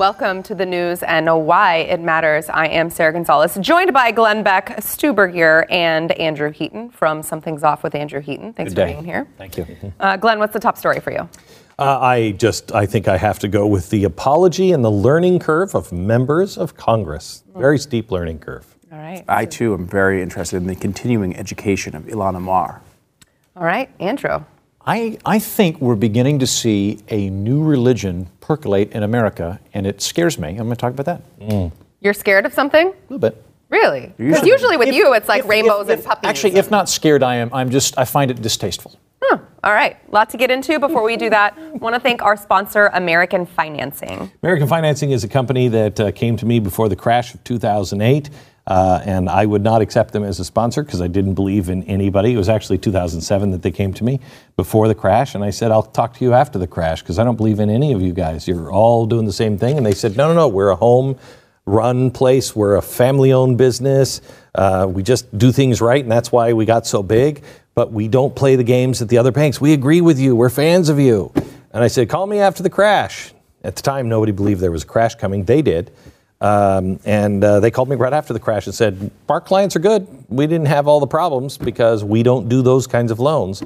Welcome 0.00 0.42
to 0.44 0.54
the 0.54 0.64
news 0.64 1.02
and 1.02 1.28
why 1.44 1.76
it 1.76 2.00
matters. 2.00 2.48
I 2.48 2.68
am 2.68 2.88
Sarah 2.88 3.12
Gonzalez, 3.12 3.58
joined 3.60 3.92
by 3.92 4.12
Glenn 4.12 4.42
Beck, 4.42 4.82
Stu 4.82 5.12
Burguiere, 5.12 5.66
and 5.68 6.12
Andrew 6.12 6.50
Heaton 6.50 6.88
from 6.88 7.22
Something's 7.22 7.62
Off 7.62 7.82
with 7.82 7.94
Andrew 7.94 8.22
Heaton. 8.22 8.54
Thanks 8.54 8.72
Good 8.72 8.80
for 8.80 8.86
day. 8.86 8.92
being 8.94 9.04
here. 9.04 9.28
Thank 9.36 9.58
you. 9.58 9.66
Uh, 10.00 10.16
Glenn, 10.16 10.38
what's 10.38 10.54
the 10.54 10.58
top 10.58 10.78
story 10.78 11.00
for 11.00 11.12
you? 11.12 11.28
Uh, 11.78 11.98
I 12.00 12.30
just, 12.32 12.72
I 12.72 12.86
think 12.86 13.08
I 13.08 13.18
have 13.18 13.38
to 13.40 13.48
go 13.48 13.66
with 13.66 13.90
the 13.90 14.04
apology 14.04 14.72
and 14.72 14.82
the 14.82 14.90
learning 14.90 15.38
curve 15.38 15.74
of 15.74 15.92
members 15.92 16.56
of 16.56 16.78
Congress. 16.78 17.44
Very 17.54 17.78
steep 17.78 18.10
learning 18.10 18.38
curve. 18.38 18.74
All 18.90 18.98
right. 18.98 19.22
I 19.28 19.44
too 19.44 19.74
am 19.74 19.86
very 19.86 20.22
interested 20.22 20.56
in 20.56 20.66
the 20.66 20.76
continuing 20.76 21.36
education 21.36 21.94
of 21.94 22.04
Ilhan 22.04 22.36
Omar. 22.36 22.80
All 23.54 23.64
right, 23.64 23.90
Andrew. 24.00 24.42
I, 24.86 25.18
I 25.26 25.38
think 25.38 25.80
we're 25.80 25.94
beginning 25.94 26.38
to 26.38 26.46
see 26.46 26.98
a 27.08 27.28
new 27.30 27.62
religion 27.62 28.28
percolate 28.40 28.92
in 28.92 29.02
America, 29.02 29.60
and 29.74 29.86
it 29.86 30.00
scares 30.00 30.38
me. 30.38 30.48
I'm 30.50 30.56
going 30.56 30.70
to 30.70 30.76
talk 30.76 30.92
about 30.92 31.06
that 31.06 31.22
a 31.40 31.70
You're 32.00 32.14
scared 32.14 32.46
of 32.46 32.54
something? 32.54 32.88
A 32.88 32.94
little 33.12 33.18
bit. 33.18 33.42
Really? 33.68 34.12
Because 34.16 34.18
Usually- 34.38 34.50
usually 34.50 34.76
with 34.78 34.88
If- 34.88 34.94
you, 34.94 35.12
it's 35.12 35.28
like 35.28 35.44
if- 35.44 35.48
rainbows 35.50 35.88
if- 35.88 35.98
and 35.98 36.04
puppies. 36.04 36.28
Actually, 36.28 36.54
if 36.56 36.70
not 36.70 36.88
scared, 36.88 37.22
I 37.22 37.36
am. 37.36 37.50
I'm 37.52 37.70
just. 37.70 37.96
I 37.98 38.04
find 38.04 38.30
it 38.30 38.40
distasteful. 38.42 38.98
All 39.62 39.74
right, 39.74 39.98
lot 40.10 40.30
to 40.30 40.38
get 40.38 40.50
into. 40.50 40.78
Before 40.80 41.02
we 41.02 41.18
do 41.18 41.28
that, 41.28 41.52
I 41.58 41.72
want 41.76 41.94
to 41.94 42.00
thank 42.00 42.22
our 42.22 42.34
sponsor, 42.34 42.86
American 42.94 43.44
Financing. 43.44 44.32
American 44.42 44.66
Financing 44.66 45.10
is 45.10 45.22
a 45.22 45.28
company 45.28 45.68
that 45.68 46.00
uh, 46.00 46.10
came 46.12 46.38
to 46.38 46.46
me 46.46 46.60
before 46.60 46.88
the 46.88 46.96
crash 46.96 47.34
of 47.34 47.44
2008. 47.44 48.30
Uh, 48.70 49.02
and 49.04 49.28
I 49.28 49.46
would 49.46 49.64
not 49.64 49.82
accept 49.82 50.12
them 50.12 50.22
as 50.22 50.38
a 50.38 50.44
sponsor 50.44 50.84
because 50.84 51.00
I 51.00 51.08
didn't 51.08 51.34
believe 51.34 51.68
in 51.70 51.82
anybody. 51.84 52.34
It 52.34 52.36
was 52.36 52.48
actually 52.48 52.78
2007 52.78 53.50
that 53.50 53.62
they 53.62 53.72
came 53.72 53.92
to 53.94 54.04
me 54.04 54.20
before 54.56 54.86
the 54.86 54.94
crash, 54.94 55.34
and 55.34 55.42
I 55.42 55.50
said, 55.50 55.72
"I'll 55.72 55.82
talk 55.82 56.14
to 56.18 56.24
you 56.24 56.34
after 56.34 56.56
the 56.56 56.68
crash 56.68 57.02
because 57.02 57.18
I 57.18 57.24
don't 57.24 57.34
believe 57.34 57.58
in 57.58 57.68
any 57.68 57.92
of 57.92 58.00
you 58.00 58.12
guys. 58.12 58.46
You're 58.46 58.70
all 58.70 59.06
doing 59.06 59.26
the 59.26 59.32
same 59.32 59.58
thing." 59.58 59.76
And 59.76 59.84
they 59.84 59.92
said, 59.92 60.16
"No, 60.16 60.28
no, 60.28 60.34
no. 60.34 60.46
We're 60.46 60.68
a 60.68 60.76
home-run 60.76 62.12
place. 62.12 62.54
We're 62.54 62.76
a 62.76 62.82
family-owned 62.82 63.58
business. 63.58 64.20
Uh, 64.54 64.86
we 64.88 65.02
just 65.02 65.36
do 65.36 65.50
things 65.50 65.80
right, 65.80 66.00
and 66.00 66.12
that's 66.12 66.30
why 66.30 66.52
we 66.52 66.64
got 66.64 66.86
so 66.86 67.02
big. 67.02 67.42
But 67.74 67.90
we 67.90 68.06
don't 68.06 68.36
play 68.36 68.54
the 68.54 68.62
games 68.62 69.00
that 69.00 69.08
the 69.08 69.18
other 69.18 69.32
banks. 69.32 69.60
We 69.60 69.72
agree 69.72 70.00
with 70.00 70.20
you. 70.20 70.36
We're 70.36 70.48
fans 70.48 70.88
of 70.88 71.00
you." 71.00 71.32
And 71.72 71.82
I 71.82 71.88
said, 71.88 72.08
"Call 72.08 72.28
me 72.28 72.38
after 72.38 72.62
the 72.62 72.70
crash." 72.70 73.34
At 73.64 73.74
the 73.74 73.82
time, 73.82 74.08
nobody 74.08 74.30
believed 74.30 74.60
there 74.60 74.70
was 74.70 74.84
a 74.84 74.86
crash 74.86 75.16
coming. 75.16 75.42
They 75.42 75.60
did. 75.60 75.90
Um, 76.40 76.98
and 77.04 77.44
uh, 77.44 77.60
they 77.60 77.70
called 77.70 77.88
me 77.88 77.96
right 77.96 78.12
after 78.12 78.32
the 78.32 78.40
crash 78.40 78.66
and 78.66 78.74
said, 78.74 79.10
Our 79.28 79.40
clients 79.40 79.76
are 79.76 79.80
good. 79.80 80.06
We 80.28 80.46
didn't 80.46 80.68
have 80.68 80.88
all 80.88 81.00
the 81.00 81.06
problems 81.06 81.58
because 81.58 82.02
we 82.02 82.22
don't 82.22 82.48
do 82.48 82.62
those 82.62 82.86
kinds 82.86 83.10
of 83.10 83.20
loans. 83.20 83.62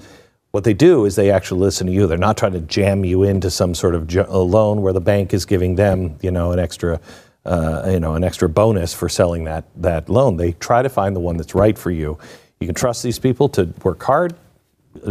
What 0.51 0.65
they 0.65 0.75
do 0.75 1.05
is 1.05 1.17
they 1.17 1.31
actually 1.31 1.61
listen 1.61 1.87
to 1.89 1.93
you. 1.93 2.07
They're 2.07 2.19
not 2.19 2.37
trying 2.37 2.53
to 2.53 2.61
jam 2.61 3.05
you 3.05 3.25
into 3.25 3.51
some 3.51 3.75
sort 3.75 3.95
of 3.95 4.13
loan 4.13 4.83
where 4.83 4.93
the 4.93 5.01
bank 5.01 5.35
is 5.35 5.45
giving 5.45 5.75
them, 5.75 6.17
you 6.23 6.31
know, 6.31 6.53
an 6.53 6.59
extra, 6.59 7.01
uh, 7.45 7.89
you 7.91 8.01
know, 8.01 8.15
an 8.15 8.23
extra 8.23 8.49
bonus 8.49 8.95
for 8.95 9.09
selling 9.09 9.45
that 9.45 9.65
that 9.77 10.09
loan. 10.09 10.37
They 10.37 10.53
try 10.53 10.83
to 10.83 10.89
find 10.89 11.15
the 11.15 11.21
one 11.21 11.37
that's 11.37 11.55
right 11.55 11.77
for 11.77 11.91
you. 11.91 12.19
You 12.61 12.67
can 12.67 12.75
trust 12.75 13.03
these 13.03 13.19
people 13.19 13.49
to 13.51 13.73
work 13.83 14.03
hard. 14.03 14.35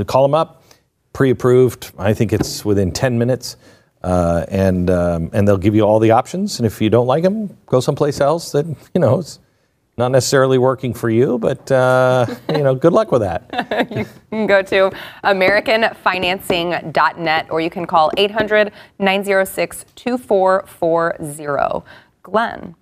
Call 0.08 0.24
them 0.24 0.34
up, 0.34 0.64
pre-approved. 1.12 1.92
I 1.98 2.14
think 2.14 2.32
it's 2.32 2.64
within 2.64 2.92
10 2.92 3.18
minutes. 3.18 3.58
Uh, 4.04 4.46
and 4.50 4.90
um, 4.90 5.30
and 5.34 5.48
they'll 5.48 5.58
give 5.58 5.76
you 5.76 5.84
all 5.84 6.00
the 6.00 6.12
options. 6.12 6.60
And 6.60 6.66
if 6.66 6.82
you 6.82 6.90
don't 6.90 7.08
like 7.08 7.24
them, 7.24 7.58
go 7.68 7.80
someplace 7.80 8.20
else 8.20 8.52
that 8.52 8.66
you 8.94 9.00
know 9.00 9.20
is 9.20 9.40
not 9.98 10.12
necessarily 10.12 10.58
working 10.58 10.94
for 10.94 11.10
you. 11.10 11.38
But 11.38 11.72
uh, 11.72 12.26
you 12.50 12.64
know, 12.64 12.76
good 12.76 12.92
luck 12.94 13.12
with 13.12 13.22
that. 13.22 13.50
You 13.94 14.06
can 14.30 14.48
go 14.48 14.62
to 14.64 14.92
AmericanFinancing.net 15.24 17.48
or 17.50 17.62
you 17.62 17.70
can 17.70 17.86
call 17.86 18.12
800 18.18 18.74
906 19.00 19.86
2440. 19.96 21.86
Glenn, 22.24 22.76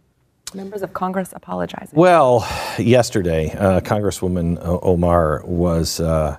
members 0.54 0.82
of 0.84 0.94
Congress 0.94 1.34
apologizing. 1.36 1.98
Well, 1.98 2.48
yesterday, 2.78 3.52
uh, 3.58 3.80
Congresswoman 3.82 4.60
Omar 4.62 5.44
was 5.46 6.00
uh, 6.00 6.38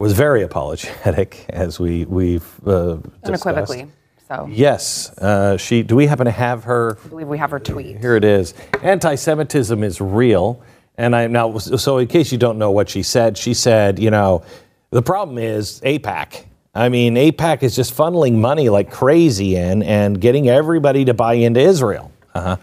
was 0.00 0.14
very 0.14 0.42
apologetic, 0.42 1.46
as 1.50 1.78
we 1.78 2.04
we've 2.06 2.48
uh. 2.66 2.96
Unequivocally. 3.22 3.86
So 4.26 4.48
Yes, 4.50 5.10
uh, 5.18 5.56
she. 5.56 5.82
Do 5.82 5.96
we 5.96 6.06
happen 6.06 6.24
to 6.24 6.30
have 6.30 6.64
her? 6.64 6.98
I 7.04 7.08
believe 7.08 7.28
we 7.28 7.38
have 7.38 7.50
her 7.50 7.58
tweet. 7.58 7.98
Here 7.98 8.14
it 8.16 8.24
is. 8.24 8.54
Anti-Semitism 8.80 9.82
is 9.82 10.00
real, 10.00 10.62
and 10.96 11.14
I 11.14 11.26
now. 11.26 11.58
So, 11.58 11.98
in 11.98 12.06
case 12.06 12.30
you 12.30 12.38
don't 12.38 12.56
know 12.56 12.70
what 12.70 12.88
she 12.88 13.02
said, 13.02 13.36
she 13.36 13.54
said, 13.54 13.98
you 13.98 14.10
know, 14.10 14.44
the 14.90 15.02
problem 15.02 15.36
is 15.36 15.80
AIPAC. 15.80 16.44
I 16.72 16.88
mean, 16.88 17.16
AIPAC 17.16 17.64
is 17.64 17.74
just 17.74 17.96
funneling 17.96 18.34
money 18.34 18.68
like 18.68 18.92
crazy 18.92 19.56
in 19.56 19.82
and 19.82 20.20
getting 20.20 20.48
everybody 20.48 21.04
to 21.06 21.14
buy 21.14 21.34
into 21.34 21.58
Israel. 21.58 22.12
Uh-huh. 22.32 22.56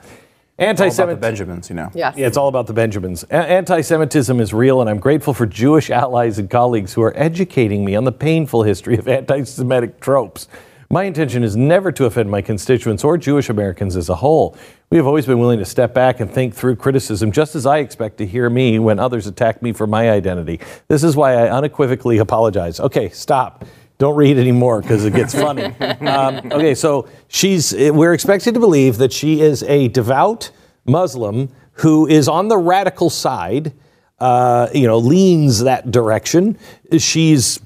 All 0.59 0.65
about 0.65 0.77
the 0.77 0.83
Anti-Semitism. 0.85 1.19
Benjamins, 1.19 1.69
you 1.69 1.75
know. 1.75 1.91
Yes. 1.93 2.15
Yeah, 2.17 2.25
it's 2.27 2.37
all 2.37 2.47
about 2.47 2.65
the 2.67 2.73
Benjamins. 2.73 3.23
A- 3.29 3.33
Anti 3.35 3.81
Semitism 3.81 4.39
is 4.39 4.53
real, 4.53 4.81
and 4.81 4.89
I'm 4.89 4.99
grateful 4.99 5.33
for 5.33 5.45
Jewish 5.45 5.89
allies 5.91 6.39
and 6.39 6.49
colleagues 6.49 6.93
who 6.93 7.03
are 7.03 7.13
educating 7.15 7.85
me 7.85 7.95
on 7.95 8.05
the 8.05 8.11
painful 8.11 8.63
history 8.63 8.97
of 8.97 9.07
anti 9.07 9.43
Semitic 9.43 9.99
tropes. 9.99 10.47
My 10.89 11.03
intention 11.03 11.43
is 11.43 11.55
never 11.57 11.91
to 11.91 12.05
offend 12.05 12.31
my 12.31 12.41
constituents 12.41 13.03
or 13.03 13.17
Jewish 13.17 13.49
Americans 13.49 13.97
as 13.97 14.07
a 14.07 14.15
whole. 14.15 14.55
We 14.89 14.95
have 14.97 15.05
always 15.05 15.25
been 15.25 15.37
willing 15.37 15.59
to 15.59 15.65
step 15.65 15.93
back 15.93 16.21
and 16.21 16.31
think 16.31 16.55
through 16.55 16.77
criticism, 16.77 17.31
just 17.33 17.55
as 17.55 17.65
I 17.65 17.79
expect 17.79 18.17
to 18.19 18.25
hear 18.25 18.49
me 18.49 18.79
when 18.79 18.97
others 18.97 19.27
attack 19.27 19.61
me 19.61 19.73
for 19.73 19.85
my 19.85 20.09
identity. 20.09 20.61
This 20.87 21.03
is 21.03 21.15
why 21.17 21.33
I 21.33 21.49
unequivocally 21.51 22.19
apologize. 22.19 22.79
Okay, 22.79 23.09
stop. 23.09 23.65
Don't 23.97 24.15
read 24.15 24.37
anymore 24.37 24.81
because 24.81 25.05
it 25.05 25.13
gets 25.13 25.33
funny. 25.33 25.63
um, 26.07 26.51
okay, 26.51 26.75
so 26.75 27.07
she's. 27.27 27.73
We're 27.73 28.13
expected 28.13 28.53
to 28.53 28.59
believe 28.59 28.97
that 28.97 29.11
she 29.11 29.41
is 29.41 29.63
a 29.63 29.87
devout 29.87 30.51
Muslim 30.85 31.49
who 31.73 32.07
is 32.07 32.27
on 32.27 32.47
the 32.47 32.57
radical 32.57 33.09
side. 33.09 33.73
Uh, 34.19 34.67
you 34.73 34.87
know, 34.87 34.97
leans 34.97 35.59
that 35.59 35.91
direction. 35.91 36.57
She's 36.97 37.59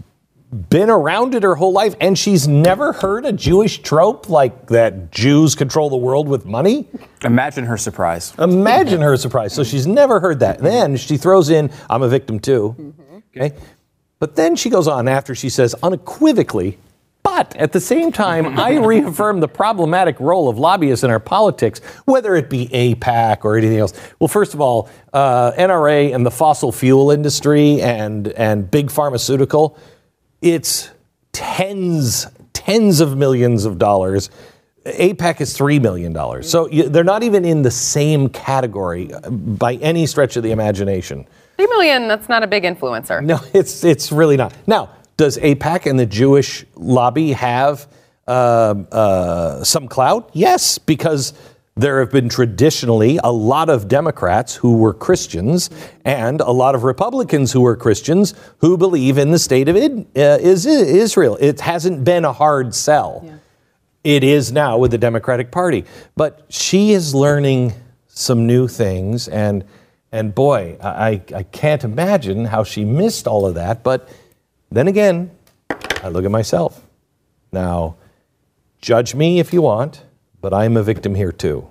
been 0.51 0.89
around 0.89 1.33
it 1.33 1.43
her 1.43 1.55
whole 1.55 1.71
life, 1.71 1.95
and 2.01 2.17
she's 2.17 2.47
never 2.47 2.91
heard 2.91 3.25
a 3.25 3.31
Jewish 3.31 3.79
trope 3.79 4.29
like 4.29 4.67
that 4.67 5.11
Jews 5.11 5.55
control 5.55 5.89
the 5.89 5.97
world 5.97 6.27
with 6.27 6.45
money. 6.45 6.87
Imagine 7.23 7.65
her 7.65 7.77
surprise. 7.77 8.33
Imagine 8.37 9.01
her 9.01 9.15
surprise. 9.15 9.53
So 9.53 9.63
she's 9.63 9.87
never 9.87 10.19
heard 10.19 10.39
that. 10.41 10.59
Then 10.59 10.97
she 10.97 11.15
throws 11.15 11.49
in, 11.49 11.71
I'm 11.89 12.01
a 12.01 12.09
victim 12.09 12.39
too. 12.39 12.93
Okay. 13.35 13.55
But 14.21 14.35
then 14.35 14.55
she 14.55 14.69
goes 14.69 14.87
on 14.87 15.07
after 15.07 15.33
she 15.33 15.49
says 15.49 15.73
unequivocally, 15.81 16.77
but 17.23 17.55
at 17.55 17.71
the 17.71 17.79
same 17.79 18.11
time, 18.11 18.59
I 18.59 18.77
reaffirm 18.85 19.39
the 19.39 19.47
problematic 19.47 20.19
role 20.19 20.47
of 20.47 20.59
lobbyists 20.59 21.03
in 21.03 21.09
our 21.09 21.19
politics, 21.19 21.79
whether 22.05 22.35
it 22.35 22.47
be 22.47 22.67
AIPAC 22.67 23.43
or 23.43 23.57
anything 23.57 23.79
else. 23.79 23.93
Well, 24.19 24.27
first 24.27 24.53
of 24.53 24.61
all, 24.61 24.89
uh, 25.11 25.53
NRA 25.53 26.13
and 26.13 26.23
the 26.23 26.29
fossil 26.29 26.71
fuel 26.71 27.09
industry 27.09 27.81
and, 27.81 28.27
and 28.27 28.69
big 28.69 28.91
pharmaceutical, 28.91 29.75
it's 30.39 30.91
tens, 31.31 32.27
tens 32.53 32.99
of 32.99 33.17
millions 33.17 33.65
of 33.65 33.79
dollars. 33.79 34.29
AIPAC 34.85 35.41
is 35.41 35.57
$3 35.57 35.81
million. 35.81 36.43
So 36.43 36.69
you, 36.69 36.89
they're 36.89 37.03
not 37.03 37.23
even 37.23 37.43
in 37.43 37.63
the 37.63 37.71
same 37.71 38.29
category 38.29 39.11
uh, 39.11 39.31
by 39.31 39.77
any 39.77 40.05
stretch 40.05 40.35
of 40.35 40.43
the 40.43 40.51
imagination. 40.51 41.25
Three 41.61 41.67
million, 41.67 42.07
that's 42.07 42.27
not 42.27 42.41
a 42.41 42.47
big 42.47 42.63
influencer. 42.63 43.23
No, 43.23 43.39
it's, 43.53 43.83
it's 43.83 44.11
really 44.11 44.35
not. 44.35 44.51
Now, 44.65 44.89
does 45.15 45.37
AIPAC 45.37 45.87
and 45.87 45.99
the 45.99 46.07
Jewish 46.07 46.65
lobby 46.73 47.33
have 47.33 47.87
uh, 48.27 48.31
uh, 48.91 49.63
some 49.63 49.87
clout? 49.87 50.31
Yes, 50.33 50.79
because 50.79 51.33
there 51.75 51.99
have 51.99 52.09
been 52.09 52.29
traditionally 52.29 53.19
a 53.23 53.31
lot 53.31 53.69
of 53.69 53.87
Democrats 53.87 54.55
who 54.55 54.77
were 54.77 54.91
Christians 54.91 55.69
and 56.03 56.41
a 56.41 56.49
lot 56.49 56.73
of 56.73 56.83
Republicans 56.83 57.51
who 57.51 57.61
were 57.61 57.75
Christians 57.75 58.33
who 58.57 58.75
believe 58.75 59.19
in 59.19 59.29
the 59.29 59.37
state 59.37 59.69
of 59.69 59.75
Id- 59.75 60.07
uh, 60.17 60.39
is 60.41 60.65
Israel. 60.65 61.37
It 61.39 61.59
hasn't 61.59 62.03
been 62.03 62.25
a 62.25 62.33
hard 62.33 62.73
sell. 62.73 63.23
It 64.03 64.23
is 64.23 64.51
now 64.51 64.79
with 64.79 64.89
the 64.89 64.97
Democratic 64.97 65.51
Party. 65.51 65.85
But 66.15 66.43
she 66.49 66.93
is 66.93 67.13
learning 67.13 67.73
some 68.07 68.47
new 68.47 68.67
things, 68.67 69.27
and 69.27 69.63
and 70.11 70.35
boy, 70.35 70.77
I, 70.81 71.21
I 71.35 71.43
can't 71.43 71.83
imagine 71.83 72.45
how 72.45 72.63
she 72.63 72.83
missed 72.85 73.27
all 73.27 73.45
of 73.45 73.55
that. 73.55 73.83
But 73.83 74.09
then 74.69 74.87
again, 74.87 75.31
I 76.03 76.09
look 76.09 76.25
at 76.25 76.31
myself. 76.31 76.81
Now, 77.51 77.95
judge 78.81 79.15
me 79.15 79.39
if 79.39 79.53
you 79.53 79.61
want, 79.61 80.03
but 80.41 80.53
I'm 80.53 80.77
a 80.77 80.83
victim 80.83 81.15
here 81.15 81.31
too. 81.31 81.67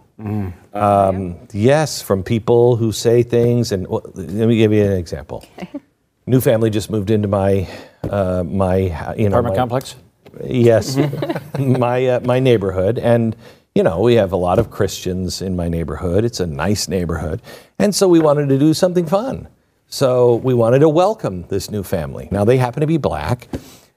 Um, 0.74 1.36
yes, 1.52 2.02
from 2.02 2.22
people 2.22 2.76
who 2.76 2.92
say 2.92 3.22
things, 3.22 3.72
and 3.72 3.86
well, 3.88 4.02
let 4.14 4.46
me 4.48 4.56
give 4.58 4.70
you 4.70 4.84
an 4.84 4.92
example. 4.92 5.46
New 6.26 6.42
family 6.42 6.68
just 6.68 6.90
moved 6.90 7.10
into 7.10 7.26
my 7.26 7.66
uh, 8.04 8.44
my 8.46 8.76
you 9.16 9.30
know 9.30 9.38
Apartment 9.38 9.54
my- 9.54 9.56
complex. 9.56 9.96
Yes, 10.44 10.98
my 11.58 12.06
uh, 12.06 12.20
my 12.20 12.38
neighborhood, 12.38 12.98
and 12.98 13.34
you 13.74 13.82
know 13.82 14.00
we 14.00 14.14
have 14.14 14.32
a 14.32 14.36
lot 14.36 14.58
of 14.58 14.70
Christians 14.70 15.40
in 15.40 15.56
my 15.56 15.68
neighborhood. 15.68 16.24
It's 16.24 16.40
a 16.40 16.46
nice 16.46 16.88
neighborhood, 16.88 17.40
and 17.78 17.94
so 17.94 18.08
we 18.08 18.20
wanted 18.20 18.48
to 18.48 18.58
do 18.58 18.74
something 18.74 19.06
fun. 19.06 19.48
So 19.88 20.36
we 20.36 20.54
wanted 20.54 20.80
to 20.80 20.88
welcome 20.88 21.46
this 21.48 21.70
new 21.70 21.82
family. 21.82 22.28
Now 22.30 22.44
they 22.44 22.58
happen 22.58 22.80
to 22.80 22.86
be 22.86 22.96
black, 22.96 23.48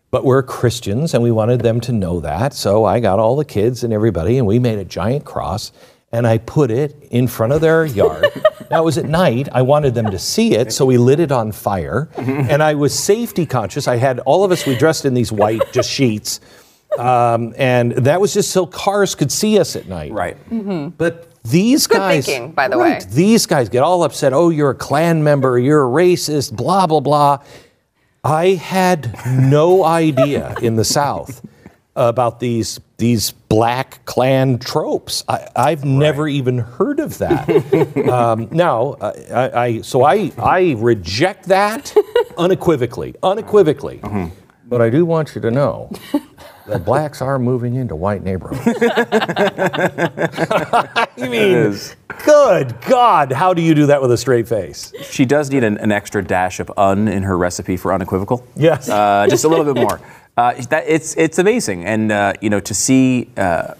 but 0.09 0.25
we're 0.25 0.41
Christians 0.41 1.13
and 1.13 1.21
we 1.21 1.31
wanted 1.31 1.61
them 1.61 1.79
to 1.81 1.91
know 1.91 2.19
that. 2.21 2.53
So 2.53 2.83
I 2.83 2.99
got 2.99 3.19
all 3.19 3.35
the 3.35 3.45
kids 3.45 3.83
and 3.83 3.93
everybody, 3.93 4.39
and 4.39 4.47
we 4.47 4.57
made 4.57 4.79
a 4.79 4.85
giant 4.85 5.23
cross 5.23 5.71
and 6.13 6.27
I 6.27 6.37
put 6.37 6.69
it 6.69 6.95
in 7.09 7.27
front 7.27 7.53
of 7.53 7.61
their 7.61 7.85
yard. 7.85 8.27
now 8.71 8.83
it 8.83 8.85
was 8.85 8.99
at 8.99 9.05
night. 9.05 9.49
I 9.51 9.63
wanted 9.63 9.95
them 9.95 10.11
to 10.11 10.19
see 10.19 10.53
it, 10.53 10.71
so 10.71 10.85
we 10.85 10.97
lit 10.97 11.19
it 11.19 11.31
on 11.31 11.51
fire. 11.51 12.07
Mm-hmm. 12.13 12.51
And 12.51 12.61
I 12.61 12.75
was 12.75 12.97
safety 12.97 13.47
conscious. 13.47 13.87
I 13.87 13.95
had 13.95 14.19
all 14.19 14.43
of 14.43 14.51
us, 14.51 14.67
we 14.67 14.77
dressed 14.77 15.05
in 15.05 15.15
these 15.15 15.31
white 15.31 15.61
just 15.73 15.89
sheets. 15.89 16.39
Um, 16.97 17.53
and 17.57 17.91
that 17.93 18.21
was 18.21 18.33
just 18.33 18.51
so 18.51 18.65
cars 18.65 19.15
could 19.15 19.31
see 19.31 19.59
us 19.59 19.75
at 19.75 19.87
night. 19.87 20.11
Right. 20.11 20.37
But 20.97 21.29
these 21.43 21.87
Good 21.87 21.97
guys, 21.97 22.25
thinking, 22.25 22.51
by 22.51 22.67
the 22.67 22.77
right, 22.77 23.03
way. 23.03 23.09
these 23.11 23.45
guys 23.45 23.69
get 23.69 23.83
all 23.83 24.03
upset. 24.03 24.33
Oh, 24.33 24.49
you're 24.49 24.69
a 24.69 24.75
Klan 24.75 25.23
member. 25.23 25.59
You're 25.59 25.83
a 25.85 25.89
racist. 25.89 26.55
Blah 26.55 26.87
blah 26.87 26.99
blah. 27.01 27.39
I 28.23 28.51
had 28.51 29.13
no 29.27 29.83
idea 29.83 30.55
in 30.61 30.77
the 30.77 30.85
South 30.85 31.45
about 31.95 32.39
these 32.39 32.79
these 32.97 33.31
black 33.31 34.05
Klan 34.05 34.57
tropes. 34.59 35.25
I, 35.27 35.49
I've 35.55 35.83
never 35.83 36.27
even 36.29 36.59
heard 36.59 36.99
of 37.01 37.17
that. 37.17 37.49
um, 38.09 38.47
now, 38.51 38.95
I, 39.01 39.51
I 39.65 39.81
so 39.81 40.03
I 40.03 40.31
I 40.37 40.75
reject 40.77 41.47
that 41.47 41.93
unequivocally, 42.37 43.15
unequivocally. 43.21 43.99
But 44.65 44.81
I 44.81 44.89
do 44.89 45.05
want 45.05 45.35
you 45.35 45.41
to 45.41 45.51
know 45.51 45.91
that 46.67 46.85
blacks 46.85 47.21
are 47.21 47.37
moving 47.39 47.75
into 47.75 47.95
white 47.95 48.23
neighborhoods. 48.23 48.61
I 51.17 51.27
mean, 51.29 51.77
good 52.25 52.75
God, 52.81 53.31
how 53.31 53.53
do 53.53 53.61
you 53.61 53.75
do 53.75 53.85
that 53.87 54.01
with 54.01 54.11
a 54.11 54.17
straight 54.17 54.47
face? 54.47 54.93
She 55.01 55.25
does 55.25 55.49
need 55.51 55.63
an, 55.63 55.77
an 55.77 55.91
extra 55.91 56.23
dash 56.23 56.59
of 56.59 56.71
un 56.77 57.07
in 57.07 57.23
her 57.23 57.37
recipe 57.37 57.77
for 57.77 57.93
unequivocal. 57.93 58.45
Yes. 58.55 58.89
Uh, 58.89 59.27
just 59.29 59.43
a 59.43 59.47
little 59.47 59.65
bit 59.65 59.75
more. 59.75 59.99
Uh, 60.35 60.51
that, 60.69 60.83
it's, 60.87 61.15
it's 61.15 61.37
amazing. 61.37 61.85
And, 61.85 62.11
uh, 62.11 62.33
you 62.41 62.49
know, 62.49 62.59
to 62.59 62.73
see. 62.73 63.29
Uh, 63.37 63.75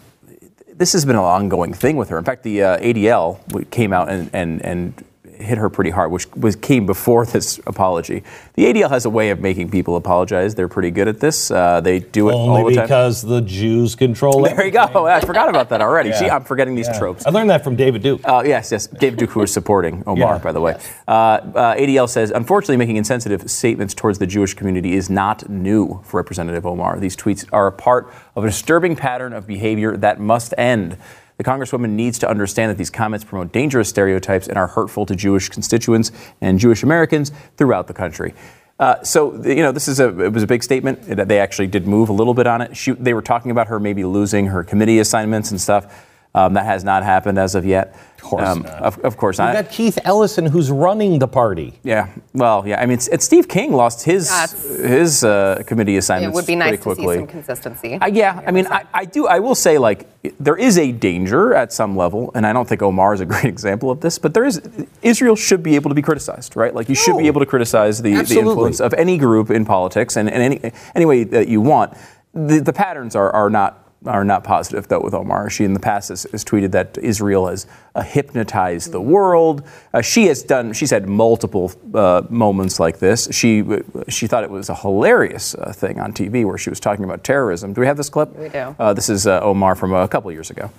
this 0.72 0.94
has 0.94 1.04
been 1.04 1.16
an 1.16 1.22
ongoing 1.24 1.74
thing 1.74 1.98
with 1.98 2.10
her. 2.10 2.18
In 2.20 2.24
fact, 2.24 2.44
the 2.44 2.62
uh, 2.62 2.78
ADL 2.78 3.70
came 3.72 3.92
out 3.92 4.10
and, 4.10 4.30
and, 4.34 4.64
and 4.64 5.04
hit 5.44 5.58
her 5.58 5.70
pretty 5.70 5.90
hard, 5.92 6.12
which 6.12 6.28
was 6.36 6.56
came 6.56 6.86
before 6.86 7.26
this 7.34 7.60
apology. 7.68 8.24
The 8.56 8.66
ADL 8.66 8.90
has 8.90 9.06
a 9.06 9.10
way 9.10 9.30
of 9.30 9.40
making 9.40 9.70
people 9.72 9.96
apologize. 9.96 10.56
They're 10.56 10.68
pretty 10.68 10.92
good 10.92 11.08
at 11.08 11.20
this. 11.20 11.52
Uh, 11.52 11.82
they 11.82 12.00
do 12.00 12.30
it 12.30 12.34
all 12.34 12.50
Only 12.58 12.74
the 12.74 12.78
time. 12.82 12.86
because 12.86 13.22
the 13.22 13.42
Jews 13.42 13.96
control 13.96 14.46
it. 14.46 14.56
there 14.56 14.66
you 14.66 14.72
go. 14.72 15.06
I 15.08 15.20
forgot 15.22 15.50
about 15.50 15.70
that 15.70 15.82
already. 15.82 16.12
See, 16.14 16.30
I'm 16.30 16.44
forgetting 16.44 16.76
these 16.76 16.90
tropes. 16.98 17.26
I 17.26 17.30
learned 17.32 17.50
that 17.50 17.64
from 17.64 17.76
David 17.76 18.02
Duke. 18.02 18.22
Uh, 18.24 18.44
yes, 18.46 18.72
yes. 18.72 18.88
David 18.88 19.20
Duke, 19.20 19.32
who 19.32 19.42
is 19.42 19.52
supporting 19.54 20.04
Omar, 20.08 20.36
Yeah, 20.36 20.38
by 20.40 20.52
the 20.52 20.62
way. 20.62 20.80
Uh, 21.08 21.12
uh, 21.12 21.76
ADL 21.76 22.10
says, 22.10 22.32
unfortunately, 22.32 22.78
making 22.78 22.98
insensitive 22.98 23.50
statements 23.50 23.94
towards 23.94 24.20
the 24.20 24.28
Jewish 24.28 24.54
community 24.54 24.94
is 24.94 25.10
not 25.10 25.50
new 25.50 26.02
for 26.04 26.18
Representative 26.18 26.66
Omar. 26.66 27.00
These 27.00 27.16
tweets 27.18 27.46
are 27.52 27.68
a 27.68 27.72
part 27.72 28.12
of 28.36 28.44
a 28.44 28.48
disturbing 28.48 28.96
pattern 28.96 29.34
of 29.34 29.46
behavior 29.48 29.98
that 29.98 30.20
must 30.20 30.54
end. 30.58 30.98
The 31.38 31.44
Congresswoman 31.44 31.92
needs 31.92 32.20
to 32.20 32.30
understand 32.30 32.70
that 32.70 32.78
these 32.78 32.90
comments 32.90 33.26
promote 33.26 33.52
dangerous 33.52 33.90
stereotypes 33.90 34.48
and 34.48 34.58
are 34.58 34.68
hurtful 34.68 35.06
to 35.08 35.16
Jewish 35.16 35.50
constituents 35.50 36.12
and 36.42 36.60
Jewish 36.60 36.84
Americans 36.84 37.32
throughout 37.58 37.88
the 37.88 37.94
country. 37.94 38.34
Uh, 38.80 39.02
so 39.04 39.34
you 39.44 39.58
know, 39.64 39.72
this 39.72 39.88
is 39.88 40.00
a 40.00 40.08
it 40.20 40.34
was 40.34 40.44
a 40.44 40.48
big 40.48 40.64
statement. 40.64 41.00
It- 41.08 41.28
they 41.28 41.40
actually 41.40 41.68
did 41.68 41.88
move 41.88 42.10
a 42.10 42.14
little 42.14 42.34
bit 42.34 42.48
on 42.48 42.62
it. 42.62 42.76
She, 42.76 42.92
they 42.92 43.14
were 43.14 43.22
talking 43.22 43.52
about 43.52 43.68
her 43.68 43.80
maybe 43.80 44.04
losing 44.04 44.48
her 44.48 44.64
committee 44.64 45.00
assignments 45.00 45.52
and 45.52 45.62
stuff. 45.62 46.06
Um, 46.36 46.54
that 46.56 46.66
has 46.66 46.84
not 46.84 47.04
happened 47.04 47.38
as 47.38 47.54
of 47.54 47.64
yet. 47.64 47.96
Of 48.18 48.22
course 48.24 48.56
not. 48.56 48.66
Of, 48.66 48.98
of 49.00 49.18
course 49.18 49.38
You 49.38 49.46
not. 49.46 49.54
got 49.54 49.70
Keith 49.70 50.00
Ellison 50.04 50.48
who's 50.48 50.72
running 50.72 51.20
the 51.20 51.28
party. 51.28 51.80
Yeah. 51.84 52.08
Well, 52.34 52.68
yeah. 52.68 52.82
I 52.82 52.88
mean, 52.88 52.96
it's, 52.96 53.08
it's 53.10 53.24
Steve 53.24 53.48
King 53.48 53.72
lost 53.74 54.04
his 54.04 54.30
That's- 54.30 54.64
his 54.80 55.24
uh, 55.24 55.62
committee 55.68 55.98
assignments. 55.98 56.34
It 56.34 56.36
would 56.36 56.48
be 56.48 56.56
pretty 56.56 56.78
nice 56.78 56.84
to 56.84 56.96
see 56.96 57.16
some 57.16 57.28
consistency. 57.28 57.96
Uh, 58.02 58.08
yeah, 58.08 58.42
I 58.48 58.52
mean, 58.52 58.66
I, 58.66 58.86
I 58.94 59.06
do. 59.06 59.28
I 59.28 59.40
will 59.40 59.54
say, 59.54 59.78
like, 59.78 60.08
there 60.40 60.56
is 60.56 60.80
a 60.80 60.92
danger 60.92 61.54
at 61.54 61.72
some 61.72 61.96
level, 61.96 62.32
and 62.34 62.48
I 62.48 62.54
don't 62.54 62.68
think 62.68 62.82
Omar 62.82 63.14
is 63.14 63.22
a 63.22 63.26
great 63.34 63.46
example 63.46 63.92
of 63.92 64.02
this. 64.02 64.18
But 64.18 64.34
there 64.34 64.46
is 64.46 64.60
Israel 65.04 65.36
should 65.36 65.62
be 65.62 65.76
able 65.76 65.90
to 65.92 65.96
be 65.96 66.02
criticized, 66.02 66.56
right? 66.56 66.74
Like, 66.74 66.90
you 66.90 66.96
should 66.96 67.18
be 67.18 67.28
able 67.28 67.42
to 67.42 67.46
criticize 67.46 68.02
the, 68.02 68.16
the 68.24 68.40
influence 68.40 68.80
of 68.82 68.96
any 68.96 69.20
group 69.20 69.52
in 69.52 69.66
politics 69.66 70.16
and, 70.16 70.28
and 70.32 70.42
any 70.42 70.72
any 70.96 71.06
way 71.06 71.26
that 71.26 71.48
you 71.48 71.62
want. 71.62 71.96
The, 72.34 72.60
the 72.62 72.74
patterns 72.74 73.16
are, 73.16 73.30
are 73.30 73.52
not 73.52 73.83
are 74.06 74.24
not 74.24 74.44
positive 74.44 74.88
though 74.88 75.02
with 75.02 75.14
Omar. 75.14 75.50
She 75.50 75.64
in 75.64 75.74
the 75.74 75.80
past 75.80 76.10
has, 76.10 76.24
has 76.32 76.44
tweeted 76.44 76.72
that 76.72 76.98
Israel 76.98 77.48
has 77.48 77.66
uh, 77.96 78.02
hypnotized 78.02 78.92
the 78.92 79.02
world. 79.02 79.64
Uh, 79.94 80.02
she 80.02 80.26
has 80.26 80.44
done. 80.44 80.74
She's 80.74 80.90
had 80.92 81.08
multiple 81.08 81.72
uh, 81.94 82.24
moments 82.30 82.80
like 82.80 83.00
this. 83.00 83.28
She 83.32 83.64
she 84.10 84.28
thought 84.28 84.44
it 84.44 84.50
was 84.50 84.70
a 84.70 84.76
hilarious 84.76 85.56
uh, 85.56 85.72
thing 85.74 86.00
on 86.00 86.14
TV 86.14 86.46
where 86.46 86.58
she 86.58 86.70
was 86.70 86.80
talking 86.80 87.06
about 87.06 87.24
terrorism. 87.24 87.74
Do 87.74 87.82
we 87.82 87.88
have 87.88 87.98
this 87.98 88.10
clip? 88.10 88.36
We 88.36 88.50
do. 88.50 88.76
Uh, 88.80 88.94
this 88.94 89.10
is 89.10 89.28
uh, 89.28 89.42
Omar 89.42 89.76
from 89.76 89.94
a 89.94 90.08
couple 90.08 90.32
years 90.32 90.50
ago. 90.50 90.70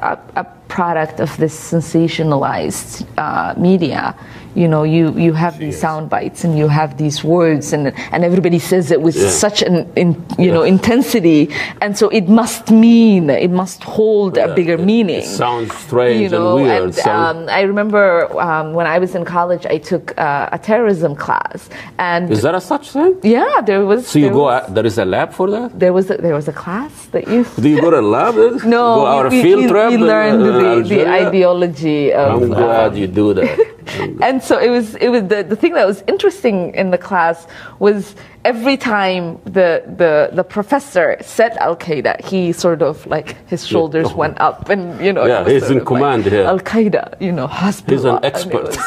a, 0.00 0.18
a 0.36 0.44
product 0.68 1.20
of 1.20 1.34
this 1.36 1.58
sensationalized 1.72 3.06
uh, 3.16 3.54
media. 3.58 4.16
You 4.62 4.68
know, 4.74 4.82
you, 4.96 5.04
you 5.26 5.32
have 5.44 5.54
these 5.64 5.78
sound 5.84 6.04
bites 6.14 6.40
and 6.44 6.52
you 6.60 6.66
have 6.80 6.90
these 7.02 7.18
words, 7.36 7.66
and 7.74 7.82
and 8.12 8.20
everybody 8.28 8.58
says 8.70 8.90
it 8.94 9.00
with 9.06 9.16
such 9.44 9.58
an 9.68 9.74
in, 10.02 10.08
you 10.44 10.50
know 10.54 10.64
intensity, 10.74 11.40
and 11.82 11.90
so 12.00 12.04
it 12.20 12.26
must 12.40 12.64
mean 12.86 13.22
it 13.46 13.52
must 13.62 13.80
hold 13.96 14.32
a 14.46 14.48
bigger 14.58 14.74
it- 14.80 14.84
meaning. 14.92 15.22
it 15.22 15.26
sounds 15.42 15.70
strange 15.86 16.20
you 16.24 16.28
know, 16.36 16.56
and 16.58 16.64
weird, 16.66 16.98
And, 16.98 17.08
um, 17.08 17.36
I 17.58 17.62
remember 17.72 18.02
um, 18.48 18.66
when 18.78 18.86
I 18.94 18.98
was 19.04 19.12
in 19.18 19.24
college, 19.36 19.64
I 19.74 19.78
took 19.90 20.04
uh, 20.18 20.56
a 20.56 20.58
terrorism 20.68 21.12
class, 21.24 21.58
and 22.10 22.22
Is 22.36 22.42
there 22.46 22.56
a 22.62 22.64
such 22.72 22.86
thing? 22.96 23.12
yeah, 23.36 23.60
there 23.68 23.82
was. 23.90 24.00
So 24.12 24.18
you 24.18 24.30
go. 24.30 24.42
was, 24.50 24.62
there 24.76 24.86
is 24.90 24.96
a 24.98 25.04
lab 25.14 25.28
for 25.38 25.46
that. 25.54 25.68
there 25.82 25.92
was 25.98 26.06
a, 26.10 26.16
there 26.26 26.34
was 26.40 26.48
a 26.48 26.56
class 26.64 26.92
that 27.14 27.24
you. 27.32 27.40
Do 27.62 27.68
you 27.72 27.80
go 27.80 27.90
to 27.96 28.00
a 28.00 28.08
lab? 28.16 28.34
No, 28.78 28.84
Go 29.00 29.06
out 29.14 29.30
we, 29.30 29.42
field 29.44 29.62
we, 29.62 29.68
trip. 29.72 29.90
we 29.92 29.96
learned 30.12 30.42
uh, 30.42 30.74
the, 30.82 30.88
the 30.94 31.02
ideology 31.22 32.12
of. 32.12 32.26
I'm 32.42 32.48
glad 32.48 32.96
you 33.02 33.06
do 33.22 33.26
that. 33.38 33.50
Mm. 33.88 34.20
and 34.22 34.42
so 34.42 34.58
it 34.58 34.70
was. 34.70 34.94
It 34.96 35.08
was 35.08 35.22
the, 35.28 35.42
the 35.42 35.56
thing 35.56 35.72
that 35.74 35.86
was 35.86 36.04
interesting 36.06 36.74
in 36.74 36.90
the 36.90 36.98
class 36.98 37.46
was 37.78 38.14
every 38.44 38.76
time 38.76 39.40
the 39.44 39.82
the, 39.96 40.30
the 40.32 40.44
professor 40.44 41.16
said 41.22 41.56
Al 41.58 41.76
Qaeda, 41.76 42.24
he 42.24 42.52
sort 42.52 42.82
of 42.82 43.06
like 43.06 43.36
his 43.48 43.66
shoulders 43.66 44.12
went 44.12 44.40
up, 44.48 44.68
and 44.68 45.00
you 45.04 45.12
know. 45.12 45.24
Yeah, 45.26 45.48
he's 45.48 45.70
in 45.70 45.84
command 45.84 46.26
here. 46.26 46.44
Al 46.44 46.60
Qaeda, 46.60 47.20
you 47.20 47.32
know, 47.32 47.48
Hezbollah. 47.48 47.90
He's 47.90 48.04
an 48.04 48.24
expert. 48.24 48.76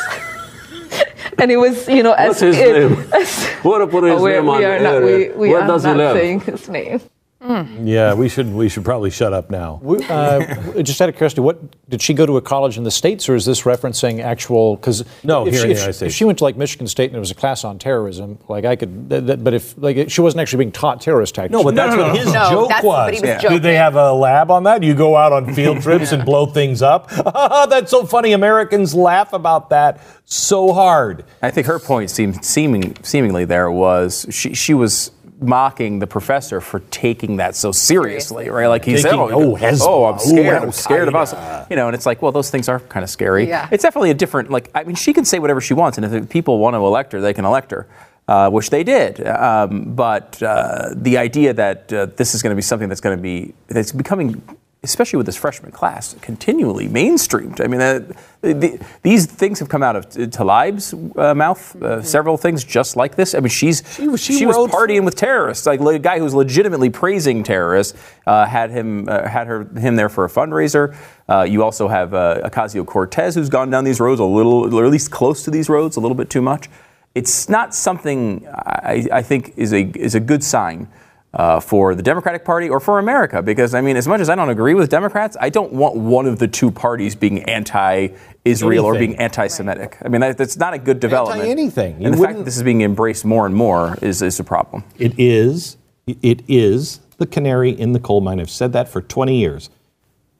And 1.38 1.50
it 1.52 1.58
was, 1.58 1.88
you 1.88 2.04
know, 2.04 2.12
What's 2.12 2.42
as 2.44 2.56
his 2.56 2.58
if, 2.58 2.92
name? 2.92 3.14
as- 3.14 3.46
What 3.64 3.80
to 3.80 3.88
put 3.88 4.04
his 4.04 4.22
Oh, 4.22 4.26
name 4.28 4.46
we 4.46 4.64
are 4.64 4.80
not, 4.80 5.02
we, 5.02 5.30
we 5.30 5.54
are 5.56 5.66
not 5.66 5.82
saying 5.82 6.42
his 6.42 6.70
name. 6.70 7.02
Yeah, 7.44 8.14
we 8.14 8.30
should 8.30 8.54
we 8.54 8.70
should 8.70 8.86
probably 8.86 9.10
shut 9.10 9.34
up 9.34 9.50
now. 9.50 9.80
We- 9.82 10.04
uh, 10.06 10.82
just 10.84 11.02
out 11.02 11.10
of 11.10 11.16
curiosity, 11.16 11.42
what 11.42 11.90
did 11.90 12.02
she 12.02 12.14
go 12.14 12.26
to 12.28 12.38
a 12.38 12.42
college 12.42 12.78
in 12.78 12.84
the 12.84 12.92
states, 12.92 13.28
or 13.28 13.36
is 13.36 13.46
this 13.46 13.64
referencing 13.64 14.22
actual? 14.22 14.76
Because 14.76 15.04
No, 15.24 15.48
if 15.48 15.54
here 15.54 15.62
she, 15.62 15.64
in 15.64 15.68
the 15.70 15.74
if, 15.74 15.78
United 15.80 15.92
she- 15.94 15.98
States. 15.98 16.02
if 16.14 16.16
she 16.18 16.24
went 16.26 16.38
to 16.38 16.44
like 16.44 16.56
Michigan 16.56 16.88
State 16.88 17.06
and 17.06 17.14
there 17.16 17.20
was 17.20 17.32
a 17.32 17.36
class 17.36 17.64
on 17.64 17.80
terrorism, 17.80 18.38
like 18.48 18.66
I 18.66 18.76
could, 18.76 19.10
th- 19.10 19.26
th- 19.26 19.44
but 19.44 19.54
if 19.56 19.74
like 19.78 20.10
she 20.12 20.22
wasn't 20.22 20.42
actually 20.42 20.66
being 20.66 20.72
taught 20.72 21.02
terrorist 21.02 21.34
tactics. 21.34 21.52
No, 21.54 21.64
but 21.64 21.74
that's 21.74 21.96
what 21.98 22.16
his 22.16 22.32
No, 22.32 22.50
joke 22.50 22.68
that's- 22.70 22.84
was. 22.86 23.08
but 23.08 23.14
he 23.16 23.22
was 23.34 23.42
Did 23.42 23.64
they 23.64 23.76
have 23.76 23.96
a 23.96 24.14
lab 24.14 24.52
on 24.52 24.64
that? 24.64 24.84
You 24.84 24.94
go 24.94 25.16
out 25.18 25.34
on 25.34 25.52
field 25.56 25.82
trips 25.82 26.12
and 26.12 26.24
blow 26.24 26.46
things 26.46 26.82
up? 26.84 27.10
that's 27.70 27.90
so 27.90 28.06
funny. 28.06 28.34
Americans 28.34 28.94
laugh 28.94 29.34
about 29.34 29.72
that 29.72 30.00
so 30.26 30.74
hard. 30.74 31.26
I 31.42 31.50
think 31.50 31.66
her 31.68 31.80
point 31.80 32.12
seemed 32.12 32.46
seeming 32.46 32.96
seemingly 33.04 33.46
there 33.46 33.72
was 33.72 34.28
she 34.30 34.54
she 34.54 34.74
was 34.76 35.12
mocking 35.42 36.00
the 36.00 36.08
professor 36.08 36.62
for 36.62 36.80
taking 36.92 37.38
that 37.38 37.56
so 37.56 37.72
seriously, 37.72 38.50
right? 38.50 38.68
Like 38.68 38.86
he 38.86 38.96
said, 38.98 39.12
Taking, 39.12 39.20
"Oh, 39.20 39.54
oh, 39.54 39.56
Hezbollah, 39.56 39.88
oh, 39.88 40.06
I'm 40.06 40.20
scared. 40.20 40.62
ooh, 40.62 40.66
I'm 40.68 40.72
scared 40.72 41.08
of 41.08 41.16
us." 41.16 41.34
You 41.70 41.76
know, 41.76 41.88
and 41.88 41.96
it's 41.96 42.06
like, 42.06 42.22
well, 42.22 42.32
those 42.32 42.50
things 42.50 42.70
are 42.70 42.80
kind 42.80 43.04
of 43.04 43.10
scary. 43.10 43.48
Yeah. 43.48 43.68
It's 43.72 43.84
definitely 43.84 44.12
a 44.12 44.16
different. 44.16 44.52
Like, 44.52 44.70
I 44.76 44.84
mean, 44.84 44.96
she 44.96 45.14
can 45.14 45.26
say 45.26 45.40
whatever 45.40 45.60
she 45.60 45.74
wants, 45.74 45.98
and 45.98 46.06
if 46.06 46.30
people 46.30 46.60
want 46.60 46.76
to 46.76 46.78
elect 46.78 47.12
her, 47.14 47.22
they 47.22 47.34
can 47.34 47.46
elect 47.46 47.72
her. 47.72 47.88
Uh, 48.28 48.50
which 48.50 48.70
they 48.70 48.84
did, 48.84 49.26
um, 49.28 49.94
but 49.96 50.42
uh, 50.44 50.90
the 50.96 51.18
idea 51.18 51.52
that 51.54 51.92
uh, 51.92 52.06
this 52.16 52.34
is 52.34 52.42
going 52.42 52.52
to 52.52 52.56
be 52.56 52.62
something 52.62 52.88
that's 52.88 53.02
going 53.02 53.18
to 53.18 53.22
be 53.22 53.54
that's 53.68 53.92
becoming 53.92 54.42
especially 54.84 55.18
with 55.18 55.28
this 55.28 55.38
freshman 55.38 55.72
class, 55.72 56.16
continually 56.22 56.88
mainstreamed. 56.88 57.64
I 57.64 57.68
mean, 57.68 57.82
uh, 57.82 58.00
the, 58.42 58.84
these 59.04 59.28
things 59.28 59.60
have 59.60 59.70
come 59.70 59.84
out 59.84 59.96
of 59.96 60.10
Tlaib's 60.10 60.92
uh, 61.16 61.36
mouth. 61.36 61.76
Uh, 61.80 62.02
several 62.02 62.36
things 62.36 62.64
just 62.64 62.96
like 62.96 63.14
this. 63.14 63.36
I 63.36 63.42
mean, 63.42 63.50
she's 63.50 63.84
She 63.96 64.08
was- 64.08 64.20
she 64.22 64.34
she 64.40 64.46
was 64.48 64.56
partying 64.72 65.06
with 65.06 65.16
terrorists. 65.16 65.68
Like 65.68 65.82
a 65.82 66.00
guy 66.00 66.18
who's 66.18 66.34
legitimately 66.34 66.90
praising 66.90 67.44
terrorists 67.44 67.96
uh, 68.26 68.46
had 68.48 68.72
him 68.72 69.08
uh, 69.08 69.28
had 69.28 69.46
her 69.46 69.66
him 69.78 69.96
there 69.96 70.10
for 70.10 70.26
a 70.26 70.30
fundraiser. 70.30 70.96
Uh, 71.30 71.44
you 71.44 71.62
also 71.64 71.88
have 71.88 72.16
uh, 72.16 72.42
Ocasio 72.50 72.84
Cortez, 72.84 73.36
who's 73.36 73.50
gone 73.50 73.70
down 73.70 73.84
these 73.84 74.00
roads 74.00 74.20
a 74.20 74.26
little, 74.26 74.74
or 74.76 74.84
at 74.86 74.92
least 74.92 75.12
close 75.12 75.44
to 75.44 75.52
these 75.52 75.70
roads, 75.70 75.96
a 75.96 76.00
little 76.00 76.16
bit 76.16 76.32
too 76.32 76.42
much. 76.42 76.70
It's 77.14 77.48
not 77.50 77.76
something 77.76 78.48
I, 78.48 79.08
I 79.12 79.22
think 79.22 79.54
is 79.58 79.74
a 79.74 79.82
is 79.96 80.16
a 80.16 80.20
good 80.20 80.44
sign 80.44 80.88
uh, 81.34 81.60
for 81.60 81.96
the 81.96 82.04
Democratic 82.04 82.44
Party 82.44 82.70
or 82.70 82.80
for 82.80 83.00
America. 83.00 83.42
Because, 83.42 83.74
I 83.74 83.82
mean, 83.82 83.98
as 83.98 84.08
much 84.08 84.22
as 84.22 84.30
I 84.30 84.36
don't 84.36 84.50
agree 84.50 84.74
with 84.74 84.90
Democrats, 84.90 85.38
I 85.40 85.50
don't 85.50 85.74
want 85.74 85.96
one 85.96 86.26
of 86.26 86.40
the 86.40 86.48
two 86.48 86.72
parties 86.72 87.16
being 87.16 87.44
anti 87.44 88.10
Israel 88.44 88.86
or 88.86 88.98
being 88.98 89.16
anti 89.18 89.48
Semitic. 89.48 89.98
I 90.04 90.10
mean, 90.10 90.22
that, 90.22 90.38
that's 90.38 90.58
not 90.58 90.74
a 90.74 90.78
good 90.78 91.00
development. 91.00 91.42
Anti-anything. 91.42 92.06
And 92.06 92.14
the 92.14 92.18
fact 92.18 92.38
that 92.38 92.46
this 92.46 92.58
is 92.58 92.64
being 92.64 92.82
embraced 92.82 93.26
more 93.26 93.46
and 93.46 93.56
more 93.56 93.98
is, 94.02 94.22
is 94.22 94.40
a 94.40 94.44
problem. 94.44 94.84
It 94.98 95.14
is, 95.18 95.78
It 96.08 96.44
is 96.48 97.00
the 97.18 97.28
canary 97.28 97.72
in 97.72 97.94
the 97.94 98.00
coal 98.00 98.22
mine. 98.22 98.40
I've 98.40 98.50
said 98.50 98.74
that 98.74 98.90
for 98.90 99.02
20 99.02 99.38
years. 99.38 99.70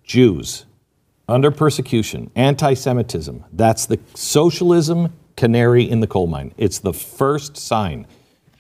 Jews 0.04 0.66
under 1.32 1.52
persecution, 1.52 2.30
anti 2.36 2.74
Semitism. 2.74 3.46
That's 3.54 3.86
the 3.86 4.00
socialism 4.14 5.14
canary 5.38 5.90
in 5.90 6.02
the 6.02 6.08
coal 6.08 6.28
mine. 6.28 6.54
It's 6.58 6.80
the 6.80 6.94
first 6.94 7.56
sign. 7.58 8.06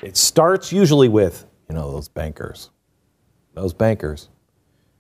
It 0.02 0.18
starts 0.18 0.72
usually 0.72 1.10
with, 1.10 1.46
you 1.72 1.78
know, 1.78 1.90
those 1.90 2.10
bankers. 2.10 2.70
Those 3.54 3.74
bankers. 3.74 4.28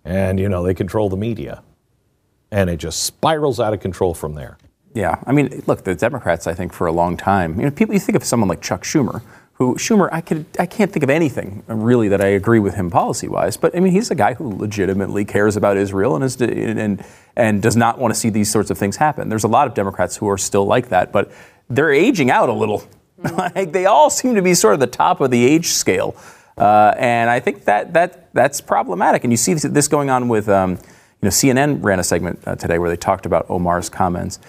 And, 0.06 0.40
you 0.40 0.48
know, 0.48 0.64
they 0.64 0.74
control 0.74 1.10
the 1.10 1.18
media. 1.18 1.64
And 2.50 2.70
it 2.70 2.78
just 2.78 3.04
spirals 3.04 3.60
out 3.60 3.74
of 3.74 3.82
control 3.82 4.14
from 4.14 4.36
there. 4.36 4.58
Yeah, 4.94 5.22
I 5.28 5.34
mean, 5.34 5.64
look, 5.68 5.84
the 5.84 5.96
Democrats, 5.96 6.48
I 6.48 6.54
think, 6.54 6.72
for 6.72 6.88
a 6.88 6.94
long 6.94 7.18
time, 7.18 7.60
you 7.60 7.66
know, 7.66 7.72
people. 7.72 7.94
You 7.94 8.00
think 8.00 8.16
of 8.16 8.24
someone 8.24 8.48
like 8.48 8.62
Chuck 8.62 8.84
Schumer, 8.84 9.22
who 9.54 9.76
Schumer, 9.76 10.08
I 10.14 10.22
could, 10.22 10.46
I 10.60 10.66
can't 10.66 10.92
think 10.94 11.04
of 11.04 11.10
anything 11.10 11.64
really 11.68 12.08
that 12.08 12.22
I 12.22 12.28
agree 12.28 12.60
with 12.60 12.76
him 12.76 12.90
policy-wise. 12.90 13.58
But 13.58 13.76
I 13.76 13.82
mean, 13.82 13.92
he's 13.92 14.10
a 14.10 14.16
guy 14.16 14.34
who 14.34 14.50
legitimately 14.50 15.26
cares 15.26 15.58
about 15.58 15.76
Israel 15.76 16.16
and 16.16 16.24
is, 16.24 16.40
and 16.42 17.04
and 17.36 17.62
does 17.62 17.76
not 17.76 18.00
want 18.00 18.14
to 18.14 18.20
see 18.20 18.30
these 18.30 18.50
sorts 18.50 18.70
of 18.70 18.78
things 18.78 18.96
happen. 18.96 19.28
There's 19.28 19.46
a 19.46 19.50
lot 19.50 19.68
of 19.68 19.74
Democrats 19.74 20.16
who 20.18 20.30
are 20.30 20.38
still 20.38 20.66
like 20.66 20.90
that, 20.90 21.12
but 21.12 21.32
they're 21.70 21.92
aging 21.92 22.32
out 22.32 22.48
a 22.48 22.54
little. 22.54 22.84
like 23.38 23.72
they 23.72 23.86
all 23.86 24.10
seem 24.10 24.36
to 24.36 24.42
be 24.42 24.54
sort 24.54 24.74
of 24.74 24.80
the 24.80 24.88
top 24.88 25.22
of 25.22 25.32
the 25.32 25.46
age 25.46 25.68
scale, 25.68 26.16
uh, 26.62 26.94
and 26.98 27.30
I 27.30 27.40
think 27.40 27.66
that 27.66 27.94
that 27.94 28.34
that's 28.34 28.62
problematic. 28.62 29.24
And 29.24 29.34
you 29.34 29.38
see 29.38 29.54
this 29.56 29.88
going 29.88 30.10
on 30.10 30.30
with. 30.30 30.48
Um, 30.48 30.78
you 31.22 31.28
know, 31.28 31.32
CNN 31.32 31.84
ran 31.84 32.00
a 32.00 32.04
segment 32.04 32.40
uh, 32.48 32.56
today 32.56 32.80
where 32.80 32.90
they 32.90 32.98
talked 32.98 33.28
about 33.28 33.48
Omar's 33.48 33.90
comments, 33.90 34.40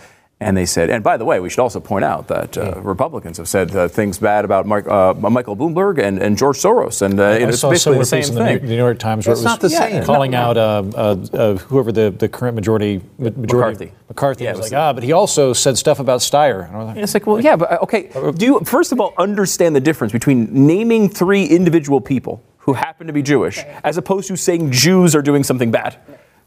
and 0.42 0.56
they 0.56 0.66
said, 0.66 0.90
and 0.90 1.02
by 1.04 1.16
the 1.16 1.24
way, 1.24 1.40
we 1.40 1.48
should 1.50 1.60
also 1.60 1.80
point 1.80 2.04
out 2.04 2.28
that 2.28 2.56
uh, 2.58 2.80
Republicans 2.82 3.36
have 3.38 3.48
said 3.48 3.74
uh, 3.74 3.88
things 3.88 4.18
bad 4.18 4.44
about 4.44 4.66
Mike, 4.66 4.86
uh, 4.88 5.14
Michael 5.14 5.56
Bloomberg 5.56 5.98
and, 5.98 6.18
and 6.18 6.36
George 6.36 6.56
Soros, 6.58 7.02
and 7.02 7.18
uh, 7.18 7.24
I 7.24 7.32
it's 7.36 7.62
basically 7.62 7.98
the 7.98 8.04
same 8.04 8.22
thing. 8.24 8.60
the 8.60 8.66
New, 8.66 8.76
York 8.76 8.98
Times 8.98 9.26
where 9.26 9.32
It's 9.32 9.40
it 9.40 9.44
was 9.44 9.52
not 9.52 9.60
the 9.60 9.70
same. 9.70 10.04
calling 10.04 10.32
No, 10.32 10.38
out 10.38 10.56
uh, 10.56 10.82
uh, 10.94 11.26
uh, 11.32 11.56
whoever 11.58 11.92
the, 11.92 12.10
the 12.10 12.28
current 12.28 12.54
majority 12.54 13.00
majority 13.18 13.40
McCarthy. 13.40 13.92
McCarthy 14.08 14.44
Yeah, 14.44 14.50
was 14.52 14.60
was 14.60 14.72
like, 14.72 14.78
ah, 14.80 14.92
but 14.92 15.02
he 15.02 15.12
also 15.12 15.52
said 15.52 15.78
stuff 15.78 15.98
about 16.00 16.20
Steyer. 16.20 16.66
And 16.66 16.76
I 16.76 16.78
was 16.78 16.86
like, 16.88 16.96
It's 16.98 17.14
like, 17.14 17.26
well, 17.26 17.40
yeah, 17.40 17.56
but 17.56 17.82
okay. 17.82 18.10
Do 18.36 18.44
you 18.44 18.60
first 18.60 18.92
of 18.92 19.00
all 19.00 19.14
understand 19.18 19.74
the 19.76 19.80
difference 19.80 20.12
between 20.12 20.48
naming 20.66 21.08
three 21.08 21.44
individual 21.46 22.00
people 22.00 22.42
who 22.58 22.74
happen 22.74 23.06
to 23.06 23.12
be 23.12 23.22
Jewish, 23.22 23.58
as 23.82 23.96
opposed 23.96 24.28
to 24.28 24.36
saying 24.36 24.70
Jews 24.70 25.14
are 25.16 25.22
doing 25.22 25.42
something 25.44 25.70
bad? 25.70 25.96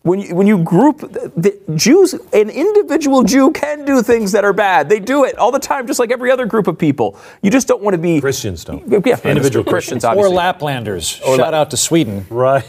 When 0.05 0.19
you, 0.21 0.35
when 0.35 0.45
you 0.45 0.59
group 0.59 1.00
the, 1.00 1.31
the 1.35 1.75
Jews, 1.75 2.13
an 2.13 2.51
individual 2.51 3.24
Jew 3.24 3.50
can 3.51 3.85
do 3.85 4.03
things 4.03 4.31
that 4.33 4.45
are 4.45 4.53
bad. 4.53 4.88
They 4.88 5.00
do 5.00 5.24
it 5.24 5.35
all 5.39 5.50
the 5.51 5.57
time, 5.57 5.88
just 5.88 6.00
like 6.00 6.12
every 6.12 6.29
other 6.29 6.45
group 6.45 6.67
of 6.67 6.77
people. 6.77 7.19
You 7.41 7.50
just 7.50 7.67
don't 7.67 7.81
want 7.81 7.95
to 7.95 7.97
be 7.97 8.21
Christians 8.21 8.63
don't. 8.63 8.88
Yeah, 9.03 9.19
individual 9.24 9.65
Christians, 9.65 10.05
obviously. 10.05 10.31
or 10.35 10.39
obviously. 10.39 10.67
Laplanders. 10.69 11.35
Shout 11.38 11.55
out 11.55 11.71
to 11.71 11.77
Sweden. 11.77 12.24
Right. 12.29 12.63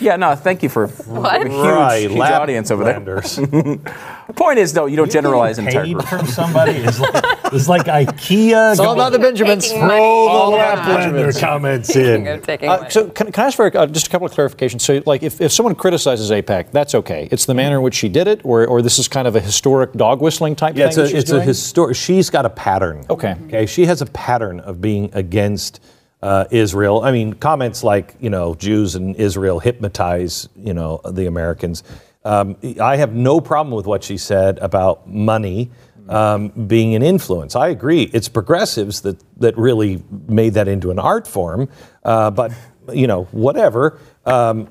Yeah, 0.00 0.16
no, 0.16 0.34
thank 0.34 0.62
you 0.62 0.68
for 0.68 0.86
What? 0.88 1.46
a 1.46 1.48
huge, 1.48 1.52
right. 1.64 2.10
huge 2.10 2.12
Lap- 2.18 2.42
audience 2.42 2.70
over 2.70 2.84
there. 2.84 2.98
Landers. 4.32 4.36
The 4.36 4.44
point 4.44 4.58
is, 4.58 4.72
though, 4.72 4.86
you 4.86 4.96
don't 4.96 5.10
generalize 5.10 5.58
entire 5.58 5.84
paid 5.84 5.92
groups. 5.94 6.08
from 6.08 6.26
somebody 6.26 6.72
is 6.72 6.98
like, 7.00 7.24
it's 7.52 7.68
like 7.68 7.82
IKEA. 7.86 8.72
It's 8.72 8.80
all 8.80 8.94
about 8.94 9.12
the 9.12 9.18
Benjamins. 9.18 9.64
Taking 9.68 9.86
money. 9.86 9.98
The 10.00 10.56
Yeah. 10.56 11.12
Laplander 11.12 11.40
comments 11.40 11.94
in. 11.96 12.26
Uh, 12.26 12.88
so 12.88 13.08
can, 13.10 13.30
can 13.32 13.44
I 13.44 13.46
ask 13.48 13.56
for 13.56 13.76
uh, 13.76 13.86
just 13.86 14.06
a 14.06 14.10
couple 14.10 14.26
of 14.26 14.32
clarifications? 14.32 14.80
So, 14.80 15.02
like, 15.06 15.22
if, 15.22 15.40
if 15.40 15.52
someone 15.52 15.74
criticizes 15.74 16.30
AIPAC, 16.30 16.70
that's 16.72 16.94
okay. 16.94 17.28
It's 17.30 17.44
the 17.46 17.54
manner 17.54 17.76
in 17.76 17.82
which 17.82 17.94
she 17.94 18.08
did 18.08 18.26
it, 18.28 18.40
or, 18.44 18.66
or 18.66 18.82
this 18.82 18.98
is 18.98 19.08
kind 19.08 19.28
of 19.28 19.36
a 19.36 19.40
historic 19.40 19.92
dog 19.92 20.20
whistling 20.20 20.56
type 20.56 20.76
Yeah, 20.76 20.88
thing. 20.88 20.88
it's 20.88 20.96
a, 20.98 21.02
that 21.02 21.08
she's 21.10 21.18
it's 21.22 21.30
a 21.32 21.42
historic. 21.42 21.96
She's 21.96 22.30
got 22.30 22.46
a 22.46 22.50
pattern. 22.50 23.04
Okay. 23.10 23.36
Okay. 23.46 23.66
She 23.66 23.86
has 23.86 24.02
a 24.02 24.06
pattern 24.06 24.60
of 24.60 24.80
being 24.80 25.10
against 25.12 25.80
uh, 26.22 26.44
Israel. 26.50 27.02
I 27.02 27.10
mean, 27.12 27.32
comments 27.34 27.82
like 27.82 28.14
you 28.20 28.30
know 28.30 28.54
Jews 28.54 28.94
and 28.94 29.16
Israel 29.16 29.58
hypnotize 29.60 30.48
you 30.56 30.72
know 30.72 31.00
the 31.10 31.26
Americans. 31.26 31.82
Um, 32.24 32.56
I 32.80 32.96
have 32.96 33.14
no 33.14 33.40
problem 33.40 33.74
with 33.74 33.86
what 33.86 34.04
she 34.04 34.16
said 34.16 34.58
about 34.58 35.08
money 35.08 35.70
um, 36.08 36.48
being 36.48 36.94
an 36.94 37.02
influence. 37.02 37.56
I 37.56 37.68
agree. 37.68 38.02
It's 38.12 38.28
progressives 38.28 39.00
that 39.02 39.22
that 39.38 39.56
really 39.56 40.02
made 40.28 40.54
that 40.54 40.68
into 40.68 40.90
an 40.90 40.98
art 40.98 41.26
form. 41.26 41.68
Uh, 42.04 42.30
but 42.30 42.52
you 42.92 43.06
know, 43.06 43.24
whatever. 43.24 43.98
Um, 44.24 44.68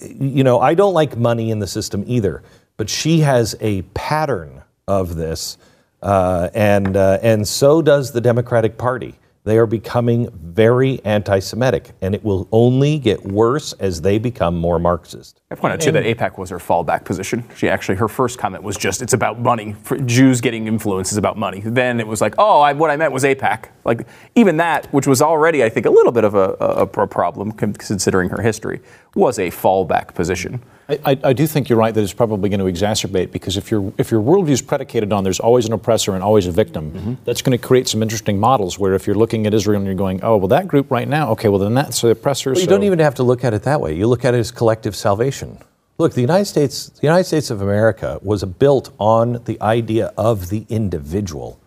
you 0.00 0.44
know, 0.44 0.60
I 0.60 0.74
don't 0.74 0.94
like 0.94 1.16
money 1.16 1.50
in 1.50 1.58
the 1.58 1.66
system 1.66 2.04
either. 2.06 2.42
But 2.76 2.88
she 2.88 3.20
has 3.20 3.54
a 3.60 3.82
pattern 3.82 4.62
of 4.88 5.14
this, 5.16 5.58
uh, 6.02 6.48
and 6.54 6.96
uh, 6.96 7.18
and 7.22 7.46
so 7.46 7.82
does 7.82 8.12
the 8.12 8.22
Democratic 8.22 8.78
Party. 8.78 9.19
They 9.44 9.56
are 9.56 9.66
becoming 9.66 10.28
very 10.34 11.02
anti-Semitic, 11.04 11.92
and 12.02 12.14
it 12.14 12.22
will 12.22 12.46
only 12.52 12.98
get 12.98 13.24
worse 13.24 13.72
as 13.74 14.02
they 14.02 14.18
become 14.18 14.54
more 14.54 14.78
Marxist. 14.78 15.40
I 15.50 15.54
point 15.54 15.72
out 15.72 15.80
too 15.80 15.92
that 15.92 16.04
AIPAC 16.04 16.36
was 16.36 16.50
her 16.50 16.58
fallback 16.58 17.04
position. 17.04 17.44
She 17.56 17.66
actually 17.66 17.96
her 17.96 18.08
first 18.08 18.38
comment 18.38 18.62
was 18.62 18.76
just 18.76 19.00
it's 19.00 19.14
about 19.14 19.40
money. 19.40 19.74
For 19.82 19.96
Jews 19.96 20.42
getting 20.42 20.66
influence 20.66 21.10
is 21.10 21.16
about 21.16 21.38
money. 21.38 21.60
Then 21.64 22.00
it 22.00 22.06
was 22.06 22.20
like, 22.20 22.34
oh, 22.36 22.60
I, 22.60 22.74
what 22.74 22.90
I 22.90 22.96
meant 22.96 23.12
was 23.12 23.24
AIPAC. 23.24 23.70
Like 23.84 24.06
even 24.34 24.58
that, 24.58 24.92
which 24.92 25.06
was 25.06 25.22
already 25.22 25.64
I 25.64 25.70
think 25.70 25.86
a 25.86 25.90
little 25.90 26.12
bit 26.12 26.24
of 26.24 26.34
a, 26.34 26.56
a, 26.60 26.82
a 26.82 27.06
problem 27.06 27.52
considering 27.52 28.28
her 28.28 28.42
history, 28.42 28.80
was 29.14 29.38
a 29.38 29.50
fallback 29.50 30.14
position. 30.14 30.62
I, 31.04 31.18
I, 31.24 31.32
do 31.32 31.46
think 31.46 31.68
you're 31.68 31.78
right 31.78 31.94
that 31.94 32.00
it's 32.02 32.12
probably 32.12 32.48
going 32.48 32.60
to 32.60 32.66
exacerbate 32.66 33.30
because 33.32 33.56
if 33.56 33.70
your 33.70 33.92
if 33.98 34.10
your 34.10 34.22
worldview 34.22 34.50
is 34.50 34.62
predicated 34.62 35.12
on 35.12 35.24
there's 35.24 35.40
always 35.40 35.66
an 35.66 35.72
oppressor 35.72 36.14
and 36.14 36.22
always 36.22 36.46
a 36.46 36.52
victim, 36.52 36.90
Mm-hmm. 36.90 37.14
that's 37.24 37.42
going 37.42 37.56
to 37.58 37.66
create 37.66 37.86
some 37.88 38.02
interesting 38.02 38.38
models 38.40 38.78
where 38.78 38.94
if 38.94 39.06
you're 39.06 39.16
looking 39.16 39.46
at 39.46 39.54
Israel 39.54 39.76
and 39.78 39.86
you're 39.86 39.94
going, 39.94 40.20
oh 40.22 40.36
well, 40.36 40.48
that 40.48 40.66
group 40.68 40.90
right 40.90 41.06
now, 41.08 41.30
okay, 41.32 41.48
well 41.48 41.58
then 41.58 41.74
that's 41.74 42.00
the 42.00 42.08
oppressor. 42.10 42.50
Well, 42.50 42.58
you 42.58 42.64
so- 42.64 42.70
don't 42.70 42.82
even 42.84 42.98
have 42.98 43.14
to 43.16 43.22
look 43.22 43.44
at 43.44 43.54
it 43.54 43.62
that 43.64 43.80
way. 43.80 43.94
You 43.94 44.06
look 44.06 44.24
at 44.24 44.34
it 44.34 44.38
as 44.38 44.50
collective 44.50 44.94
salvation. 44.96 45.58
Look, 45.98 46.14
the 46.14 46.22
United 46.22 46.46
States, 46.46 46.88
the 46.88 47.02
United 47.02 47.24
States 47.24 47.50
of 47.50 47.60
America 47.60 48.18
was 48.22 48.42
built 48.44 48.90
on 48.98 49.42
the 49.44 49.60
idea 49.60 50.12
of 50.16 50.48
the 50.48 50.64
individual. 50.70 51.60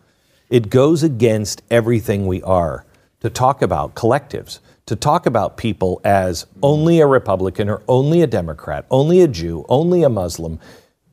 It 0.50 0.70
goes 0.70 1.04
against 1.04 1.62
everything 1.70 2.26
we 2.26 2.42
are 2.42 2.86
to 3.22 3.30
talk 3.30 3.62
about 3.62 3.94
collectives, 3.96 4.60
to 4.86 4.96
talk 4.96 5.26
about 5.26 5.58
people 5.58 6.02
as 6.04 6.46
only 6.62 7.00
a 7.00 7.08
Republican 7.08 7.70
or 7.70 7.82
only 7.88 8.22
a 8.22 8.28
Democrat, 8.28 8.86
only 8.92 9.22
a 9.22 9.28
Jew, 9.28 9.66
only 9.70 10.04
a 10.04 10.10
Muslim. 10.10 10.60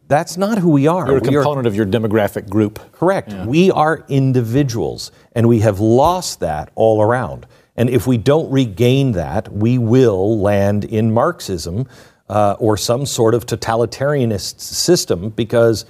That's 0.08 0.36
not 0.36 0.58
who 0.58 0.70
we 0.70 0.88
are. 0.88 1.06
You're 1.06 1.18
a 1.18 1.20
We 1.20 1.36
are- 1.36 1.42
component 1.42 1.66
of 1.68 1.76
your 1.76 1.86
demographic 1.86 2.48
group. 2.48 2.80
Correct. 2.92 3.32
We 3.46 3.70
are 3.70 4.04
individuals, 4.08 5.12
and 5.36 5.46
we 5.48 5.60
have 5.60 5.78
lost 5.78 6.40
that 6.40 6.70
all 6.74 7.00
around. 7.00 7.46
And 7.76 7.88
if 7.88 8.06
we 8.08 8.18
don't 8.18 8.50
regain 8.50 9.12
that, 9.12 9.52
we 9.52 9.78
will 9.78 10.38
land 10.40 10.84
in 10.84 11.12
Marxism 11.14 11.86
uh, 12.28 12.56
or 12.58 12.76
some 12.76 13.06
sort 13.06 13.34
of 13.34 13.46
totalitarianist 13.46 14.60
system 14.60 15.30
because 15.30 15.84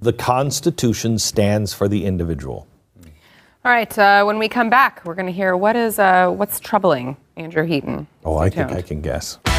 the 0.00 0.12
Constitution 0.12 1.18
stands 1.18 1.72
for 1.74 1.86
the 1.86 2.04
individual. 2.06 2.66
All 3.66 3.72
right. 3.72 3.98
Uh, 3.98 4.22
when 4.22 4.38
we 4.38 4.48
come 4.48 4.70
back, 4.70 5.04
we're 5.04 5.16
going 5.16 5.26
to 5.26 5.32
hear 5.32 5.56
what 5.56 5.74
is 5.74 5.98
uh, 5.98 6.30
what's 6.30 6.60
troubling 6.60 7.16
Andrew 7.36 7.64
Heaton. 7.64 8.06
Oh, 8.24 8.36
I 8.36 8.48
Stay 8.48 8.62
think 8.62 8.78
I 8.78 8.80
can 8.80 9.00
guess. 9.00 9.38
I 9.46 9.58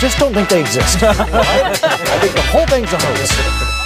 just 0.00 0.18
don't 0.18 0.32
think 0.32 0.48
they 0.48 0.60
exist. 0.60 1.00
I 1.02 2.18
think 2.18 2.32
the 2.34 2.40
whole 2.50 2.64
thing's 2.64 2.90
a 2.94 2.98
hoax. 2.98 3.79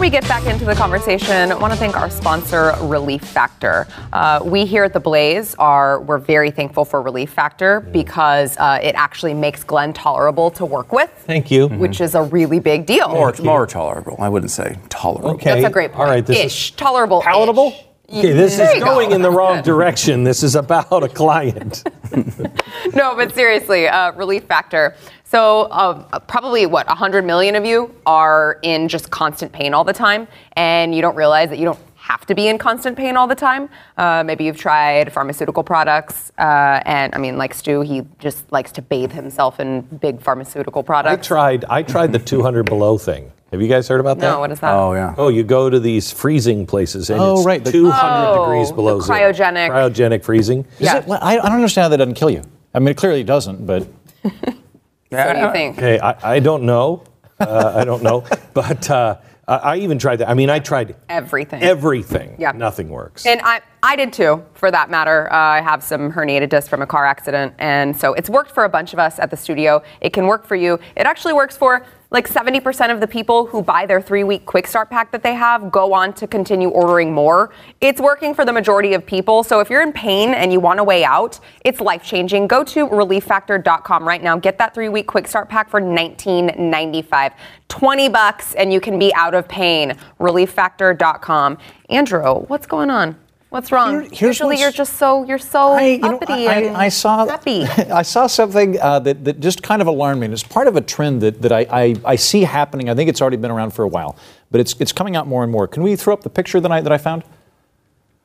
Before 0.00 0.06
we 0.06 0.18
get 0.18 0.28
back 0.28 0.46
into 0.46 0.64
the 0.64 0.74
conversation, 0.74 1.52
I 1.52 1.54
want 1.56 1.74
to 1.74 1.78
thank 1.78 1.94
our 1.94 2.08
sponsor, 2.08 2.72
Relief 2.80 3.20
Factor. 3.20 3.86
Uh, 4.14 4.40
we 4.42 4.64
here 4.64 4.84
at 4.84 4.94
the 4.94 4.98
Blaze 4.98 5.54
are 5.56 6.00
we're 6.00 6.16
very 6.16 6.50
thankful 6.50 6.86
for 6.86 7.02
Relief 7.02 7.28
Factor 7.28 7.80
because 7.80 8.56
uh, 8.56 8.78
it 8.82 8.94
actually 8.94 9.34
makes 9.34 9.62
Glenn 9.62 9.92
tolerable 9.92 10.50
to 10.52 10.64
work 10.64 10.90
with, 10.90 11.10
Thank 11.26 11.50
you. 11.50 11.68
which 11.68 12.00
is 12.00 12.14
a 12.14 12.22
really 12.22 12.60
big 12.60 12.86
deal. 12.86 13.10
More, 13.10 13.34
more 13.42 13.66
tolerable. 13.66 14.16
I 14.18 14.30
wouldn't 14.30 14.50
say 14.52 14.78
tolerable. 14.88 15.32
Okay. 15.32 15.52
That's 15.52 15.66
a 15.66 15.70
great 15.70 15.92
point. 15.92 16.00
All 16.00 16.14
right. 16.14 16.24
This 16.24 16.46
Ish, 16.46 16.76
tolerable. 16.76 17.20
Palatable? 17.20 17.74
Okay, 18.08 18.32
this 18.32 18.56
There 18.56 18.68
is 18.70 18.76
you 18.76 18.80
go. 18.80 18.94
going 18.94 19.12
in 19.12 19.22
the 19.22 19.30
wrong 19.30 19.62
direction. 19.62 20.24
This 20.24 20.42
is 20.42 20.56
about 20.56 21.04
a 21.04 21.08
client. 21.08 21.84
no, 22.94 23.14
but 23.14 23.32
seriously, 23.34 23.86
uh, 23.86 24.12
relief 24.12 24.44
factor. 24.44 24.96
So, 25.30 25.62
uh, 25.70 26.18
probably 26.20 26.66
what 26.66 26.88
100 26.88 27.24
million 27.24 27.54
of 27.54 27.64
you 27.64 27.94
are 28.04 28.58
in 28.62 28.88
just 28.88 29.10
constant 29.10 29.52
pain 29.52 29.74
all 29.74 29.84
the 29.84 29.92
time, 29.92 30.26
and 30.54 30.92
you 30.92 31.00
don't 31.02 31.14
realize 31.14 31.50
that 31.50 31.58
you 31.60 31.64
don't 31.64 31.78
have 31.94 32.26
to 32.26 32.34
be 32.34 32.48
in 32.48 32.58
constant 32.58 32.96
pain 32.96 33.16
all 33.16 33.28
the 33.28 33.36
time. 33.36 33.68
Uh, 33.96 34.24
maybe 34.26 34.42
you've 34.42 34.56
tried 34.56 35.12
pharmaceutical 35.12 35.62
products, 35.62 36.32
uh, 36.38 36.82
and 36.84 37.14
I 37.14 37.18
mean, 37.18 37.38
like 37.38 37.54
Stu, 37.54 37.82
he 37.82 38.02
just 38.18 38.50
likes 38.50 38.72
to 38.72 38.82
bathe 38.82 39.12
himself 39.12 39.60
in 39.60 39.82
big 39.82 40.20
pharmaceutical 40.20 40.82
products. 40.82 41.26
I 41.26 41.28
tried. 41.28 41.64
I 41.66 41.82
tried 41.84 42.10
the 42.10 42.18
200 42.32 42.64
below 42.64 42.98
thing. 42.98 43.30
Have 43.52 43.62
you 43.62 43.68
guys 43.68 43.86
heard 43.86 44.00
about 44.00 44.18
that? 44.18 44.30
No, 44.32 44.40
what 44.40 44.50
is 44.50 44.58
that? 44.58 44.72
Oh 44.74 44.94
yeah. 44.94 45.14
Oh, 45.16 45.28
you 45.28 45.44
go 45.44 45.70
to 45.70 45.78
these 45.78 46.10
freezing 46.10 46.66
places 46.66 47.08
and 47.08 47.20
Oh, 47.20 47.36
it's 47.36 47.46
right, 47.46 47.62
the- 47.62 47.70
200 47.70 48.00
Oh, 48.02 48.44
degrees 48.46 48.68
the 48.70 48.74
below 48.74 48.98
zero. 49.00 49.16
cryogenic- 49.16 49.70
Cryogenic 49.70 50.24
freezing. 50.24 50.64
Is 50.80 50.86
Yeah. 50.86 50.96
it- 50.98 51.08
I, 51.08 51.32
I 51.32 51.36
don't 51.36 51.52
understand 51.52 51.84
how 51.84 51.88
that 51.90 51.96
doesn't 51.98 52.14
kill 52.14 52.30
you. 52.30 52.42
I 52.74 52.80
mean, 52.80 52.88
it 52.88 52.96
clearly 52.96 53.22
doesn't, 53.24 53.64
but 53.66 53.86
So 55.10 55.32
do 55.32 55.40
you 55.40 55.52
think? 55.52 55.78
Okay, 55.78 55.98
I, 55.98 56.34
I 56.36 56.40
don't 56.40 56.62
know. 56.64 57.04
Uh, 57.38 57.72
I 57.76 57.84
don't 57.84 58.02
know, 58.02 58.24
but 58.54 58.88
uh, 58.90 59.16
I 59.48 59.56
I 59.56 59.76
even 59.78 59.98
tried 59.98 60.16
that. 60.16 60.28
I 60.28 60.34
mean, 60.34 60.50
I 60.50 60.58
tried 60.60 60.94
Everything. 61.08 61.62
everything. 61.62 62.36
Yeah. 62.38 62.52
Nothing 62.52 62.88
works. 62.90 63.26
And 63.26 63.40
I, 63.42 63.60
I 63.82 63.96
did 63.96 64.12
too, 64.12 64.44
for 64.54 64.70
that 64.70 64.90
matter. 64.90 65.32
Uh, 65.32 65.36
I 65.36 65.60
have 65.62 65.82
some 65.82 66.12
herniated 66.12 66.50
disc 66.50 66.68
from 66.68 66.82
a 66.82 66.86
car 66.86 67.04
accident. 67.06 67.54
And 67.58 67.96
so 67.96 68.12
it's 68.12 68.30
worked 68.30 68.52
for 68.52 68.64
a 68.64 68.68
bunch 68.68 68.92
of 68.92 68.98
us 68.98 69.18
at 69.18 69.30
the 69.30 69.36
studio. 69.36 69.82
It 70.00 70.12
can 70.12 70.26
work 70.26 70.46
for 70.46 70.54
you. 70.54 70.74
It 70.96 71.06
actually 71.06 71.32
works 71.32 71.56
for 71.56 71.84
like 72.10 72.28
70% 72.28 72.92
of 72.92 73.00
the 73.00 73.06
people 73.06 73.46
who 73.46 73.62
buy 73.62 73.86
their 73.86 74.00
three 74.00 74.24
week 74.24 74.44
quick 74.44 74.66
start 74.66 74.90
pack 74.90 75.12
that 75.12 75.22
they 75.22 75.34
have 75.34 75.70
go 75.70 75.92
on 75.92 76.12
to 76.14 76.26
continue 76.26 76.68
ordering 76.68 77.12
more. 77.12 77.50
It's 77.80 78.00
working 78.00 78.34
for 78.34 78.44
the 78.44 78.52
majority 78.52 78.94
of 78.94 79.06
people. 79.06 79.44
So 79.44 79.60
if 79.60 79.70
you're 79.70 79.82
in 79.82 79.92
pain 79.92 80.34
and 80.34 80.52
you 80.52 80.58
want 80.58 80.80
a 80.80 80.84
way 80.84 81.04
out, 81.04 81.38
it's 81.64 81.80
life 81.80 82.02
changing. 82.02 82.48
Go 82.48 82.64
to 82.64 82.88
relieffactor.com 82.88 84.06
right 84.06 84.22
now. 84.22 84.36
Get 84.36 84.58
that 84.58 84.74
three 84.74 84.88
week 84.88 85.06
quick 85.06 85.28
start 85.28 85.48
pack 85.48 85.70
for 85.70 85.80
$19.95. 85.80 87.32
20 87.68 88.08
bucks 88.08 88.54
and 88.54 88.72
you 88.72 88.80
can 88.80 88.98
be 88.98 89.14
out 89.14 89.34
of 89.34 89.46
pain. 89.46 89.96
Relieffactor.com. 90.18 91.58
Andrew, 91.88 92.40
what's 92.46 92.66
going 92.66 92.90
on? 92.90 93.16
What's 93.50 93.72
wrong? 93.72 94.08
Here- 94.10 94.28
Usually 94.28 94.60
you're 94.60 94.70
just 94.70 94.96
so 94.96 95.24
you're 95.24 95.38
so 95.38 95.72
I, 95.72 95.82
you 95.82 95.98
know, 95.98 96.20
I, 96.28 96.38
and 96.38 96.76
I 96.76 96.88
saw 96.88 97.26
happy. 97.26 97.64
I 97.92 98.02
saw 98.02 98.28
something 98.28 98.80
uh, 98.80 99.00
that, 99.00 99.24
that 99.24 99.40
just 99.40 99.60
kind 99.62 99.82
of 99.82 99.88
alarmed 99.88 100.20
me. 100.20 100.26
And 100.26 100.32
it's 100.32 100.44
part 100.44 100.68
of 100.68 100.76
a 100.76 100.80
trend 100.80 101.20
that, 101.22 101.42
that 101.42 101.50
I, 101.50 101.66
I, 101.70 101.94
I 102.04 102.16
see 102.16 102.42
happening. 102.42 102.88
I 102.88 102.94
think 102.94 103.10
it's 103.10 103.20
already 103.20 103.38
been 103.38 103.50
around 103.50 103.72
for 103.72 103.82
a 103.82 103.88
while, 103.88 104.16
but 104.52 104.60
it's, 104.60 104.74
it's 104.78 104.92
coming 104.92 105.16
out 105.16 105.26
more 105.26 105.42
and 105.42 105.50
more. 105.50 105.66
Can 105.66 105.82
we 105.82 105.96
throw 105.96 106.14
up 106.14 106.22
the 106.22 106.30
picture 106.30 106.60
that 106.60 106.70
I, 106.70 106.80
that 106.80 106.92
I 106.92 106.98
found? 106.98 107.24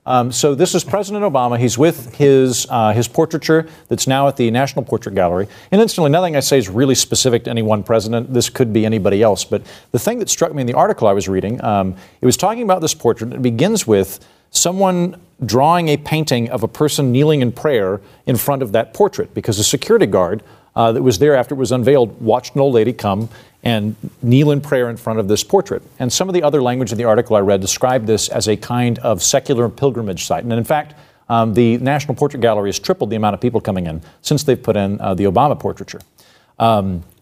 Um, 0.07 0.31
so 0.31 0.53
this 0.53 0.75
is 0.75 0.83
President 0.83 1.23
Obama. 1.23 1.57
He's 1.57 1.79
with 1.79 2.13
his 2.13 2.67
uh, 2.69 2.93
his 2.93 3.07
portraiture 3.07 3.67
that's 3.87 4.05
now 4.05 4.27
at 4.27 4.37
the 4.37 4.51
National 4.51 4.85
Portrait 4.85 5.15
Gallery. 5.15 5.47
And 5.71 5.81
instantly, 5.81 6.11
nothing 6.11 6.35
I 6.35 6.41
say 6.41 6.59
is 6.59 6.69
really 6.69 6.93
specific 6.93 7.45
to 7.45 7.49
any 7.49 7.63
one 7.63 7.81
president. 7.81 8.31
This 8.31 8.47
could 8.47 8.71
be 8.71 8.85
anybody 8.85 9.23
else. 9.23 9.43
But 9.43 9.63
the 9.91 9.97
thing 9.97 10.19
that 10.19 10.29
struck 10.29 10.53
me 10.53 10.61
in 10.61 10.67
the 10.67 10.75
article 10.75 11.07
I 11.07 11.13
was 11.13 11.27
reading, 11.27 11.59
um, 11.63 11.95
it 12.21 12.25
was 12.27 12.37
talking 12.37 12.61
about 12.61 12.81
this 12.81 12.93
portrait. 12.93 13.33
It 13.33 13.41
begins 13.41 13.87
with 13.87 14.23
someone 14.55 15.21
drawing 15.45 15.89
a 15.89 15.97
painting 15.97 16.49
of 16.49 16.63
a 16.63 16.67
person 16.67 17.11
kneeling 17.11 17.41
in 17.41 17.51
prayer 17.51 18.01
in 18.25 18.37
front 18.37 18.61
of 18.61 18.71
that 18.71 18.93
portrait 18.93 19.33
because 19.33 19.59
a 19.59 19.63
security 19.63 20.05
guard 20.05 20.41
uh, 20.75 20.91
that 20.91 21.01
was 21.01 21.19
there 21.19 21.35
after 21.35 21.55
it 21.55 21.57
was 21.57 21.71
unveiled 21.71 22.21
watched 22.21 22.55
an 22.55 22.61
old 22.61 22.73
lady 22.73 22.93
come 22.93 23.29
and 23.63 23.95
kneel 24.21 24.51
in 24.51 24.61
prayer 24.61 24.89
in 24.89 24.97
front 24.97 25.19
of 25.19 25.27
this 25.27 25.43
portrait. 25.43 25.81
And 25.99 26.11
some 26.13 26.29
of 26.29 26.33
the 26.33 26.43
other 26.43 26.61
language 26.61 26.91
in 26.91 26.97
the 26.97 27.03
article 27.05 27.35
I 27.35 27.39
read 27.39 27.61
described 27.61 28.07
this 28.07 28.29
as 28.29 28.47
a 28.47 28.55
kind 28.55 28.99
of 28.99 29.23
secular 29.23 29.67
pilgrimage 29.69 30.25
site. 30.25 30.43
And 30.43 30.53
in 30.53 30.63
fact, 30.63 30.93
um, 31.27 31.53
the 31.55 31.77
National 31.77 32.13
Portrait 32.13 32.41
Gallery 32.41 32.69
has 32.69 32.77
tripled 32.77 33.09
the 33.09 33.15
amount 33.15 33.33
of 33.33 33.41
people 33.41 33.59
coming 33.59 33.87
in 33.87 34.01
since 34.21 34.43
they've 34.43 34.61
put 34.61 34.75
in 34.77 35.01
uh, 35.01 35.15
the 35.15 35.23
Obama 35.23 35.59
portraiture. 35.59 36.01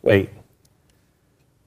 Wait. 0.01 0.29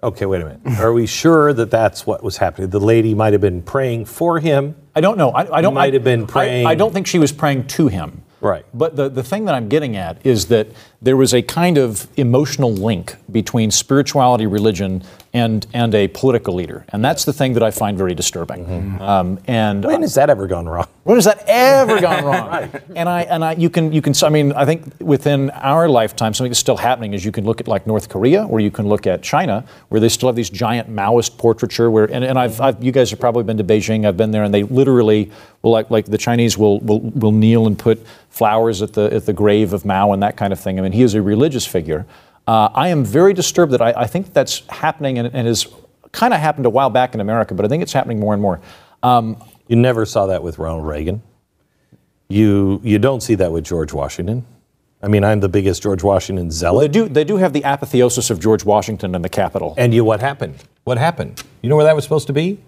Okay, 0.06 0.24
wait 0.24 0.40
a 0.40 0.44
minute. 0.44 0.78
Are 0.80 0.92
we 0.92 1.04
sure 1.04 1.52
that 1.52 1.70
that's 1.72 2.06
what 2.06 2.22
was 2.22 2.36
happening? 2.36 2.70
The 2.70 2.78
lady 2.78 3.12
might 3.12 3.32
have 3.32 3.40
been 3.42 3.60
praying 3.60 4.04
for 4.04 4.38
him. 4.38 4.76
I 4.94 5.00
don't 5.00 5.18
know. 5.18 5.30
I, 5.30 5.56
I 5.58 5.60
don't. 5.60 5.74
Might 5.74 5.92
I- 5.92 5.96
have 5.96 6.04
been 6.04 6.22
I- 6.22 6.26
praying- 6.26 6.66
I, 6.68 6.76
don't 6.76 6.92
think 6.94 7.08
she 7.08 7.18
was 7.18 7.32
praying 7.32 7.66
to 7.68 7.88
him. 7.88 8.22
Right. 8.40 8.66
But 8.74 8.96
the, 8.96 9.08
the 9.08 9.22
thing 9.22 9.46
that 9.46 9.54
I'm 9.54 9.68
getting 9.68 9.96
at 9.96 10.24
is 10.24 10.46
that 10.46 10.68
there 11.00 11.16
was 11.16 11.32
a 11.32 11.42
kind 11.42 11.78
of 11.78 12.06
emotional 12.16 12.72
link 12.72 13.16
between 13.30 13.70
spirituality, 13.70 14.46
religion, 14.46 15.02
and 15.32 15.66
and 15.74 15.94
a 15.94 16.08
political 16.08 16.54
leader, 16.54 16.84
and 16.88 17.04
that's 17.04 17.24
the 17.24 17.32
thing 17.32 17.52
that 17.52 17.62
I 17.62 17.70
find 17.70 17.96
very 17.98 18.14
disturbing. 18.14 19.00
Um, 19.00 19.38
and 19.46 19.84
When 19.84 20.00
has 20.02 20.14
that 20.14 20.30
ever 20.30 20.46
gone 20.46 20.66
wrong? 20.66 20.86
when 21.04 21.16
has 21.16 21.26
that 21.26 21.44
ever 21.46 22.00
gone 22.00 22.24
wrong? 22.28 22.70
And 22.96 23.08
I 23.08 23.22
and 23.22 23.44
I 23.44 23.52
you 23.52 23.68
can 23.70 23.92
you 23.92 24.00
can 24.02 24.14
I 24.22 24.28
mean 24.30 24.52
I 24.52 24.64
think 24.64 24.94
within 25.00 25.50
our 25.50 25.88
lifetime 25.88 26.32
something 26.34 26.50
that's 26.50 26.58
still 26.58 26.78
happening 26.78 27.12
is 27.12 27.24
you 27.24 27.32
can 27.32 27.44
look 27.44 27.60
at 27.60 27.68
like 27.68 27.86
North 27.86 28.08
Korea 28.08 28.44
or 28.46 28.60
you 28.60 28.70
can 28.70 28.88
look 28.88 29.06
at 29.06 29.22
China 29.22 29.64
where 29.88 30.00
they 30.00 30.08
still 30.08 30.28
have 30.28 30.36
these 30.36 30.50
giant 30.50 30.90
Maoist 30.90 31.36
portraiture 31.36 31.90
where 31.90 32.06
and, 32.06 32.24
and 32.24 32.38
I've, 32.38 32.60
I've 32.60 32.82
you 32.82 32.90
guys 32.92 33.10
have 33.10 33.20
probably 33.20 33.44
been 33.44 33.58
to 33.58 33.64
Beijing 33.64 34.06
I've 34.06 34.16
been 34.16 34.30
there 34.30 34.42
and 34.44 34.52
they 34.54 34.62
literally 34.62 35.30
will 35.66 35.72
like 35.72 35.90
like 35.90 36.06
the 36.06 36.18
Chinese 36.18 36.56
will 36.56 36.78
will, 36.80 37.00
will 37.00 37.32
kneel 37.32 37.66
and 37.66 37.78
put 37.78 37.98
flowers 38.30 38.82
at 38.82 38.92
the 38.92 39.12
at 39.12 39.26
the 39.26 39.32
grave 39.32 39.72
of 39.72 39.84
Mao 39.84 40.12
and 40.12 40.22
that 40.22 40.36
kind 40.36 40.52
of 40.52 40.60
thing. 40.60 40.78
I 40.78 40.82
mean 40.82 40.92
he 40.92 41.02
is 41.02 41.14
a 41.14 41.20
religious 41.22 41.66
figure. 41.66 42.06
Uh, 42.46 42.68
I 42.74 42.88
am 42.88 43.04
very 43.04 43.34
disturbed 43.34 43.72
that 43.72 43.82
I, 43.82 43.92
I 44.04 44.06
think 44.06 44.32
that's 44.32 44.62
happening 44.68 45.18
and, 45.18 45.28
and 45.34 45.46
has 45.48 45.66
kind 46.12 46.32
of 46.32 46.38
happened 46.40 46.64
a 46.66 46.70
while 46.70 46.90
back 46.90 47.12
in 47.14 47.20
America, 47.20 47.54
but 47.54 47.64
I 47.64 47.68
think 47.68 47.82
it's 47.82 47.92
happening 47.92 48.20
more 48.20 48.32
and 48.34 48.40
more. 48.42 48.60
Um, 49.02 49.36
You 49.68 49.76
never 49.76 50.06
saw 50.06 50.26
that 50.26 50.42
with 50.44 50.58
Ronald 50.58 50.86
Reagan. 50.86 51.22
You 52.28 52.80
you 52.84 52.98
don't 52.98 53.22
see 53.22 53.34
that 53.36 53.52
with 53.52 53.64
George 53.64 53.92
Washington. 53.92 54.44
I 55.02 55.08
mean, 55.08 55.24
I'm 55.24 55.40
the 55.40 55.48
biggest 55.48 55.82
George 55.82 56.02
Washington 56.02 56.46
Well, 56.46 56.78
they 56.80 56.86
zealot. 56.88 56.92
do. 56.92 57.08
They 57.08 57.24
do 57.24 57.36
have 57.36 57.52
the 57.52 57.62
apotheosis 57.62 58.30
of 58.30 58.40
George 58.40 58.64
Washington 58.64 59.14
in 59.14 59.22
the 59.22 59.28
Capitol. 59.28 59.74
And 59.76 59.92
you, 59.94 60.04
what 60.04 60.20
happened? 60.20 60.54
What 60.84 60.98
happened? 60.98 61.42
You 61.62 61.68
know 61.68 61.76
where 61.76 61.84
that 61.84 61.94
was 61.94 62.04
supposed 62.04 62.26
to 62.28 62.32
be? 62.32 62.58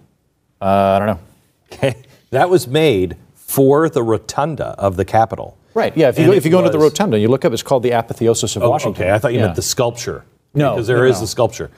Uh, 0.61 0.65
I 0.65 0.99
don't 0.99 1.07
know. 1.07 1.19
Okay, 1.73 1.95
that 2.31 2.49
was 2.49 2.67
made 2.67 3.15
for 3.33 3.89
the 3.89 4.03
rotunda 4.03 4.75
of 4.77 4.95
the 4.95 5.05
Capitol. 5.05 5.57
Right. 5.73 5.95
Yeah. 5.95 6.09
If 6.09 6.17
you 6.17 6.23
And 6.25 6.31
go, 6.33 6.37
if 6.37 6.45
you 6.45 6.51
go 6.51 6.59
into 6.59 6.71
the 6.71 6.79
rotunda, 6.79 7.17
you 7.19 7.27
look 7.27 7.45
up. 7.45 7.53
It's 7.53 7.63
called 7.63 7.83
the 7.83 7.91
apotheosis 7.91 8.55
of 8.55 8.63
Oh, 8.63 8.69
Washington. 8.69 9.03
Okay, 9.03 9.11
I 9.13 9.17
thought 9.19 9.33
you 9.33 9.39
Yeah. 9.39 9.45
meant 9.45 9.55
the 9.55 9.61
sculpture. 9.61 10.25
No, 10.53 10.71
because 10.73 10.87
there 10.87 10.97
no, 10.97 11.03
is 11.05 11.15
no. 11.17 11.21
the 11.21 11.27
sculpture. 11.27 11.69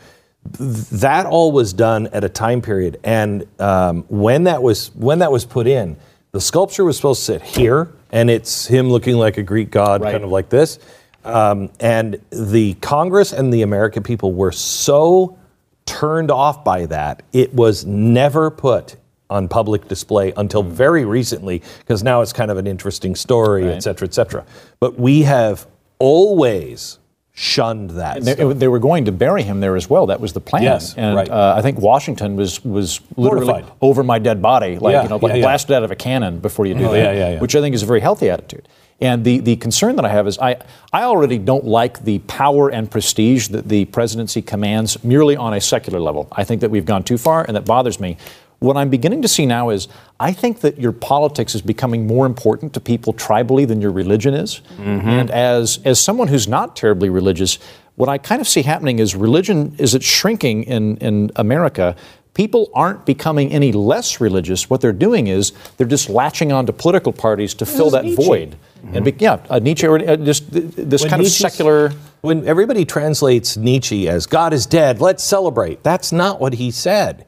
That 0.59 1.25
all 1.27 1.51
was 1.51 1.71
done 1.73 2.07
at 2.13 2.23
a 2.23 2.29
time 2.29 2.61
period, 2.61 2.99
and 3.03 3.45
um, 3.59 4.05
when 4.09 4.45
that 4.45 4.63
was 4.63 4.89
when 4.95 5.19
that 5.19 5.31
was 5.31 5.45
put 5.45 5.67
in, 5.67 5.97
the 6.31 6.41
sculpture 6.41 6.83
was 6.83 6.95
supposed 6.95 7.19
to 7.19 7.25
sit 7.33 7.41
here, 7.43 7.89
and 8.11 8.29
it's 8.29 8.65
him 8.65 8.89
looking 8.89 9.17
like 9.17 9.37
a 9.37 9.43
Greek 9.43 9.69
god, 9.69 10.01
Right. 10.01 10.11
kind 10.13 10.23
of 10.23 10.31
like 10.31 10.49
this. 10.49 10.79
Um, 11.23 11.69
and 11.79 12.19
the 12.31 12.73
Congress 12.75 13.33
and 13.33 13.53
the 13.53 13.61
American 13.61 14.01
people 14.01 14.33
were 14.33 14.51
so 14.51 15.37
turned 15.85 16.31
off 16.31 16.63
by 16.63 16.85
that, 16.87 17.21
it 17.33 17.53
was 17.53 17.85
never 17.85 18.49
put 18.49 18.95
on 19.31 19.47
public 19.47 19.87
display 19.87 20.33
until 20.37 20.61
very 20.61 21.05
recently, 21.05 21.63
because 21.79 22.03
now 22.03 22.21
it's 22.21 22.33
kind 22.33 22.51
of 22.51 22.57
an 22.57 22.67
interesting 22.67 23.15
story, 23.15 23.65
et 23.71 23.79
cetera, 23.79 24.07
et 24.07 24.13
cetera. 24.13 24.45
But 24.79 24.99
we 24.99 25.23
have 25.23 25.65
always 25.99 26.99
shunned 27.33 27.91
that. 27.91 28.21
They, 28.21 28.35
they 28.53 28.67
were 28.67 28.79
going 28.79 29.05
to 29.05 29.11
bury 29.11 29.41
him 29.41 29.61
there 29.61 29.77
as 29.77 29.89
well. 29.89 30.07
That 30.07 30.19
was 30.19 30.33
the 30.33 30.41
plan. 30.41 30.63
Yes, 30.63 30.95
and 30.97 31.15
right. 31.15 31.29
uh, 31.29 31.55
I 31.57 31.61
think 31.61 31.79
Washington 31.79 32.35
was 32.35 32.63
was 32.63 32.99
literally 33.15 33.47
Mortified. 33.47 33.71
over 33.81 34.03
my 34.03 34.19
dead 34.19 34.41
body, 34.41 34.77
like 34.77 34.93
Yeah, 34.93 35.03
you 35.03 35.09
know, 35.09 35.19
yeah, 35.21 35.35
yeah. 35.35 35.41
blasted 35.41 35.75
out 35.75 35.83
of 35.83 35.91
a 35.91 35.95
cannon 35.95 36.39
before 36.39 36.65
you 36.65 36.75
do 36.75 36.87
Oh, 36.87 36.91
that. 36.91 37.41
Which 37.41 37.55
I 37.55 37.61
think 37.61 37.73
is 37.73 37.83
a 37.83 37.87
very 37.87 38.01
healthy 38.01 38.29
attitude. 38.29 38.67
And 38.99 39.23
the, 39.25 39.39
the 39.39 39.55
concern 39.55 39.95
that 39.95 40.05
I 40.05 40.09
have 40.09 40.27
is 40.27 40.37
I, 40.37 40.57
I 40.93 41.03
already 41.03 41.39
don't 41.39 41.65
like 41.65 42.03
the 42.03 42.19
power 42.19 42.69
and 42.69 42.91
prestige 42.91 43.47
that 43.47 43.67
the 43.67 43.85
presidency 43.85 44.43
commands 44.43 45.03
merely 45.03 45.35
on 45.35 45.55
a 45.55 45.59
secular 45.59 45.99
level. 45.99 46.27
I 46.31 46.43
think 46.43 46.61
that 46.61 46.69
we've 46.69 46.85
gone 46.85 47.03
too 47.03 47.17
far, 47.17 47.43
and 47.43 47.55
that 47.55 47.65
bothers 47.65 47.99
me. 47.99 48.17
What 48.61 48.77
I'm 48.77 48.89
beginning 48.91 49.23
to 49.23 49.27
see 49.27 49.47
now 49.47 49.71
is 49.71 49.87
I 50.19 50.33
think 50.33 50.59
that 50.61 50.77
your 50.79 50.91
politics 50.91 51.55
is 51.55 51.63
becoming 51.63 52.05
more 52.05 52.27
important 52.27 52.75
to 52.75 52.79
people 52.79 53.11
tribally 53.11 53.67
than 53.67 53.81
your 53.81 53.89
religion 53.91 54.35
is. 54.35 54.61
And 54.77 55.31
as, 55.31 55.79
as 55.83 55.99
someone 55.99 56.27
who's 56.27 56.47
not 56.47 56.75
terribly 56.75 57.09
religious, 57.09 57.57
what 57.95 58.07
I 58.07 58.19
kind 58.19 58.39
of 58.39 58.47
see 58.47 58.61
happening 58.61 58.99
is 58.99 59.15
religion 59.15 59.75
is 59.79 59.95
it 59.95 60.03
shrinking 60.03 60.63
in, 60.65 60.97
in 60.97 61.31
America. 61.37 61.95
People 62.35 62.69
aren't 62.75 63.03
becoming 63.03 63.51
any 63.51 63.71
less 63.71 64.21
religious. 64.21 64.69
What 64.69 64.79
they're 64.79 64.93
doing 64.93 65.25
is 65.25 65.53
they're 65.77 65.87
just 65.87 66.07
latching 66.07 66.51
onto 66.51 66.71
political 66.71 67.11
parties 67.11 67.55
to 67.55 67.65
fill 67.65 67.89
that 67.89 68.05
Nietzsche. 68.05 68.23
void. 68.23 68.55
And 68.93 69.03
be, 69.03 69.15
yeah, 69.17 69.39
uh, 69.49 69.57
Nietzsche, 69.57 69.87
or, 69.87 69.97
uh, 69.97 70.17
just 70.17 70.53
th- 70.53 70.65
this 70.77 71.01
When 71.01 71.09
kind 71.09 71.21
of 71.23 71.27
secular. 71.29 71.93
When 72.21 72.47
everybody 72.47 72.85
translates 72.85 73.57
Nietzsche 73.57 74.07
as 74.07 74.27
God 74.27 74.53
is 74.53 74.67
dead, 74.67 75.01
let's 75.01 75.23
celebrate. 75.23 75.81
That's 75.81 76.11
not 76.11 76.39
what 76.39 76.53
he 76.53 76.69
said. 76.69 77.25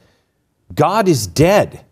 God 0.74 1.08
is 1.08 1.28
dead. 1.28 1.86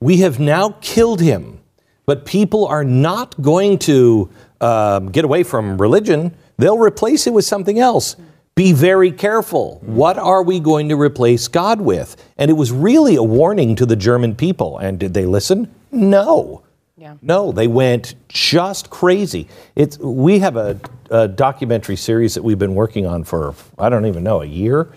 We 0.00 0.18
have 0.18 0.38
now 0.40 0.76
killed 0.80 1.20
him. 1.20 1.60
But 2.06 2.24
people 2.24 2.66
are 2.66 2.84
not 2.84 3.40
going 3.40 3.78
to 3.80 4.30
um, 4.60 5.10
get 5.10 5.24
away 5.24 5.42
from 5.42 5.80
religion, 5.80 6.34
they'll 6.58 6.78
replace 6.78 7.26
it 7.26 7.32
with 7.32 7.44
something 7.44 7.78
else. 7.78 8.16
Be 8.54 8.72
very 8.72 9.12
careful. 9.12 9.78
What 9.82 10.18
are 10.18 10.42
we 10.42 10.60
going 10.60 10.88
to 10.88 10.96
replace 10.96 11.48
God 11.48 11.80
with? 11.80 12.16
And 12.36 12.50
it 12.50 12.54
was 12.54 12.72
really 12.72 13.16
a 13.16 13.22
warning 13.22 13.76
to 13.76 13.86
the 13.86 13.96
German 13.96 14.34
people. 14.34 14.76
And 14.78 14.98
did 14.98 15.14
they 15.14 15.24
listen? 15.24 15.72
No. 15.92 16.62
Yeah. 16.96 17.14
No, 17.22 17.52
they 17.52 17.66
went 17.66 18.14
just 18.28 18.90
crazy. 18.90 19.48
It's 19.74 19.96
we 19.98 20.40
have 20.40 20.56
a, 20.56 20.78
a 21.10 21.28
documentary 21.28 21.96
series 21.96 22.34
that 22.34 22.42
we've 22.42 22.58
been 22.58 22.74
working 22.74 23.06
on 23.06 23.24
for 23.24 23.54
I 23.78 23.88
don't 23.88 24.04
even 24.04 24.22
know 24.22 24.42
a 24.42 24.46
year 24.46 24.92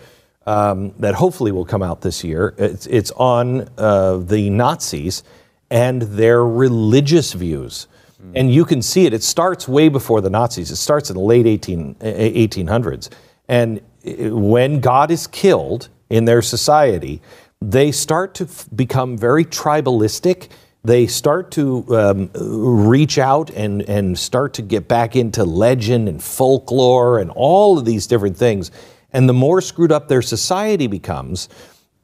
um, 0.46 0.94
that 1.00 1.16
hopefully 1.16 1.52
will 1.52 1.66
come 1.66 1.82
out 1.82 2.02
this 2.02 2.24
year. 2.24 2.54
It's, 2.58 2.86
it's 2.88 3.12
on 3.12 3.70
uh, 3.78 4.18
the 4.18 4.50
Nazis 4.50 5.24
and 5.70 6.02
their 6.02 6.46
religious 6.46 7.34
views, 7.34 7.88
and 8.36 8.54
you 8.54 8.64
can 8.64 8.82
see 8.82 9.06
it. 9.06 9.14
It 9.14 9.24
starts 9.24 9.68
way 9.68 9.90
before 9.90 10.22
the 10.22 10.30
Nazis. 10.30 10.72
It 10.72 10.78
starts 10.78 11.10
in 11.10 11.16
the 11.16 11.22
late 11.22 11.46
18, 11.46 11.98
eh, 12.02 12.30
1800s, 12.48 13.10
and 13.48 13.82
eh, 14.06 14.30
when 14.30 14.80
God 14.80 15.12
is 15.12 15.28
killed 15.28 15.90
in 16.10 16.26
their 16.26 16.42
society, 16.42 17.22
they 17.62 17.92
start 17.92 18.36
to 18.36 18.46
f- 18.46 18.68
become 18.74 19.18
very 19.18 19.46
tribalistic 19.46 20.50
they 20.86 21.08
start 21.08 21.52
to 21.52 21.86
um, 21.96 22.30
reach 22.34 23.18
out 23.18 23.50
and, 23.52 23.82
and 23.84 24.20
start 24.20 24.56
to 24.56 24.62
get 24.62 24.88
back 24.88 25.16
into 25.16 25.46
legend 25.46 26.10
and 26.10 26.22
folklore 26.22 27.20
and 27.20 27.32
all 27.32 27.78
of 27.78 27.86
these 27.86 28.06
different 28.06 28.36
things. 28.36 28.70
And 29.14 29.30
the 29.30 29.34
more 29.34 29.62
screwed 29.62 29.92
up 29.92 30.08
their 30.08 30.22
society 30.22 30.88
becomes, 30.88 31.48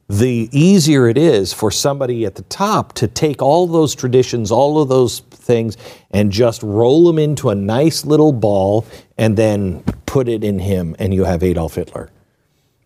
the 0.08 0.48
easier 0.50 1.08
it 1.08 1.16
is 1.18 1.52
for 1.52 1.70
somebody 1.70 2.24
at 2.24 2.34
the 2.34 2.42
top 2.42 2.94
to 2.94 3.06
take 3.06 3.42
all 3.42 3.66
those 3.66 3.94
traditions, 3.94 4.50
all 4.50 4.80
of 4.80 4.88
those 4.88 5.20
things, 5.20 5.76
and 6.10 6.32
just 6.32 6.62
roll 6.62 7.04
them 7.06 7.18
into 7.18 7.50
a 7.50 7.54
nice 7.54 8.04
little 8.04 8.32
ball 8.32 8.84
and 9.18 9.36
then 9.36 9.82
put 10.06 10.28
it 10.28 10.42
in 10.42 10.58
him, 10.58 10.96
and 10.98 11.14
you 11.14 11.24
have 11.24 11.44
Adolf 11.44 11.76
Hitler. 11.76 12.10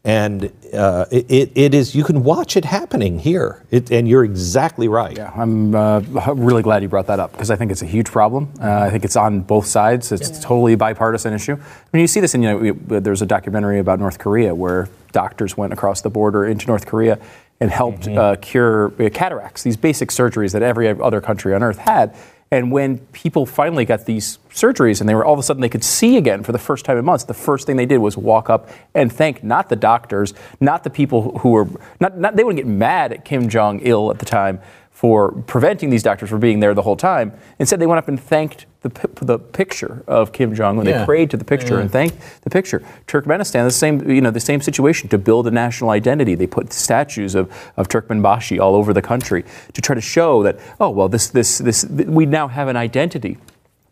And 0.07 0.53
uh, 0.75 1.07
it, 1.11 1.31
it, 1.31 1.53
it 1.55 1.75
is, 1.75 1.95
you 1.95 2.05
can 2.05 2.23
watch 2.25 2.59
it 2.59 2.67
happening 2.67 3.19
here. 3.19 3.65
It, 3.71 3.91
and 3.91 4.07
you're 4.07 4.25
exactly 4.25 4.87
right. 4.87 5.17
Yeah, 5.17 5.33
I'm 5.35 5.75
uh, 5.75 6.01
really 6.35 6.63
glad 6.63 6.83
you 6.83 6.91
brought 6.91 7.07
that 7.07 7.19
up 7.21 7.33
because 7.33 7.51
I 7.51 7.57
think 7.57 7.73
it's 7.73 7.81
a 7.81 7.87
huge 7.87 8.09
problem. 8.11 8.53
Uh, 8.61 8.81
I 8.81 8.91
think 8.91 9.07
it's 9.07 9.17
on 9.17 9.41
both 9.41 9.65
sides. 9.65 10.13
It's 10.13 10.39
totally 10.41 10.75
a 10.75 10.77
bipartisan 10.77 11.33
issue. 11.33 11.55
I 11.55 11.87
mean, 11.95 12.03
you 12.03 12.07
see 12.07 12.21
this 12.21 12.35
in, 12.35 12.43
you 12.43 12.49
know, 12.51 12.57
we- 12.59 12.99
there's 13.01 13.23
a 13.23 13.27
documentary 13.27 13.79
about 13.79 13.99
North 13.99 14.19
Korea 14.19 14.55
where 14.55 14.91
doctors 15.13 15.57
went 15.57 15.73
across 15.73 16.03
the 16.03 16.11
border 16.11 16.45
into 16.45 16.67
North 16.67 16.85
Korea 16.85 17.19
and 17.61 17.71
helped 17.71 18.07
uh, 18.09 18.37
cure 18.43 18.93
uh, 19.01 19.09
cataracts, 19.09 19.63
these 19.63 19.77
basic 19.77 20.11
surgeries 20.11 20.53
that 20.53 20.63
every 20.63 20.89
other 20.89 21.23
country 21.23 21.55
on 21.55 21.63
earth 21.63 21.79
had. 21.79 22.15
And 22.55 22.71
when 22.71 22.99
people 22.99 23.47
finally 23.47 23.85
got 23.85 24.07
these 24.07 24.39
surgeries 24.51 25.01
and 25.01 25.09
they 25.09 25.15
were 25.17 25.25
all 25.25 25.33
of 25.33 25.41
a 25.41 25.43
sudden 25.43 25.61
they 25.61 25.69
could 25.69 25.83
see 25.83 26.17
again 26.17 26.45
for 26.45 26.53
the 26.53 26.59
first 26.59 26.85
time 26.85 26.97
in 26.97 27.05
months, 27.05 27.25
the 27.25 27.35
first 27.35 27.67
thing 27.67 27.75
they 27.75 27.85
did 27.85 27.99
was 27.99 28.17
walk 28.17 28.49
up 28.49 28.71
and 28.95 29.13
thank 29.13 29.43
not 29.43 29.69
the 29.69 29.75
doctors, 29.75 30.35
not 30.61 30.85
the 30.85 30.91
people 30.91 31.37
who 31.39 31.49
were 31.49 31.67
not, 31.99 32.17
not 32.17 32.37
they 32.37 32.45
wouldn't 32.45 32.65
get 32.65 32.73
mad 32.73 33.13
at 33.13 33.25
Kim 33.25 33.49
Jong 33.49 33.81
Il 33.81 34.09
at 34.09 34.21
the 34.21 34.25
time 34.25 34.61
for 34.95 35.33
preventing 35.33 35.91
these 35.91 36.05
doctors 36.05 36.31
from 36.31 36.39
being 36.39 36.61
there 36.61 36.73
the 36.73 36.81
whole 36.83 36.97
time. 36.97 37.33
Instead, 37.59 37.81
they 37.81 37.87
went 37.87 37.99
up 37.99 38.07
and 38.07 38.19
thanked 38.19 38.65
the, 38.83 38.89
the 39.21 39.41
picture 39.41 40.05
of 40.07 40.33
Kim 40.33 40.55
Jong 40.55 40.79
Un. 40.79 40.85
They 40.85 41.05
prayed 41.05 41.33
to 41.33 41.37
the 41.37 41.45
picture 41.45 41.81
and 41.81 41.91
mm-hmm. 41.91 41.93
thanked 41.93 42.43
the 42.43 42.49
picture. 42.49 42.81
Turkmenistan, 43.09 43.65
the 43.65 43.73
same, 43.73 44.09
you 44.09 44.21
know, 44.21 44.31
the 44.31 44.39
same 44.39 44.63
situation 44.63 45.09
to 45.09 45.19
build 45.19 45.49
a 45.49 45.51
national 45.51 45.91
identity. 45.91 46.37
They 46.37 46.47
put 46.47 46.73
statues 46.73 47.35
of, 47.35 47.53
of 47.77 47.89
Turkmenbashi 47.89 48.61
all 48.61 48.77
over 48.77 48.93
the 48.93 49.03
country 49.03 49.45
to 49.73 49.83
try 49.83 49.97
to 49.97 50.01
show 50.01 50.45
that, 50.45 50.61
oh, 50.79 50.91
well, 50.91 51.09
this, 51.09 51.27
this, 51.27 51.59
this, 51.59 51.83
th- 51.85 52.09
we 52.09 52.25
now 52.25 52.47
have 52.47 52.69
an 52.69 52.77
identity. 52.77 53.37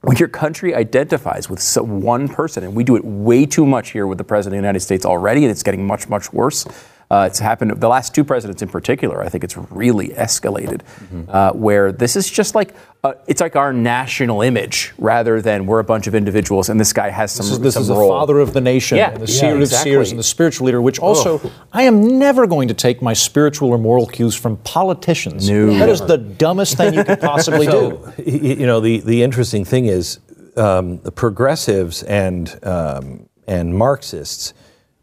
When 0.03 0.17
your 0.17 0.29
country 0.29 0.73
identifies 0.73 1.51
with 1.51 1.62
one 1.79 2.29
person, 2.29 2.62
and 2.62 2.77
we 2.77 2.85
do 2.85 2.95
it 2.95 3.05
way 3.05 3.45
too 3.45 3.67
much 3.67 3.91
here 3.91 4.07
with 4.07 4.19
the 4.19 4.25
President 4.25 4.57
of 4.57 4.62
the 4.62 4.67
United 4.67 4.81
States 4.81 5.05
already, 5.05 5.43
and 5.43 5.51
it's 5.51 5.65
getting 5.65 5.85
much, 5.85 6.09
much 6.09 6.33
worse. 6.33 6.65
Uh, 7.12 7.27
it's 7.27 7.38
happened, 7.38 7.70
the 7.79 7.88
last 7.88 8.14
two 8.14 8.25
presidents 8.25 8.62
in 8.62 8.68
particular, 8.70 9.22
I 9.22 9.29
think 9.29 9.44
it's 9.44 9.59
really 9.70 10.09
escalated, 10.27 10.81
uh, 11.29 11.53
where 11.53 11.92
this 11.92 12.16
is 12.16 12.31
just 12.31 12.55
like, 12.55 12.75
uh, 13.05 13.12
it's 13.27 13.42
like 13.42 13.55
our 13.55 13.70
national 13.70 14.40
image 14.40 14.94
rather 14.96 15.42
than 15.42 15.66
we're 15.66 15.81
a 15.81 15.85
bunch 15.85 16.07
of 16.07 16.14
individuals 16.14 16.70
and 16.70 16.81
this 16.81 16.94
guy 16.94 17.11
has 17.11 17.31
some, 17.31 17.44
This 17.44 17.53
is, 17.53 17.61
this 17.61 17.75
some 17.75 17.83
is 17.83 17.88
the 17.88 17.94
father 17.96 18.38
of 18.38 18.55
the 18.55 18.62
nation, 18.62 18.96
Yeah, 18.96 19.11
and 19.11 19.16
the 19.27 19.31
yeah, 19.31 19.40
seer 19.40 19.55
of 19.57 19.61
exactly. 19.61 19.90
seers, 19.90 20.11
and 20.11 20.18
the 20.18 20.22
spiritual 20.25 20.64
leader. 20.66 20.81
Which 20.81 20.98
also, 21.01 21.51
I 21.70 21.83
am 21.83 22.18
never 22.18 22.46
going 22.46 22.68
to 22.68 22.75
take 22.75 23.03
my 23.03 23.12
spiritual 23.12 23.68
or 23.68 23.77
moral 23.79 24.07
cues 24.07 24.35
from 24.35 24.57
politicians. 24.59 25.51
No. 25.51 25.79
That 25.79 25.90
is 25.90 26.01
the 26.01 26.16
dumbest 26.16 26.79
thing 26.79 26.94
you 26.94 27.05
could 27.05 27.20
possibly 27.20 27.66
do. 27.66 27.72
So, 27.72 28.14
y- 28.16 28.25
y- 28.27 28.57
you 28.61 28.66
know, 28.66 28.81
the, 28.81 29.01
the 29.01 29.22
interesting 29.22 29.66
thing 29.66 29.85
is 29.85 30.18
um, 30.57 30.98
the 31.03 31.12
progressives 31.12 32.03
and, 32.05 32.59
um, 32.62 33.29
and 33.46 33.77
Marxists 33.77 34.55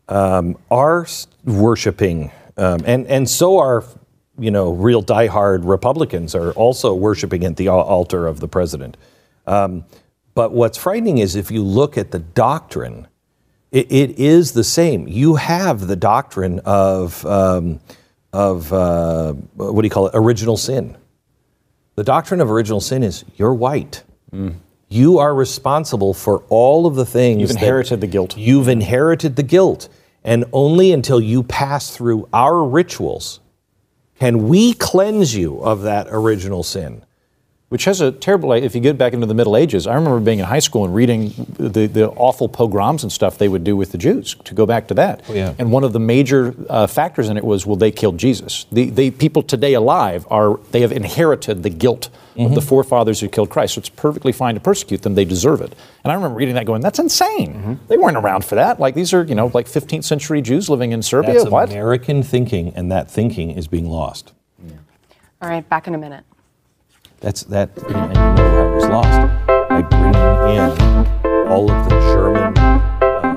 um, 0.08 0.58
are 0.72 1.04
s- 1.04 1.28
worshiping, 1.50 2.32
um, 2.58 2.82
and, 2.86 3.08
and 3.08 3.30
so 3.30 3.58
are, 3.58 3.84
you 4.38 4.52
know, 4.52 4.72
real 4.72 5.04
diehard 5.04 5.68
Republicans 5.68 6.36
are 6.36 6.52
also 6.52 6.94
worshiping 6.94 7.44
at 7.44 7.58
the 7.58 7.68
altar 7.68 8.28
of 8.28 8.40
the 8.40 8.48
president. 8.48 8.98
Um, 9.48 9.86
but 10.36 10.52
what's 10.52 10.78
frightening 10.78 11.18
is 11.18 11.36
if 11.36 11.52
you 11.52 11.64
look 11.64 11.98
at 11.98 12.12
the 12.12 12.20
doctrine, 12.20 13.08
it, 13.72 13.92
it 13.92 14.20
is 14.20 14.54
the 14.54 14.64
same. 14.64 15.08
You 15.08 15.36
have 15.36 15.88
the 15.88 15.96
doctrine 15.96 16.60
of, 16.66 17.26
um, 17.26 17.80
of 18.32 18.72
uh, 18.72 19.34
what 19.56 19.82
do 19.82 19.86
you 19.86 19.90
call 19.92 20.08
it, 20.08 20.12
original 20.14 20.58
sin. 20.58 20.98
The 21.96 22.04
doctrine 22.04 22.40
of 22.40 22.50
original 22.50 22.80
sin 22.80 23.04
is 23.04 23.26
you're 23.36 23.54
white. 23.54 24.04
You 24.88 25.20
are 25.20 25.36
responsible 25.36 26.14
for 26.14 26.44
all 26.50 26.88
of 26.88 26.96
the 26.96 27.06
things. 27.06 27.42
You've 27.42 27.50
that- 27.50 27.58
inherited 27.58 28.02
the 28.02 28.08
guilt. 28.08 28.38
You've 28.38 28.70
inherited 28.70 29.36
the 29.36 29.44
guilt. 29.44 29.90
And 30.30 30.46
only 30.54 30.92
until 30.92 31.20
you 31.20 31.42
pass 31.42 31.90
through 31.90 32.30
our 32.32 32.64
rituals 32.64 33.40
can 34.20 34.48
we 34.48 34.74
cleanse 34.74 35.36
you 35.36 35.60
of 35.60 35.82
that 35.82 36.06
original 36.12 36.62
sin. 36.62 37.04
Which 37.70 37.86
has 37.86 38.02
a 38.02 38.12
terrible. 38.12 38.52
If 38.52 38.76
you 38.76 38.82
get 38.82 38.98
back 38.98 39.14
into 39.14 39.28
the 39.28 39.34
Middle 39.34 39.56
Ages, 39.56 39.88
I 39.88 39.94
remember 39.94 40.20
being 40.20 40.40
in 40.40 40.46
high 40.46 40.60
school 40.60 40.86
and 40.86 40.94
reading 40.94 41.30
the, 41.58 41.88
the 41.88 42.10
awful 42.10 42.50
pogroms 42.50 43.04
and 43.04 43.12
stuff 43.12 43.38
they 43.38 43.48
would 43.48 43.64
do 43.64 43.78
with 43.78 43.92
the 43.92 43.98
Jews. 43.98 44.36
To 44.44 44.54
go 44.56 44.66
back 44.66 44.88
to 44.88 44.94
that, 44.96 45.22
yeah. 45.30 45.54
and 45.60 45.72
one 45.72 45.84
of 45.84 45.94
the 45.94 46.00
major 46.00 46.56
uh, 46.68 46.88
factors 46.88 47.30
in 47.30 47.38
it 47.38 47.44
was, 47.44 47.66
well, 47.66 47.76
they 47.76 47.92
killed 47.92 48.18
Jesus. 48.18 48.66
The, 48.72 48.90
the 48.90 49.12
people 49.12 49.44
today 49.44 49.74
alive 49.74 50.26
are 50.30 50.58
they 50.72 50.82
have 50.82 50.92
inherited 50.92 51.64
the 51.64 51.70
guilt 51.70 52.10
of 52.38 52.56
the 52.56 52.62
forefathers 52.62 53.20
who 53.20 53.28
killed 53.28 53.50
Christ. 53.50 53.74
So 53.74 53.80
it's 53.80 53.90
perfectly 53.90 54.32
fine 54.32 54.54
to 54.54 54.62
persecute 54.62 55.02
them; 55.02 55.16
they 55.16 55.26
deserve 55.26 55.62
it. 55.62 55.76
And 56.04 56.12
I 56.12 56.16
remember 56.16 56.38
reading 56.38 56.56
that, 56.56 56.66
going, 56.66 56.82
"That's 56.82 56.98
insane. 57.00 57.80
They 57.88 57.98
weren't 57.98 58.18
around 58.18 58.46
for 58.46 58.56
that. 58.56 58.80
Like 58.80 58.96
these 58.96 59.14
are, 59.14 59.24
you 59.24 59.36
know, 59.36 59.52
like 59.54 59.68
15th 59.68 60.06
century 60.06 60.42
Jews 60.42 60.70
living 60.70 60.92
in 60.92 61.04
Serbia. 61.04 61.34
That's 61.34 61.50
what? 61.50 61.70
American 61.70 62.24
thinking, 62.24 62.74
and 62.76 62.92
that 62.92 63.12
thinking 63.12 63.52
is 63.52 63.68
being 63.68 63.90
lost. 63.90 64.34
All 65.42 65.50
right, 65.50 65.68
back 65.70 65.88
in 65.88 65.96
a 65.96 65.98
minute. 65.98 66.26
That's 67.22 67.44
that. 67.46 67.70
And 67.78 67.90
you 67.90 67.94
know 67.94 68.50
how 68.50 68.72
it 68.72 68.76
was 68.76 68.86
lost 68.86 69.70
by 69.70 69.82
bringing 69.82 70.16
in 70.56 71.48
all 71.50 71.70
of 71.70 71.90
the 71.90 72.00
German. 72.14 72.58
uh, 72.58 73.30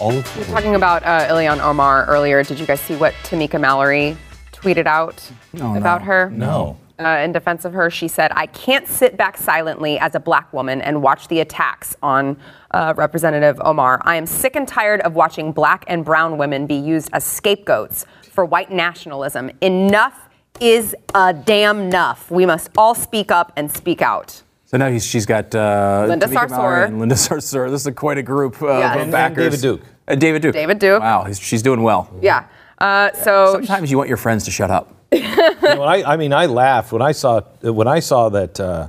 all 0.00 0.16
of 0.16 0.36
the 0.36 0.44
Talking 0.44 0.76
about 0.76 1.02
uh, 1.02 1.28
Ilhan 1.28 1.60
Omar 1.60 2.06
earlier, 2.06 2.42
did 2.44 2.60
you 2.60 2.66
guys 2.66 2.80
see 2.80 2.94
what 2.94 3.14
Tamika 3.24 3.60
Mallory 3.60 4.16
tweeted 4.52 4.86
out 4.86 5.28
about 5.52 6.02
her? 6.02 6.30
no. 6.30 6.78
Uh, 6.98 7.20
in 7.22 7.30
defense 7.32 7.64
of 7.64 7.72
her, 7.74 7.90
she 7.90 8.08
said, 8.08 8.32
I 8.34 8.46
can't 8.46 8.86
sit 8.88 9.16
back 9.16 9.36
silently 9.36 9.98
as 10.00 10.16
a 10.16 10.20
black 10.20 10.52
woman 10.52 10.80
and 10.82 11.00
watch 11.00 11.28
the 11.28 11.38
attacks 11.40 11.94
on 12.02 12.36
uh, 12.72 12.92
Representative 12.96 13.60
Omar. 13.64 14.02
I 14.04 14.16
am 14.16 14.26
sick 14.26 14.56
and 14.56 14.66
tired 14.66 15.00
of 15.02 15.14
watching 15.14 15.52
black 15.52 15.84
and 15.86 16.04
brown 16.04 16.38
women 16.38 16.66
be 16.66 16.74
used 16.74 17.08
as 17.12 17.22
scapegoats 17.24 18.04
for 18.32 18.44
white 18.44 18.72
nationalism. 18.72 19.50
Enough 19.60 20.28
is 20.60 20.96
a 21.14 21.32
damn 21.32 21.78
enough. 21.82 22.30
We 22.32 22.44
must 22.46 22.70
all 22.76 22.96
speak 22.96 23.30
up 23.30 23.52
and 23.54 23.70
speak 23.70 24.02
out. 24.02 24.42
So 24.64 24.76
now 24.76 24.90
he's, 24.90 25.06
she's 25.06 25.24
got 25.24 25.54
uh, 25.54 26.04
Linda 26.08 26.26
Tamika 26.26 26.48
Sarsour. 26.48 26.86
and 26.88 26.98
Linda 26.98 27.14
Sarsour. 27.26 27.70
This 27.70 27.86
is 27.86 27.94
quite 27.94 28.18
a 28.18 28.22
group 28.24 28.60
uh, 28.60 28.66
Yes. 28.78 28.84
of 28.86 28.92
And- 28.92 29.00
and 29.02 29.12
backers. 29.12 29.44
David 29.44 29.60
Duke. 29.60 29.80
Uh, 30.08 30.14
David 30.16 30.42
Duke. 30.42 30.52
David 30.54 30.78
Duke. 30.80 31.00
Wow, 31.00 31.24
he's, 31.24 31.38
she's 31.38 31.62
doing 31.62 31.82
well. 31.82 32.10
Yeah. 32.20 32.46
Uh, 32.78 33.12
so 33.12 33.52
Sometimes 33.52 33.90
you 33.90 33.98
want 33.98 34.08
your 34.08 34.16
friends 34.16 34.44
to 34.44 34.50
shut 34.50 34.70
up. 34.70 34.94
You 35.60 35.74
know, 35.74 35.82
I, 35.82 36.14
I 36.14 36.16
mean, 36.16 36.32
I 36.32 36.46
laughed 36.46 36.92
when 36.92 37.02
I 37.02 37.12
saw 37.12 37.40
when 37.62 37.88
I 37.88 38.00
saw 38.00 38.28
that. 38.30 38.58
Uh, 38.60 38.88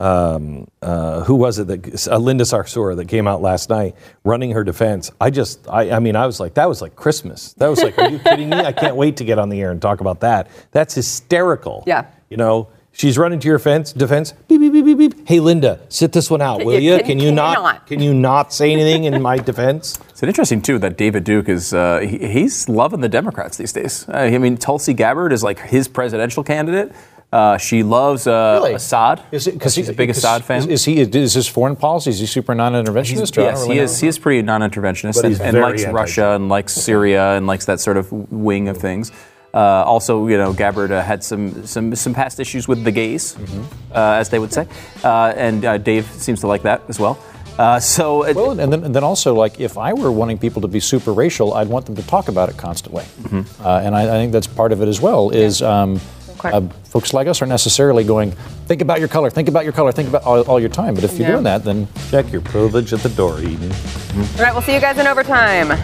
um, 0.00 0.66
uh, 0.80 1.22
who 1.24 1.34
was 1.34 1.58
it 1.58 1.66
that 1.66 2.08
uh, 2.08 2.16
Linda 2.16 2.44
Sarsour 2.44 2.96
that 2.96 3.06
came 3.06 3.28
out 3.28 3.42
last 3.42 3.68
night 3.68 3.94
running 4.24 4.52
her 4.52 4.64
defense? 4.64 5.10
I 5.20 5.28
just, 5.28 5.68
I, 5.68 5.90
I 5.90 5.98
mean, 6.00 6.16
I 6.16 6.24
was 6.26 6.40
like, 6.40 6.54
that 6.54 6.68
was 6.68 6.80
like 6.80 6.96
Christmas. 6.96 7.52
That 7.54 7.68
was 7.68 7.82
like, 7.82 7.98
are 7.98 8.08
you 8.08 8.18
kidding 8.18 8.48
me? 8.48 8.56
I 8.56 8.72
can't 8.72 8.96
wait 8.96 9.18
to 9.18 9.24
get 9.24 9.38
on 9.38 9.50
the 9.50 9.60
air 9.60 9.70
and 9.70 9.80
talk 9.80 10.00
about 10.00 10.20
that. 10.20 10.48
That's 10.72 10.94
hysterical. 10.94 11.84
Yeah. 11.86 12.06
You 12.30 12.38
know, 12.38 12.68
she's 12.92 13.16
running 13.18 13.40
to 13.40 13.48
your 13.48 13.58
fence, 13.58 13.92
defense. 13.92 14.32
Beep 14.48 14.60
beep 14.60 14.72
beep 14.72 14.84
beep 14.84 14.98
beep. 14.98 15.28
Hey, 15.28 15.40
Linda, 15.40 15.80
sit 15.88 16.12
this 16.12 16.30
one 16.30 16.42
out, 16.42 16.64
will 16.64 16.78
you- 16.78 16.92
you? 16.92 16.98
can- 16.98 17.06
Can, 17.06 17.18
you 17.18 17.28
can 17.28 17.34
not? 17.36 17.54
not? 17.62 17.86
Can 17.86 18.00
you 18.00 18.12
not 18.14 18.52
say 18.52 18.72
anything 18.72 19.04
in 19.04 19.20
my 19.22 19.36
defense? 19.38 19.98
It's 20.20 20.22
interesting 20.22 20.60
too 20.60 20.78
that 20.80 20.98
David 20.98 21.24
Duke 21.24 21.48
is 21.48 21.72
uh, 21.72 22.00
he, 22.00 22.18
he's 22.18 22.68
loving 22.68 23.00
the 23.00 23.08
Democrats 23.08 23.56
these 23.56 23.72
days. 23.72 24.06
Uh, 24.06 24.18
I 24.18 24.36
mean, 24.36 24.58
Tulsi 24.58 24.92
Gabbard 24.92 25.32
is 25.32 25.42
like 25.42 25.58
his 25.60 25.88
presidential 25.88 26.44
candidate. 26.44 26.92
Uh, 27.32 27.56
she 27.56 27.82
loves 27.82 28.26
uh, 28.26 28.58
Really? 28.60 28.74
Assad. 28.74 29.22
Is 29.32 29.46
it 29.46 29.54
because 29.54 29.72
she's 29.72 29.88
a 29.88 29.94
big 29.94 30.10
Assad 30.10 30.44
fan? 30.44 30.58
Is, 30.58 30.66
is 30.66 30.84
he? 30.84 31.00
Is 31.00 31.32
his 31.32 31.46
foreign 31.48 31.74
policy? 31.76 32.10
Is 32.10 32.18
he 32.18 32.26
super 32.26 32.54
non-interventionist? 32.54 33.38
or 33.38 33.42
yes, 33.42 33.60
really 33.62 33.74
he 33.74 33.78
know? 33.78 33.84
is. 33.84 33.98
He 34.00 34.08
is 34.08 34.18
pretty 34.18 34.42
non-interventionist 34.42 35.22
and, 35.24 35.40
and 35.40 35.58
likes 35.60 35.82
anti-China. 35.84 35.94
Russia 35.94 36.30
and 36.34 36.48
likes 36.50 36.74
Syria 36.74 37.36
and 37.36 37.46
likes 37.46 37.64
that 37.66 37.80
sort 37.80 37.96
of 37.96 38.10
wing 38.32 38.68
of 38.68 38.76
things. 38.76 39.12
Uh, 39.52 39.58
also, 39.84 40.26
you 40.28 40.36
know, 40.38 40.52
Gabbard 40.52 40.92
uh, 40.92 41.02
had 41.02 41.24
some, 41.24 41.66
some 41.66 41.94
some 41.96 42.14
past 42.14 42.38
issues 42.38 42.68
with 42.68 42.84
the 42.84 42.92
gays, 42.92 43.34
Mm-hmm. 43.34 43.62
uh, 43.92 44.20
as 44.20 44.28
they 44.28 44.38
would 44.38 44.52
say, 44.52 44.66
uh, 45.02 45.32
and 45.36 45.64
uh, 45.64 45.76
Dave 45.78 46.06
seems 46.06 46.40
to 46.40 46.46
like 46.46 46.62
that 46.62 46.82
as 46.88 47.00
well. 47.00 47.18
Uh, 47.58 47.78
so, 47.80 48.22
it, 48.22 48.36
Well, 48.36 48.58
and 48.58 48.72
then, 48.72 48.84
and 48.84 48.94
then 48.94 49.04
also, 49.04 49.34
like, 49.34 49.58
if 49.60 49.76
I 49.76 49.92
were 49.92 50.10
wanting 50.12 50.38
people 50.38 50.62
to 50.62 50.68
be 50.68 50.80
super 50.80 51.12
racial, 51.12 51.52
I'd 51.54 51.68
want 51.68 51.84
them 51.86 51.96
to 51.96 52.06
talk 52.06 52.28
about 52.28 52.48
it 52.48 52.56
constantly. 52.56 53.02
Mm-hmm. 53.04 53.62
Uh, 53.66 53.80
and 53.84 53.94
I, 53.94 54.02
I 54.04 54.18
think 54.20 54.32
that's 54.32 54.46
part 54.46 54.72
of 54.72 54.80
it 54.82 54.88
as 54.88 55.00
well. 55.00 55.30
Is 55.30 55.60
um, 55.60 56.00
uh, 56.44 56.60
folks 56.84 57.12
like 57.12 57.26
us 57.26 57.42
are 57.42 57.46
necessarily 57.46 58.02
going, 58.04 58.30
think 58.66 58.80
about 58.80 58.98
your 59.00 59.08
color, 59.08 59.28
think 59.30 59.48
about 59.48 59.64
your 59.64 59.74
color, 59.74 59.92
think 59.92 60.08
about 60.08 60.22
all, 60.22 60.40
all 60.42 60.60
your 60.60 60.70
time. 60.70 60.94
But 60.94 61.04
if 61.04 61.12
you're 61.18 61.22
Yeah. 61.26 61.32
doing 61.32 61.44
that, 61.44 61.64
then 61.64 61.86
Check 62.10 62.32
your 62.32 62.40
privilege 62.40 62.92
at 62.94 63.00
the 63.00 63.10
door, 63.10 63.40
Eden. 63.40 63.72
all 63.72 64.42
right, 64.44 64.52
we'll 64.54 64.62
see 64.62 64.72
you 64.74 64.80
guys 64.80 64.96
in 64.96 65.06
overtime. 65.06 65.76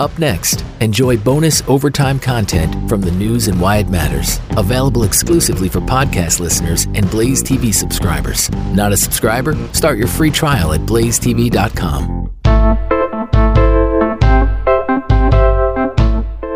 Up 0.00 0.16
next, 0.18 0.64
Enjoy 0.80 1.16
bonus 1.16 1.62
overtime 1.66 2.18
content 2.18 2.88
from 2.90 3.00
the 3.00 3.10
news 3.12 3.48
and 3.48 3.58
why 3.60 3.78
it 3.78 3.88
matters. 3.88 4.38
Available 4.50 5.04
exclusively 5.04 5.68
for 5.68 5.80
podcast 5.80 6.40
listeners 6.40 6.84
and 6.94 7.10
Blaze 7.10 7.42
TV 7.42 7.72
subscribers. 7.72 8.50
Not 8.74 8.92
a 8.92 8.96
subscriber? 8.98 9.54
Start 9.72 9.96
your 9.96 10.08
free 10.08 10.30
trial 10.30 10.74
at 10.74 10.80
blazetv.com. 10.82 12.30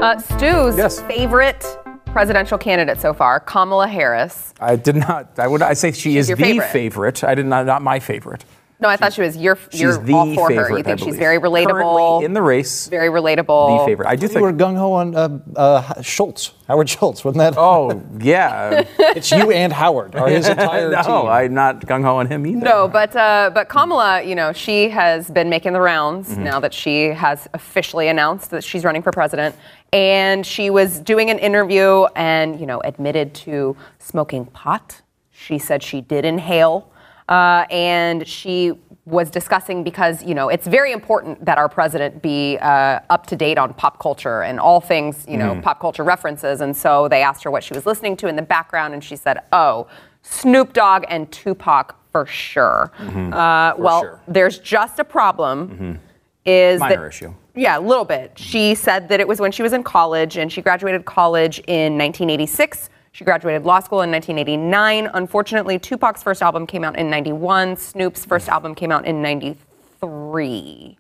Uh, 0.03 0.19
Stu's 0.19 0.77
Yes. 0.77 1.01
favorite 1.03 1.65
presidential 2.07 2.59
candidate 2.59 3.01
so 3.01 3.15
far, 3.15 3.41
Kamala 3.41 3.87
Harris. 3.89 4.53
I 4.61 4.77
did 4.77 4.97
not. 4.97 5.39
I 5.39 5.47
would. 5.47 5.63
I 5.63 5.73
say 5.75 5.93
she 5.93 6.19
is 6.19 6.29
the 6.29 6.37
favorite. 6.37 6.69
favorite. 6.71 7.25
I 7.25 7.35
did 7.35 7.47
not. 7.47 7.65
Not 7.67 7.83
my 7.83 7.99
favorite. 7.99 8.45
No, 8.81 8.89
I 8.89 8.97
thought 8.97 9.13
she 9.13 9.23
was 9.23 9.37
your. 9.37 9.59
She's 9.71 9.81
You're 9.81 9.99
the 9.99 10.13
all 10.13 10.35
for 10.37 10.49
favorite. 10.49 10.65
her. 10.69 10.71
You 10.71 10.79
I 10.79 10.83
think 10.83 10.99
she's 11.01 11.07
believe. 11.07 11.19
very 11.19 11.39
relatable. 11.39 11.67
Currently 11.99 12.25
in 12.27 12.33
the 12.33 12.43
race. 12.43 12.87
very 12.87 13.09
relatable. 13.09 13.81
the 13.81 13.85
favorite. 13.87 14.07
I 14.09 14.15
do 14.15 14.29
You 14.29 14.41
were 14.41 14.51
think. 14.51 14.61
gung 14.61 14.77
ho 14.77 14.93
on 14.93 15.17
uh, 15.17 15.39
uh, 15.57 16.01
Schultz, 16.01 16.53
Howard 16.69 16.89
Schultz, 16.89 17.25
wasn't 17.25 17.39
that? 17.39 17.55
Oh 17.57 18.01
yeah. 18.21 18.85
it's 19.01 19.33
you 19.33 19.51
and 19.51 19.73
Howard, 19.73 20.15
or 20.15 20.29
his 20.29 20.49
entire 20.49 20.91
no, 20.93 21.03
team. 21.03 21.13
I'm 21.27 21.55
not 21.55 21.81
gung 21.81 22.03
ho 22.05 22.19
on 22.19 22.29
him 22.29 22.47
either. 22.47 22.61
No, 22.61 22.87
but 22.87 23.17
uh, 23.17 23.51
but 23.53 23.69
Kamala, 23.69 24.23
you 24.23 24.37
know, 24.37 24.53
she 24.53 24.89
has 24.91 25.29
been 25.29 25.49
making 25.51 25.73
the 25.73 25.81
rounds 25.81 26.29
Mm-hmm. 26.29 26.45
now 26.45 26.61
that 26.61 26.73
she 26.73 27.07
has 27.09 27.49
officially 27.55 28.07
announced 28.09 28.51
that 28.51 28.63
she's 28.63 28.85
running 28.85 29.03
for 29.03 29.11
president, 29.11 29.57
and 29.93 30.47
she 30.47 30.71
was 30.71 31.01
doing 31.01 31.31
an 31.31 31.39
interview 31.41 32.05
and 32.15 32.61
you 32.61 32.67
know 32.67 32.81
admitted 32.85 33.35
to 33.35 33.77
smoking 33.99 34.47
pot. 34.47 35.03
She 35.33 35.59
said 35.59 35.83
she 35.83 36.01
did 36.01 36.25
inhale, 36.25 36.93
uh, 37.29 37.67
and 37.71 38.27
she 38.27 38.73
was 39.05 39.31
discussing 39.31 39.83
because 39.83 40.23
you 40.23 40.35
know 40.35 40.49
it's 40.49 40.67
very 40.67 40.93
important 40.93 41.43
that 41.45 41.57
our 41.59 41.69
president 41.69 42.21
be 42.21 42.59
uh, 42.61 43.01
up 43.11 43.27
to 43.27 43.37
date 43.37 43.59
on 43.59 43.73
pop 43.75 43.99
culture 43.99 44.43
and 44.43 44.61
all 44.61 44.81
things 44.81 45.25
you 45.29 45.37
know 45.37 45.61
pop 45.63 45.81
culture 45.81 46.05
references, 46.05 46.61
and 46.61 46.77
so 46.77 47.09
they 47.09 47.23
asked 47.23 47.43
her 47.45 47.51
what 47.51 47.65
she 47.65 47.75
was 47.75 47.87
listening 47.87 48.17
to 48.17 48.29
in 48.29 48.37
the 48.37 48.43
background, 48.43 48.95
and 48.95 49.03
she 49.03 49.17
said, 49.17 49.39
"Oh, 49.53 49.87
Snoop 50.23 50.73
Dogg 50.73 51.05
and 51.09 51.31
Tupac 51.33 51.97
for 52.13 52.27
sure." 52.27 52.93
Uh, 52.99 53.75
well, 53.79 54.03
sure. 54.03 54.21
there's 54.29 54.59
just 54.59 54.99
a 54.99 55.05
problem. 55.05 56.01
Is 56.45 56.81
Minor 56.81 57.03
that, 57.03 57.09
issue. 57.09 57.35
Yeah, 57.55 57.79
a 57.79 57.81
little 57.81 58.05
bit. 58.05 58.33
She 58.39 58.75
said 58.75 59.09
that 59.11 59.21
it 59.21 59.29
was 59.29 59.41
when 59.41 59.53
she 59.53 59.63
was 59.63 59.73
in 59.73 59.83
college, 59.83 60.37
and 60.37 60.51
she 60.51 60.63
graduated 60.63 61.05
college 61.05 61.59
in 61.67 61.99
1986. 61.99 62.89
She 63.13 63.25
graduated 63.25 63.65
law 63.65 63.81
school 63.81 64.03
in 64.03 64.11
1989. 64.11 65.11
Unfortunately, 65.15 65.79
Tupac's 65.79 66.23
first 66.23 66.43
album 66.43 66.67
came 66.67 66.85
out 66.85 66.97
in 66.97 67.11
91. 67.11 67.77
Snoop's 67.77 68.25
first 68.25 68.49
album 68.49 68.75
came 68.75 68.93
out 68.93 69.05
in 69.07 69.23
93. 69.23 70.97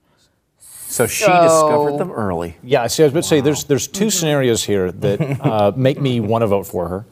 So 0.88 1.07
she 1.07 1.25
So- 1.25 1.42
discovered 1.42 1.99
them 1.99 2.11
early. 2.11 2.57
Yeah, 2.62 2.87
see, 2.87 3.03
I 3.03 3.07
was 3.07 3.12
about 3.12 3.23
to 3.23 3.29
say 3.29 3.40
there's 3.40 3.64
there's 3.64 3.87
two 3.87 4.11
scenarios 4.11 4.64
here 4.64 4.90
that 4.90 5.21
uh, 5.44 5.73
make 5.77 6.01
me 6.01 6.18
want 6.21 6.42
to 6.42 6.47
vote 6.47 6.66
for 6.66 6.88
her. 6.88 7.07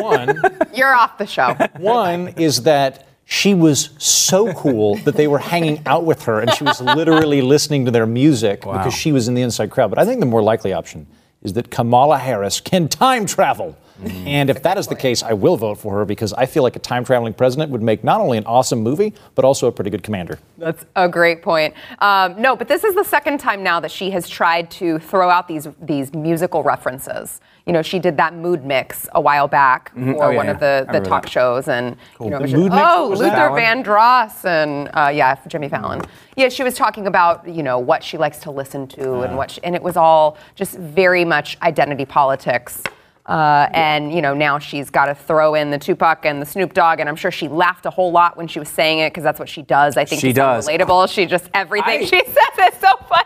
One, 0.00 0.40
You're 0.74 0.94
off 0.94 1.18
the 1.18 1.26
show. 1.26 1.54
one 1.78 2.28
is 2.36 2.62
that 2.62 3.06
she 3.26 3.54
was 3.54 3.90
so 3.98 4.52
cool 4.54 4.96
that 5.04 5.14
they 5.16 5.28
were 5.28 5.38
hanging 5.38 5.80
out 5.86 6.04
with 6.04 6.24
her 6.24 6.40
and 6.40 6.52
she 6.52 6.64
was 6.64 6.80
literally 6.80 7.40
listening 7.40 7.84
to 7.84 7.90
their 7.90 8.06
music 8.06 8.60
because 8.62 8.92
she 8.94 9.12
was 9.12 9.28
in 9.28 9.34
the 9.34 9.42
inside 9.42 9.70
crowd. 9.70 9.90
But 9.90 9.98
I 9.98 10.04
think 10.04 10.20
the 10.20 10.26
more 10.26 10.42
likely 10.42 10.72
option 10.72 11.06
is 11.42 11.52
that 11.54 11.70
Kamala 11.70 12.18
Harris 12.18 12.60
can 12.60 12.88
time 12.88 13.24
travel. 13.26 13.76
And 14.02 14.50
if 14.50 14.62
that 14.62 14.76
is 14.76 14.88
the 14.88 14.96
case, 14.96 15.22
I 15.22 15.32
will 15.34 15.56
vote 15.56 15.78
for 15.78 15.94
her 15.98 16.04
because 16.04 16.32
I 16.32 16.46
feel 16.46 16.62
like 16.62 16.74
a 16.76 16.80
time 16.80 17.04
traveling 17.04 17.32
president 17.32 17.70
would 17.70 17.82
make 17.82 18.02
not 18.02 18.20
only 18.20 18.38
an 18.38 18.44
awesome 18.46 18.80
movie, 18.80 19.14
but 19.34 19.44
also 19.44 19.68
a 19.68 19.72
pretty 19.72 19.90
good 19.90 20.02
commander. 20.02 20.38
That's 20.58 20.84
a 20.96 21.08
great 21.08 21.42
point. 21.42 21.74
Um, 22.00 22.40
no, 22.40 22.56
but 22.56 22.66
this 22.66 22.82
is 22.82 22.94
the 22.94 23.04
second 23.04 23.38
time 23.38 23.62
now 23.62 23.78
that 23.80 23.90
she 23.90 24.10
has 24.10 24.28
tried 24.28 24.70
to 24.72 24.98
throw 24.98 25.30
out 25.30 25.46
these 25.46 25.68
these 25.80 26.12
musical 26.12 26.62
references. 26.62 27.40
You 27.66 27.72
know, 27.72 27.82
she 27.82 27.98
did 27.98 28.16
that 28.18 28.34
mood 28.34 28.64
mix 28.64 29.08
a 29.14 29.20
while 29.20 29.48
back 29.48 29.90
for 29.94 30.24
Oh, 30.24 30.30
yeah, 30.30 30.36
one 30.36 30.48
of 30.50 30.60
the, 30.60 30.86
the 30.92 31.00
talk 31.00 31.22
that. 31.22 31.30
shows, 31.30 31.66
and 31.68 31.96
you 32.20 32.28
know, 32.28 32.36
it 32.36 32.42
was 32.42 32.52
Mood 32.52 32.72
just, 32.72 32.76
mix, 32.76 32.86
oh, 32.94 33.08
Luther 33.08 33.30
that? 33.30 33.52
Vandross 33.52 34.44
and 34.44 34.90
uh, 34.92 35.08
yeah, 35.08 35.38
Jimmy 35.46 35.68
Fallon. 35.70 36.02
Yeah, 36.36 36.50
she 36.50 36.62
was 36.62 36.74
talking 36.74 37.06
about 37.06 37.48
you 37.48 37.62
know 37.62 37.78
what 37.78 38.02
she 38.04 38.18
likes 38.18 38.38
to 38.40 38.50
listen 38.50 38.86
to 38.88 39.20
and 39.22 39.36
what, 39.36 39.52
she, 39.52 39.64
and 39.64 39.74
it 39.74 39.82
was 39.82 39.96
all 39.96 40.36
just 40.56 40.76
very 40.76 41.24
much 41.24 41.56
identity 41.62 42.04
politics. 42.04 42.82
Uh, 43.26 43.68
and 43.72 44.12
you 44.12 44.20
know 44.20 44.34
now 44.34 44.58
she's 44.58 44.90
got 44.90 45.06
to 45.06 45.14
throw 45.14 45.54
in 45.54 45.70
the 45.70 45.78
Tupac 45.78 46.26
and 46.26 46.42
the 46.42 46.46
Snoop 46.46 46.74
Dogg, 46.74 47.00
and 47.00 47.08
I'm 47.08 47.16
sure 47.16 47.30
she 47.30 47.48
laughed 47.48 47.86
a 47.86 47.90
whole 47.90 48.12
lot 48.12 48.36
when 48.36 48.46
she 48.46 48.58
was 48.58 48.68
saying 48.68 48.98
it 48.98 49.10
because 49.12 49.24
that's 49.24 49.38
what 49.38 49.48
she 49.48 49.62
does. 49.62 49.96
I 49.96 50.04
think 50.04 50.20
She 50.20 50.32
does. 50.34 50.68
relatable. 50.68 51.08
She 51.08 51.24
just 51.24 51.48
everything 51.54 52.00
I- 52.02 52.04
she 52.04 52.22
says 52.26 52.72
is 52.74 52.80
so 52.80 52.94
funny. 53.08 53.24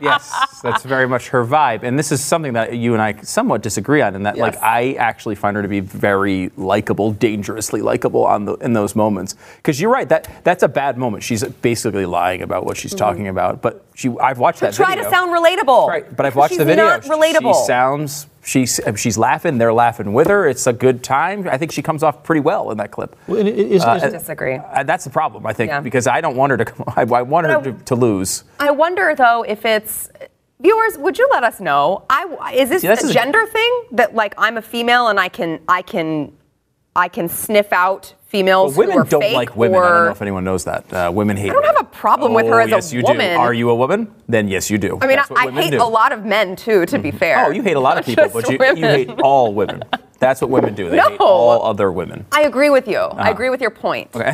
Yes, 0.00 0.60
that's 0.62 0.82
very 0.82 1.06
much 1.08 1.28
her 1.28 1.44
vibe. 1.44 1.82
And 1.82 1.98
this 1.98 2.12
is 2.12 2.22
something 2.22 2.52
that 2.54 2.76
you 2.76 2.92
and 2.94 3.02
I 3.02 3.20
somewhat 3.22 3.62
disagree 3.62 4.00
on 4.02 4.14
in 4.14 4.22
that 4.24 4.36
like 4.38 4.56
I 4.62 4.94
actually 4.94 5.34
find 5.34 5.56
her 5.56 5.62
to 5.62 5.68
be 5.68 5.80
very 5.80 6.50
likable, 6.56 7.12
dangerously 7.12 7.80
likable 7.82 8.24
on 8.24 8.44
the 8.44 8.54
in 8.56 8.72
those 8.72 8.94
moments. 8.96 9.34
Because 9.56 9.80
you're 9.80 9.90
right, 9.90 10.08
that 10.08 10.28
that's 10.44 10.62
a 10.62 10.68
bad 10.68 10.98
moment. 10.98 11.22
She's 11.22 11.42
basically 11.44 12.06
lying 12.06 12.42
about 12.42 12.64
what 12.64 12.76
she's 12.76 12.94
talking 12.94 13.28
about. 13.28 13.62
But 13.62 13.84
she 13.94 14.08
I've 14.20 14.38
watched 14.38 14.60
that 14.60 14.70
Mm-hmm. 14.74 14.82
Try 14.82 14.94
video. 14.94 15.04
to 15.04 15.10
sound 15.10 15.30
relatable. 15.32 15.88
Right, 15.88 16.16
but 16.16 16.26
I've 16.26 16.36
watched 16.36 16.50
She's 16.52 16.58
the 16.58 16.64
video. 16.64 17.00
She's 17.00 17.08
not 17.08 17.18
relatable. 17.20 17.54
She 17.60 17.66
sounds 17.66 18.26
she's 18.42 18.80
she's 18.96 19.18
laughing, 19.18 19.58
they're 19.58 19.72
laughing 19.72 20.12
with 20.14 20.28
her. 20.28 20.48
It's 20.48 20.66
a 20.66 20.72
good 20.72 21.02
time. 21.04 21.46
I 21.48 21.58
think 21.58 21.72
she 21.72 21.82
comes 21.82 22.02
off 22.02 22.22
pretty 22.22 22.40
well 22.40 22.70
in 22.70 22.78
that 22.78 22.90
clip. 22.90 23.14
Well, 23.26 23.38
and 23.38 23.48
it- 23.48 23.58
is- 23.58 23.84
I 23.84 23.98
disagree. 24.08 24.54
Uh, 24.54 24.82
that's 24.84 25.04
the 25.04 25.10
problem, 25.10 25.44
I 25.46 25.52
think, 25.52 25.68
Yeah. 25.70 25.80
because 25.80 26.06
I 26.06 26.20
don't 26.22 26.36
want 26.36 26.50
her 26.52 26.56
to. 26.56 26.64
come- 26.64 26.86
I, 26.96 27.02
I 27.02 27.22
want 27.22 27.46
her 27.46 27.58
I- 27.58 27.62
to, 27.62 27.72
to 27.72 27.94
lose. 27.94 28.44
I 28.58 28.70
wonder 28.70 29.14
though 29.16 29.42
if 29.42 29.64
it's 29.70 30.08
viewers. 30.60 30.98
Would 30.98 31.18
you 31.18 31.28
let 31.32 31.44
us 31.44 31.60
know? 31.60 32.04
I 32.10 32.52
is 32.54 32.68
this 32.68 32.82
this 32.82 33.02
a 33.04 33.06
is- 33.06 33.12
gender 33.12 33.46
thing 33.46 33.82
that 33.92 34.14
like 34.14 34.34
I'm 34.38 34.56
a 34.56 34.62
female 34.62 35.08
and 35.08 35.18
I 35.20 35.28
can 35.28 35.60
I 35.68 35.82
can 35.82 36.32
I 36.96 37.08
can 37.08 37.28
sniff 37.28 37.72
out 37.72 38.14
females 38.26 38.76
Well, 38.76 38.88
women 38.88 39.06
don't 39.08 39.32
like 39.32 39.56
women. 39.56 39.76
or 39.78 39.84
I 39.84 39.88
don't 39.88 40.04
know 40.06 40.10
if 40.12 40.22
anyone 40.22 40.44
knows 40.44 40.64
that. 40.64 40.92
Uh, 40.92 41.10
women 41.12 41.36
hate. 41.36 41.50
I 41.50 41.52
don't 41.52 41.64
have 41.64 41.80
a 41.80 41.84
problem 41.84 42.32
with 42.32 42.46
her 42.46 42.60
Oh, 42.60 42.64
as 42.64 42.68
a 42.68 42.70
yes, 42.76 42.92
you 42.92 43.02
woman. 43.02 43.34
Do. 43.34 43.40
Are 43.40 43.52
you 43.54 43.70
a 43.70 43.74
woman? 43.74 44.12
Then 44.28 44.46
yes, 44.48 44.70
you 44.70 44.78
do. 44.78 44.98
I 45.00 45.06
mean, 45.08 45.18
I, 45.18 45.24
I 45.36 45.50
hate 45.50 45.70
do. 45.70 45.78
Mm-hmm. 45.78 45.82
a 45.82 45.88
lot 45.88 46.12
of 46.12 46.24
men 46.24 46.54
too. 46.56 46.86
To 46.86 46.98
be 46.98 47.10
fair. 47.10 47.46
Oh, 47.46 47.50
you 47.50 47.62
hate 47.62 47.76
a 47.76 47.80
lot 47.80 47.98
of 47.98 48.04
people, 48.10 48.28
but 48.32 48.48
you, 48.48 48.58
you 48.76 48.86
hate 48.86 49.10
all 49.22 49.52
women. 49.54 49.82
That's 50.20 50.42
what 50.42 50.50
women 50.50 50.74
do. 50.74 50.90
They 50.90 50.98
hate 50.98 51.18
all 51.18 51.62
other 51.64 51.90
women. 51.90 52.26
I 52.30 52.42
agree 52.42 52.68
with 52.68 52.86
you. 52.86 52.98
Uh-huh. 52.98 53.20
I 53.20 53.30
agree 53.30 53.48
with 53.48 53.60
your 53.62 53.70
point. 53.70 54.10
what 54.14 54.24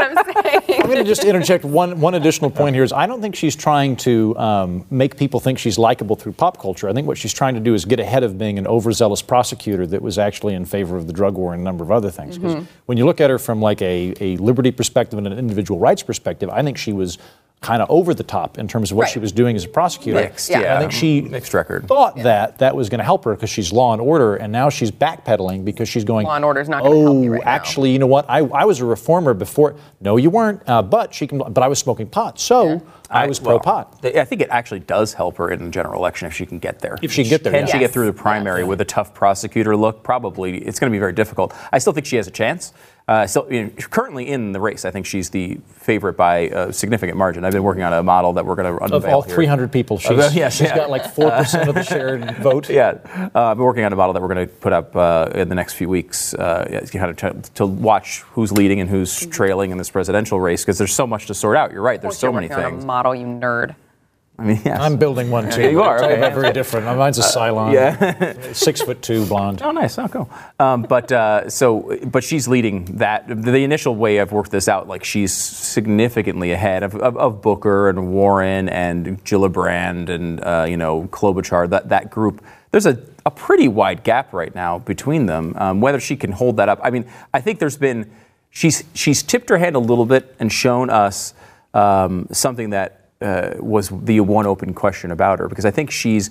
I'm 0.00 0.16
saying. 0.24 0.80
I'm 0.80 0.86
going 0.86 0.98
to 0.98 1.04
just 1.04 1.24
interject 1.24 1.64
one, 1.64 2.00
one 2.00 2.14
additional 2.14 2.48
point 2.50 2.74
here 2.76 2.84
is 2.84 2.92
I 2.92 3.06
don't 3.08 3.20
think 3.20 3.34
she's 3.34 3.56
trying 3.56 3.96
to 3.96 4.36
um, 4.38 4.86
make 4.88 5.16
people 5.16 5.40
think 5.40 5.58
she's 5.58 5.78
likable 5.78 6.14
through 6.14 6.32
pop 6.32 6.60
culture. 6.60 6.88
I 6.88 6.92
think 6.92 7.06
what 7.08 7.18
she's 7.18 7.32
trying 7.32 7.54
to 7.54 7.60
do 7.60 7.74
is 7.74 7.84
get 7.84 7.98
ahead 7.98 8.22
of 8.22 8.38
being 8.38 8.56
an 8.56 8.66
overzealous 8.68 9.20
prosecutor 9.20 9.86
that 9.88 10.00
was 10.00 10.16
actually 10.16 10.54
in 10.54 10.64
favor 10.64 10.96
of 10.96 11.08
the 11.08 11.12
drug 11.12 11.34
war 11.34 11.52
and 11.54 11.60
a 11.60 11.64
number 11.64 11.82
of 11.82 11.90
other 11.90 12.10
things. 12.10 12.38
'Cause 12.38 12.64
when 12.86 12.96
you 12.98 13.04
look 13.04 13.20
at 13.20 13.30
her 13.30 13.38
from 13.38 13.60
like 13.60 13.82
a, 13.82 14.14
a 14.20 14.36
liberty 14.36 14.70
perspective 14.70 15.18
and 15.18 15.26
an 15.26 15.36
individual 15.38 15.80
rights 15.80 16.02
perspective, 16.04 16.48
I 16.50 16.62
think 16.62 16.78
she 16.78 16.92
was 16.92 17.18
kind 17.62 17.80
of 17.80 17.88
over 17.90 18.12
the 18.12 18.24
top 18.24 18.58
in 18.58 18.68
terms 18.68 18.90
of 18.90 18.96
what 18.96 19.08
she 19.08 19.18
was 19.18 19.32
doing 19.32 19.56
as 19.56 19.64
a 19.64 19.68
prosecutor. 19.68 20.20
Mixed, 20.20 20.50
Yeah. 20.50 20.60
yeah. 20.60 20.76
I 20.76 20.80
think 20.80 20.92
she 20.92 21.22
mixed 21.22 21.54
record. 21.54 21.86
thought 21.86 22.16
that 22.16 22.58
that 22.58 22.76
was 22.76 22.88
going 22.88 22.98
to 22.98 23.04
help 23.04 23.24
her 23.24 23.34
because 23.34 23.48
she's 23.50 23.72
law 23.72 23.92
and 23.92 24.02
order, 24.02 24.36
and 24.36 24.52
now 24.52 24.68
she's 24.68 24.90
backpedaling 24.90 25.64
because 25.64 25.88
she's 25.88 26.04
going. 26.04 26.26
Law 26.26 26.36
and 26.36 26.44
Order's 26.44 26.68
not 26.68 26.82
gonna 26.82 26.94
oh, 26.94 27.02
help 27.04 27.24
you 27.24 27.32
right 27.32 27.44
now." 27.44 27.50
actually, 27.50 27.92
you 27.92 27.98
know 27.98 28.06
what? 28.06 28.26
I, 28.28 28.40
I 28.40 28.64
was 28.64 28.80
a 28.80 28.84
reformer 28.84 29.32
before. 29.32 29.76
No, 30.00 30.16
you 30.16 30.28
weren't. 30.28 30.60
Uh, 30.68 30.82
but 30.82 31.14
she 31.14 31.26
can. 31.26 31.38
But 31.38 31.62
I 31.62 31.68
was 31.68 31.78
smoking 31.78 32.08
pot, 32.08 32.40
so 32.40 32.82
I 33.08 33.26
was 33.26 33.38
pro 33.38 33.58
pot. 33.60 34.02
th- 34.02 34.16
I 34.16 34.24
think 34.24 34.40
it 34.40 34.48
actually 34.50 34.80
does 34.80 35.12
help 35.14 35.36
her 35.36 35.50
in 35.50 35.64
the 35.64 35.70
general 35.70 35.94
election 36.00 36.26
if 36.26 36.34
she 36.34 36.44
can 36.46 36.58
get 36.58 36.80
there. 36.80 36.98
If 37.00 37.12
she 37.12 37.22
can 37.22 37.30
get 37.30 37.44
there, 37.44 37.52
Can 37.52 37.66
yeah. 37.66 37.72
she 37.72 37.78
get 37.78 37.92
through 37.92 38.06
the 38.06 38.12
primary 38.12 38.64
with 38.64 38.80
a 38.80 38.84
tough 38.84 39.14
prosecutor 39.14 39.76
look? 39.76 40.02
Probably. 40.02 40.58
It's 40.58 40.80
going 40.80 40.90
to 40.90 40.94
be 40.94 40.98
very 40.98 41.12
difficult. 41.12 41.54
I 41.70 41.78
still 41.78 41.92
think 41.92 42.06
she 42.06 42.16
has 42.16 42.26
a 42.26 42.30
chance. 42.32 42.72
Uh, 43.12 43.26
still, 43.26 43.46
you 43.52 43.64
know, 43.64 43.70
currently 43.90 44.26
in 44.26 44.52
the 44.52 44.60
race, 44.60 44.86
I 44.86 44.90
think 44.90 45.04
she's 45.04 45.28
the 45.28 45.58
favorite 45.66 46.16
by 46.16 46.38
a 46.38 46.72
significant 46.72 47.18
margin. 47.18 47.44
I've 47.44 47.52
been 47.52 47.62
working 47.62 47.82
on 47.82 47.92
a 47.92 48.02
model 48.02 48.32
that 48.32 48.46
we're 48.46 48.54
going 48.54 48.74
to 48.74 48.82
unveil 48.82 48.96
Of 48.96 49.04
all 49.04 49.20
here. 49.20 49.34
300 49.34 49.70
people, 49.70 49.98
she's, 49.98 50.12
Uh, 50.12 50.30
yes, 50.32 50.56
she's 50.56 50.68
yeah. 50.68 50.76
got 50.76 50.88
like 50.88 51.04
four 51.12 51.30
percent 51.30 51.68
of 51.68 51.74
the 51.74 51.82
shared 51.82 52.36
vote. 52.42 52.70
Yeah, 52.70 52.98
uh, 53.34 53.50
I've 53.50 53.58
been 53.58 53.66
working 53.66 53.84
on 53.84 53.92
a 53.92 53.96
model 53.96 54.14
that 54.14 54.22
we're 54.22 54.32
going 54.32 54.48
to 54.48 54.54
put 54.54 54.72
up 54.72 54.96
uh, 54.96 55.28
in 55.34 55.50
the 55.50 55.54
next 55.54 55.74
few 55.74 55.90
weeks, 55.90 56.32
uh, 56.32 56.86
kind 56.90 57.10
of 57.10 57.16
to, 57.18 57.52
to 57.52 57.66
watch 57.66 58.22
who's 58.30 58.50
leading 58.50 58.80
and 58.80 58.88
who's 58.88 59.26
trailing 59.26 59.72
in 59.72 59.76
this 59.76 59.90
presidential 59.90 60.40
race 60.40 60.62
because 60.62 60.78
there's 60.78 60.94
so 60.94 61.06
much 61.06 61.26
to 61.26 61.34
sort 61.34 61.58
out. 61.58 61.70
You're 61.70 61.82
right. 61.82 62.00
There's 62.00 62.16
so 62.16 62.32
many 62.32 62.48
working 62.48 62.64
on 62.64 62.70
things. 62.72 62.84
A 62.84 62.86
model, 62.86 63.14
you 63.14 63.26
nerd. 63.26 63.74
I 64.38 64.44
mean, 64.44 64.60
yes. 64.64 64.80
I'm 64.80 64.96
building 64.96 65.30
one 65.30 65.50
too. 65.50 65.70
you 65.70 65.82
are, 65.82 66.02
okay. 66.02 66.16
very 66.16 66.52
different. 66.52 66.86
Mine's 66.86 67.18
a 67.18 67.22
Cylon. 67.22 67.72
yeah. 67.72 68.52
Six 68.52 68.80
foot 68.80 69.02
two, 69.02 69.26
blonde. 69.26 69.60
Oh, 69.62 69.72
nice. 69.72 69.98
Oh, 69.98 70.08
cool. 70.08 70.30
Um, 70.58 70.82
but 70.82 71.12
uh, 71.12 71.50
so, 71.50 71.98
but 72.06 72.24
she's 72.24 72.48
leading 72.48 72.86
that. 72.96 73.26
The 73.28 73.62
initial 73.62 73.94
way 73.94 74.20
I've 74.20 74.32
worked 74.32 74.50
this 74.50 74.68
out, 74.68 74.88
like 74.88 75.04
she's 75.04 75.32
significantly 75.32 76.50
ahead 76.52 76.82
of, 76.82 76.94
of, 76.96 77.16
of 77.18 77.42
Booker 77.42 77.90
and 77.90 78.12
Warren 78.12 78.68
and 78.70 79.22
Gillibrand 79.24 80.08
and 80.08 80.42
uh, 80.42 80.66
you 80.68 80.78
know 80.78 81.04
Klobuchar. 81.04 81.68
That 81.68 81.90
that 81.90 82.10
group. 82.10 82.42
There's 82.70 82.86
a, 82.86 82.98
a 83.26 83.30
pretty 83.30 83.68
wide 83.68 84.02
gap 84.02 84.32
right 84.32 84.54
now 84.54 84.78
between 84.78 85.26
them. 85.26 85.54
Um, 85.58 85.82
whether 85.82 86.00
she 86.00 86.16
can 86.16 86.32
hold 86.32 86.56
that 86.56 86.70
up, 86.70 86.80
I 86.82 86.88
mean, 86.88 87.04
I 87.34 87.42
think 87.42 87.58
there's 87.58 87.76
been 87.76 88.10
she's 88.50 88.82
she's 88.94 89.22
tipped 89.22 89.50
her 89.50 89.58
hand 89.58 89.76
a 89.76 89.80
little 89.80 90.06
bit 90.06 90.34
and 90.40 90.50
shown 90.50 90.88
us 90.88 91.34
um, 91.74 92.28
something 92.32 92.70
that 92.70 93.01
uh, 93.22 93.54
was 93.58 93.90
the 93.90 94.20
one 94.20 94.46
open 94.46 94.74
question 94.74 95.10
about 95.10 95.38
her 95.38 95.48
because 95.48 95.64
I 95.64 95.70
think 95.70 95.90
she's 95.90 96.30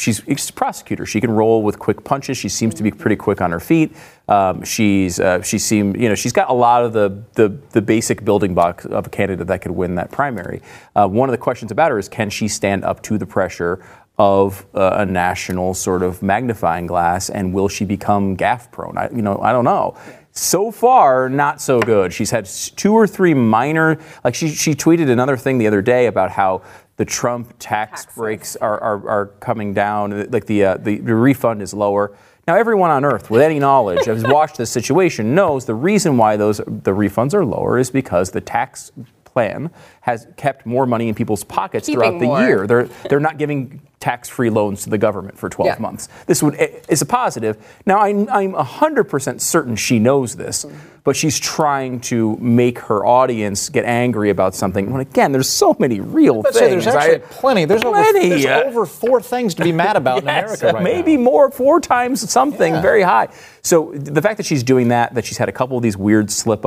she's, 0.00 0.22
she's 0.26 0.50
a 0.50 0.52
prosecutor. 0.52 1.06
She 1.06 1.20
can 1.20 1.30
roll 1.30 1.62
with 1.62 1.78
quick 1.78 2.02
punches. 2.04 2.38
She 2.38 2.48
seems 2.48 2.74
to 2.74 2.82
be 2.82 2.90
pretty 2.90 3.16
quick 3.16 3.40
on 3.40 3.50
her 3.50 3.60
feet. 3.60 3.94
Um, 4.28 4.64
she's 4.64 5.20
uh, 5.20 5.42
she 5.42 5.58
seemed 5.58 6.00
you 6.00 6.08
know 6.08 6.14
she's 6.14 6.32
got 6.32 6.50
a 6.50 6.54
lot 6.54 6.84
of 6.84 6.92
the 6.92 7.22
the, 7.34 7.48
the 7.70 7.82
basic 7.82 8.24
building 8.24 8.54
blocks 8.54 8.86
of 8.86 9.06
a 9.06 9.10
candidate 9.10 9.46
that 9.46 9.62
could 9.62 9.72
win 9.72 9.94
that 9.96 10.10
primary. 10.10 10.62
Uh, 10.96 11.06
one 11.06 11.28
of 11.28 11.32
the 11.32 11.38
questions 11.38 11.70
about 11.70 11.90
her 11.90 11.98
is 11.98 12.08
can 12.08 12.30
she 12.30 12.48
stand 12.48 12.84
up 12.84 13.02
to 13.02 13.18
the 13.18 13.26
pressure 13.26 13.84
of 14.18 14.66
uh, 14.74 14.96
a 14.98 15.06
national 15.06 15.72
sort 15.72 16.02
of 16.02 16.22
magnifying 16.22 16.86
glass, 16.86 17.30
and 17.30 17.54
will 17.54 17.68
she 17.68 17.84
become 17.84 18.36
gaffe 18.36 18.70
prone? 18.70 18.98
I, 18.98 19.08
you 19.10 19.22
know, 19.22 19.40
I 19.40 19.52
don't 19.52 19.64
know. 19.64 19.96
So 20.32 20.70
far, 20.70 21.28
not 21.28 21.60
so 21.60 21.80
good. 21.80 22.12
She's 22.12 22.30
had 22.30 22.46
two 22.46 22.94
or 22.94 23.06
three 23.06 23.34
minor, 23.34 23.98
like 24.24 24.34
she, 24.34 24.48
she 24.48 24.74
tweeted 24.74 25.10
another 25.10 25.36
thing 25.36 25.58
the 25.58 25.66
other 25.66 25.82
day 25.82 26.06
about 26.06 26.30
how 26.30 26.62
the 26.96 27.04
Trump 27.04 27.54
tax 27.58 28.06
breaks 28.14 28.56
are, 28.56 28.78
are, 28.80 29.08
are 29.08 29.26
coming 29.40 29.74
down, 29.74 30.30
like 30.30 30.46
the, 30.46 30.64
uh, 30.64 30.76
the, 30.76 30.98
the 30.98 31.14
refund 31.14 31.62
is 31.62 31.74
lower. 31.74 32.16
Now, 32.46 32.56
everyone 32.56 32.90
on 32.90 33.04
earth 33.04 33.30
with 33.30 33.42
any 33.42 33.58
knowledge 33.58 34.06
has 34.06 34.24
watched 34.24 34.56
this 34.56 34.70
situation 34.70 35.34
knows 35.34 35.66
the 35.66 35.74
reason 35.74 36.16
why 36.16 36.36
those 36.36 36.58
the 36.58 36.92
refunds 36.92 37.34
are 37.34 37.44
lower 37.44 37.78
is 37.78 37.90
because 37.90 38.30
the 38.30 38.40
tax 38.40 38.92
plan 39.32 39.70
has 40.02 40.26
kept 40.36 40.66
more 40.66 40.86
money 40.86 41.08
in 41.08 41.14
people's 41.14 41.44
pockets 41.44 41.86
Keeping 41.86 42.00
throughout 42.00 42.18
the 42.20 42.26
more. 42.26 42.40
year. 42.42 42.66
They're 42.66 42.88
they're 43.08 43.20
not 43.20 43.38
giving 43.38 43.80
tax-free 44.00 44.48
loans 44.48 44.82
to 44.84 44.88
the 44.90 44.96
government 44.96 45.36
for 45.38 45.50
12 45.50 45.66
Yeah. 45.74 45.78
months. 45.82 46.08
This 46.26 46.42
would 46.42 46.56
is 46.88 47.02
a 47.02 47.06
positive. 47.06 47.56
Now 47.86 47.98
I'm 48.00 48.28
I'm 48.30 48.52
100% 48.54 49.40
certain 49.40 49.76
she 49.76 49.98
knows 49.98 50.36
this, 50.36 50.64
but 51.04 51.16
she's 51.16 51.38
trying 51.38 52.00
to 52.00 52.36
make 52.40 52.78
her 52.78 53.04
audience 53.04 53.68
get 53.68 53.84
angry 53.84 54.30
about 54.30 54.54
something. 54.54 54.90
When 54.90 55.02
again, 55.02 55.32
there's 55.32 55.48
so 55.50 55.76
many 55.78 56.00
real 56.00 56.42
things. 56.42 56.56
say 56.58 56.70
there's 56.70 56.86
actually 56.86 57.16
I- 57.16 57.18
plenty. 57.18 57.64
There's, 57.66 57.82
Plenty, 57.82 58.18
over, 58.20 58.28
there's 58.28 58.46
uh, 58.46 58.62
over 58.66 58.86
four 58.86 59.20
things 59.20 59.54
to 59.56 59.64
be 59.64 59.72
mad 59.72 59.96
about 59.96 60.18
in 60.22 60.24
America 60.28 60.72
right 60.72 60.82
maybe 60.82 61.16
now. 61.16 61.22
more, 61.24 61.50
four 61.50 61.78
times 61.80 62.28
something 62.30 62.74
Yeah. 62.74 62.80
very 62.82 63.02
high. 63.02 63.28
So 63.62 63.92
the 63.94 64.22
fact 64.22 64.38
that 64.38 64.46
she's 64.46 64.62
doing 64.62 64.88
that, 64.88 65.14
that 65.14 65.26
she's 65.26 65.36
had 65.36 65.50
a 65.50 65.52
couple 65.52 65.76
of 65.76 65.82
these 65.82 65.96
weird 65.96 66.30
slip 66.30 66.64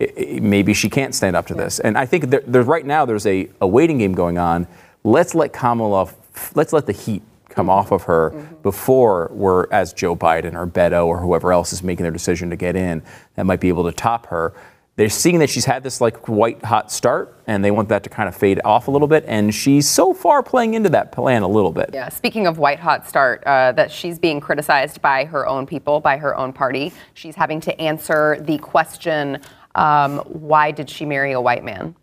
ups, 0.00 0.12
i- 0.16 0.36
i- 0.36 0.40
maybe 0.40 0.74
she 0.74 0.88
can't 0.88 1.14
stand 1.14 1.36
up 1.36 1.46
to 1.46 1.54
this. 1.54 1.78
And 1.80 1.96
I 1.96 2.06
think 2.06 2.30
there, 2.30 2.42
there's 2.46 2.66
right 2.66 2.84
now 2.84 3.04
there's 3.04 3.26
a, 3.26 3.48
a 3.60 3.66
waiting 3.66 3.98
game 3.98 4.12
going 4.14 4.38
on. 4.38 4.66
Let's 5.04 5.34
let 5.34 5.52
Kamala, 5.52 6.08
let's 6.54 6.72
let 6.72 6.86
the 6.86 6.92
heat 6.92 7.22
come 7.48 7.70
off 7.70 7.90
of 7.92 8.02
her 8.02 8.30
before 8.62 9.30
we're 9.32 9.66
as 9.70 9.92
Joe 9.94 10.14
Biden 10.14 10.54
or 10.54 10.66
Beto 10.66 11.06
or 11.06 11.18
whoever 11.20 11.52
else 11.52 11.72
is 11.72 11.82
making 11.82 12.02
their 12.02 12.12
decision 12.12 12.50
to 12.50 12.56
get 12.56 12.76
in 12.76 13.02
that 13.36 13.46
might 13.46 13.60
be 13.60 13.68
able 13.68 13.84
to 13.84 13.92
top 13.92 14.26
her. 14.26 14.52
They're 14.96 15.08
seeing 15.10 15.38
that 15.40 15.50
she's 15.50 15.66
had 15.66 15.82
this 15.82 16.00
like 16.00 16.26
white 16.26 16.64
hot 16.64 16.90
start, 16.90 17.38
and 17.46 17.62
they 17.62 17.70
want 17.70 17.90
that 17.90 18.02
to 18.04 18.08
kind 18.10 18.28
of 18.30 18.34
fade 18.34 18.60
off 18.64 18.88
a 18.88 18.90
little 18.90 19.08
bit. 19.08 19.24
And 19.28 19.54
she's 19.54 19.86
so 19.86 20.14
far 20.14 20.42
playing 20.42 20.72
into 20.72 20.88
that 20.90 21.12
plan 21.12 21.42
a 21.42 21.48
little 21.48 21.70
bit. 21.70 21.90
Yeah, 21.92 22.08
speaking 22.08 22.46
of 22.46 22.56
white 22.58 22.78
hot 22.80 23.06
start, 23.06 23.44
uh, 23.44 23.72
that 23.72 23.90
she's 23.90 24.18
being 24.18 24.40
criticized 24.40 25.02
by 25.02 25.26
her 25.26 25.46
own 25.46 25.66
people, 25.66 26.00
by 26.00 26.16
her 26.16 26.34
own 26.34 26.52
party. 26.54 26.94
She's 27.12 27.34
having 27.36 27.60
to 27.60 27.78
answer 27.78 28.38
the 28.40 28.56
question, 28.58 29.38
um, 29.76 30.18
why 30.26 30.72
did 30.72 30.90
she 30.90 31.04
marry 31.04 31.30
a 31.32 31.40
white 31.40 31.62
man? 31.64 31.94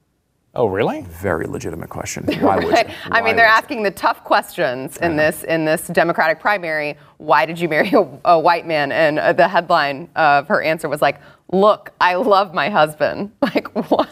Oh, 0.55 0.67
really? 0.67 1.01
Very 1.09 1.47
legitimate 1.47 1.89
question. 1.89 2.25
Why 2.39 2.55
would 2.57 2.63
you? 2.65 2.69
Right? 2.69 2.89
I 3.05 3.21
mean, 3.21 3.36
they're 3.36 3.45
would 3.47 3.51
you? 3.51 3.57
asking 3.57 3.83
the 3.83 3.89
tough 3.91 4.23
questions 4.23 4.97
in 4.97 5.15
this 5.15 5.43
in 5.43 5.65
this 5.65 5.88
Democratic 5.88 6.39
primary. 6.39 6.95
Why 7.17 7.45
did 7.47 7.59
you 7.59 7.67
marry 7.67 7.89
a, 7.93 8.07
a 8.25 8.39
white 8.39 8.67
man? 8.67 8.91
And 8.91 9.17
uh, 9.17 9.33
the 9.33 9.47
headline 9.47 10.09
of 10.15 10.47
her 10.49 10.62
answer 10.62 10.88
was 10.88 11.01
like, 11.01 11.19
"Look, 11.51 11.91
I 11.99 12.13
love 12.15 12.53
my 12.53 12.69
husband." 12.69 13.31
Like, 13.41 13.67
wh- 13.73 14.05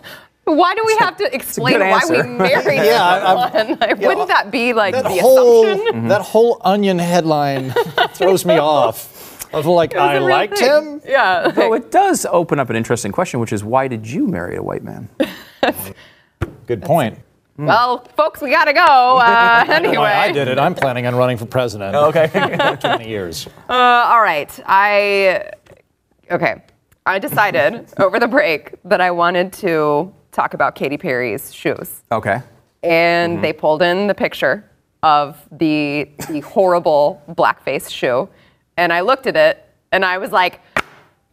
why 0.45 0.73
do 0.73 0.83
we 0.85 0.95
have 0.97 1.15
to 1.17 1.33
explain 1.35 1.77
good 1.77 1.81
why 1.91 2.01
we 2.09 2.23
married 2.23 2.77
Yeah, 2.83 3.03
I- 3.03 3.17
I- 3.19 3.51
someone? 3.51 3.79
Like, 3.79 3.99
yeah, 4.01 4.07
wouldn't 4.07 4.27
that 4.29 4.49
be 4.49 4.73
like 4.73 4.95
That 4.95 5.03
the 5.03 5.19
whole 5.21 5.67
assumption? 5.67 6.07
that 6.07 6.21
whole 6.21 6.57
onion 6.61 6.97
headline 6.97 7.69
throws 8.15 8.43
me 8.43 8.57
off. 8.57 9.20
I 9.53 9.57
was 9.57 9.65
like, 9.65 9.95
I 9.95 10.17
liked 10.19 10.57
thing. 10.57 10.67
him. 10.67 11.01
Yeah. 11.05 11.49
Though 11.49 11.73
it 11.73 11.91
does 11.91 12.25
open 12.25 12.59
up 12.59 12.69
an 12.69 12.75
interesting 12.75 13.11
question, 13.11 13.39
which 13.39 13.51
is 13.51 13.63
why 13.63 13.87
did 13.87 14.07
you 14.07 14.27
marry 14.27 14.55
a 14.55 14.63
white 14.63 14.83
man? 14.83 15.09
Good 16.67 16.81
point. 16.81 17.19
Well, 17.57 18.05
folks, 18.15 18.41
we 18.41 18.49
gotta 18.49 18.73
go. 18.73 18.81
Uh, 18.81 19.65
anyway, 19.69 19.97
Why 19.97 20.13
I 20.13 20.31
did 20.31 20.47
it. 20.47 20.57
I'm 20.57 20.73
planning 20.73 21.05
on 21.05 21.15
running 21.15 21.37
for 21.37 21.45
president. 21.45 21.95
Okay. 22.01 22.29
In 22.33 22.77
20 22.77 23.07
years. 23.07 23.47
Uh, 23.69 23.73
all 23.73 24.21
right. 24.21 24.59
I 24.65 25.51
okay. 26.31 26.63
I 27.05 27.19
decided 27.19 27.87
over 27.97 28.19
the 28.19 28.27
break 28.27 28.73
that 28.85 29.01
I 29.01 29.11
wanted 29.11 29.53
to 29.53 30.13
talk 30.31 30.53
about 30.53 30.75
Katy 30.75 30.97
Perry's 30.97 31.53
shoes, 31.53 32.03
okay. 32.11 32.41
and 32.83 33.43
they 33.43 33.51
pulled 33.53 33.81
in 33.81 34.07
the 34.07 34.13
picture 34.13 34.69
of 35.03 35.37
the 35.51 36.09
the 36.29 36.41
horrible 36.41 37.21
blackface 37.29 37.89
shoe, 37.89 38.29
and 38.81 38.91
I 38.91 39.01
looked 39.01 39.27
at 39.27 39.35
it 39.37 39.63
and 39.91 40.03
I 40.03 40.17
was 40.17 40.31
like. 40.31 40.59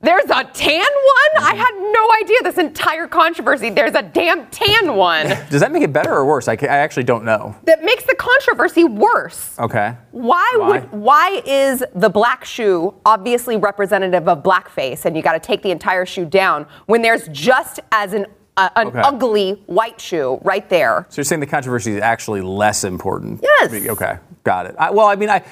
There's 0.00 0.30
a 0.30 0.44
tan 0.44 0.78
one? 0.80 1.42
I 1.44 1.54
had 1.56 1.74
no 1.92 2.08
idea 2.22 2.37
this 2.44 2.56
entire 2.56 3.08
controversy. 3.08 3.68
There's 3.70 3.96
a 3.96 4.02
damn 4.02 4.46
tan 4.46 4.94
one 4.94 5.26
Does 5.50 5.61
that 5.61 5.72
make 5.72 5.82
it 5.82 5.92
better 5.92 6.12
or 6.14 6.24
worse? 6.24 6.46
I, 6.46 6.54
ca- 6.54 6.68
I 6.68 6.76
actually 6.76 7.02
don't 7.02 7.24
know. 7.24 7.56
that 7.64 7.82
makes 7.82 8.04
the 8.04 8.14
controversy 8.14 8.84
worse. 8.84 9.58
Okay. 9.58 9.96
Why, 10.12 10.54
Why? 10.56 10.68
would 10.68 10.92
why 10.92 11.42
is 11.44 11.82
the 11.96 12.08
black 12.08 12.44
shoe 12.44 12.94
obviously 13.04 13.56
representative 13.56 14.28
of 14.28 14.44
blackface 14.44 15.04
and 15.04 15.16
you 15.16 15.22
got 15.22 15.32
to 15.32 15.40
take 15.40 15.62
the 15.62 15.72
entire 15.72 16.06
shoe 16.06 16.24
down 16.26 16.66
when 16.87 17.02
there's 17.02 17.26
just 17.32 17.80
as 17.90 18.12
an 18.12 18.26
uh, 18.56 18.68
an 18.76 18.87
Okay. 18.88 19.00
ugly 19.00 19.50
white 19.66 20.00
shoe 20.00 20.38
right 20.44 20.68
there? 20.68 21.06
So 21.08 21.16
you're 21.18 21.24
saying 21.24 21.40
the 21.40 21.46
controversy 21.48 21.94
is 21.96 22.02
actually 22.02 22.40
less 22.42 22.84
important? 22.84 23.40
Yes. 23.42 23.72
Okay, 23.72 24.18
got 24.44 24.66
it. 24.66 24.76
I, 24.78 24.90
well, 24.92 25.08
I 25.08 25.16
mean, 25.16 25.28
I 25.28 25.42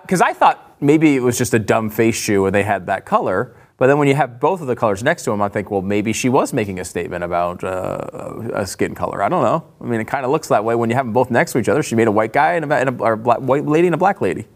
because 0.00 0.20
I, 0.20 0.32
thought 0.32 0.65
maybe 0.80 1.16
it 1.16 1.20
was 1.22 1.38
just 1.38 1.54
a 1.54 1.58
dumb 1.58 1.90
face 1.90 2.16
shoe 2.16 2.46
and 2.46 2.54
they 2.54 2.62
had 2.62 2.86
that 2.86 3.04
color. 3.06 3.54
But 3.78 3.88
then 3.88 3.98
when 3.98 4.08
you 4.08 4.14
have 4.14 4.40
both 4.40 4.62
of 4.62 4.68
the 4.68 4.76
colors 4.76 5.02
next 5.02 5.24
to 5.24 5.30
them, 5.30 5.42
I 5.42 5.48
think, 5.50 5.70
well, 5.70 5.82
maybe 5.82 6.14
she 6.14 6.30
was 6.30 6.54
making 6.54 6.80
a 6.80 6.84
statement 6.84 7.22
about 7.24 7.62
uh, 7.62 8.50
a 8.54 8.66
skin 8.66 8.94
color. 8.94 9.22
I 9.22 9.28
don't 9.28 9.42
know. 9.42 9.66
I 9.82 9.84
mean, 9.84 10.00
it 10.00 10.06
kind 10.06 10.24
of 10.24 10.30
looks 10.30 10.48
that 10.48 10.64
way 10.64 10.74
when 10.74 10.88
you 10.88 10.96
have 10.96 11.04
them 11.04 11.12
both 11.12 11.30
next 11.30 11.52
to 11.52 11.58
each 11.58 11.68
other. 11.68 11.82
She 11.82 11.94
made 11.94 12.08
a 12.08 12.12
white 12.12 12.32
guy 12.32 12.54
and 12.54 12.72
a, 12.72 12.74
and 12.74 12.88
a 12.88 13.02
or 13.04 13.12
a 13.12 13.16
black, 13.18 13.38
white 13.40 13.66
lady 13.66 13.86
and 13.88 13.94
a 13.94 13.98
black 13.98 14.22
lady. 14.22 14.42
These 14.42 14.48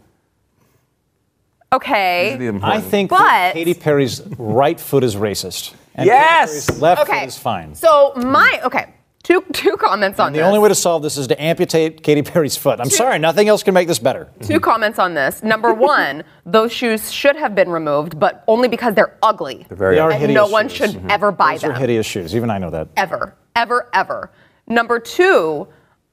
are 1.73 1.77
the 1.79 2.47
Okay. 2.47 2.59
I 2.63 2.81
think 2.81 3.11
But- 3.11 3.19
that 3.19 3.53
Katy 3.53 3.75
Perry's 3.75 4.21
right 4.37 4.79
foot 4.79 5.03
is 5.03 5.15
racist. 5.15 5.73
And 5.95 6.05
Yes! 6.07 6.67
Katy 6.67 6.79
left 6.81 7.01
Okay. 7.03 7.19
foot 7.19 7.27
is 7.27 7.37
fine. 7.37 7.75
So 7.75 8.13
my 8.15 8.59
okay, 8.65 8.93
two 9.31 9.43
two 9.53 9.77
comments 9.77 10.19
on 10.19 10.31
this. 10.31 10.39
the 10.39 10.43
this. 10.43 10.47
only 10.47 10.59
way 10.59 10.69
to 10.69 10.75
solve 10.75 11.01
this 11.03 11.17
is 11.17 11.27
to 11.27 11.41
amputate 11.41 12.03
Katy 12.03 12.21
Perry's 12.23 12.57
foot. 12.57 12.79
I'm 12.79 12.89
sorry, 12.89 13.19
nothing 13.19 13.47
else 13.47 13.63
can 13.63 13.73
make 13.73 13.87
this 13.87 13.99
better. 13.99 14.29
Two 14.41 14.59
comments 14.59 14.99
on 14.99 15.13
this. 15.13 15.43
Number 15.43 15.73
one, 15.95 16.23
those 16.45 16.71
shoes 16.71 17.11
should 17.11 17.35
have 17.35 17.55
been 17.55 17.69
removed, 17.69 18.19
but 18.19 18.43
only 18.47 18.67
because 18.67 18.93
they're 18.93 19.17
ugly. 19.23 19.65
very 19.69 19.95
They 19.95 19.99
are 20.01 20.11
and 20.11 20.19
hideous 20.21 20.35
no 20.35 20.47
one 20.47 20.67
shoes. 20.67 20.93
should 20.93 21.11
ever 21.11 21.31
buy 21.31 21.53
Those 21.53 21.61
them. 21.61 21.71
are 21.71 21.75
hideous 21.79 22.05
shoes. 22.05 22.35
Even 22.35 22.49
I 22.49 22.57
know 22.57 22.69
that. 22.71 22.89
ever, 22.97 23.35
ever, 23.55 23.89
ever. 23.93 24.31
Number 24.67 24.99
two, 24.99 25.67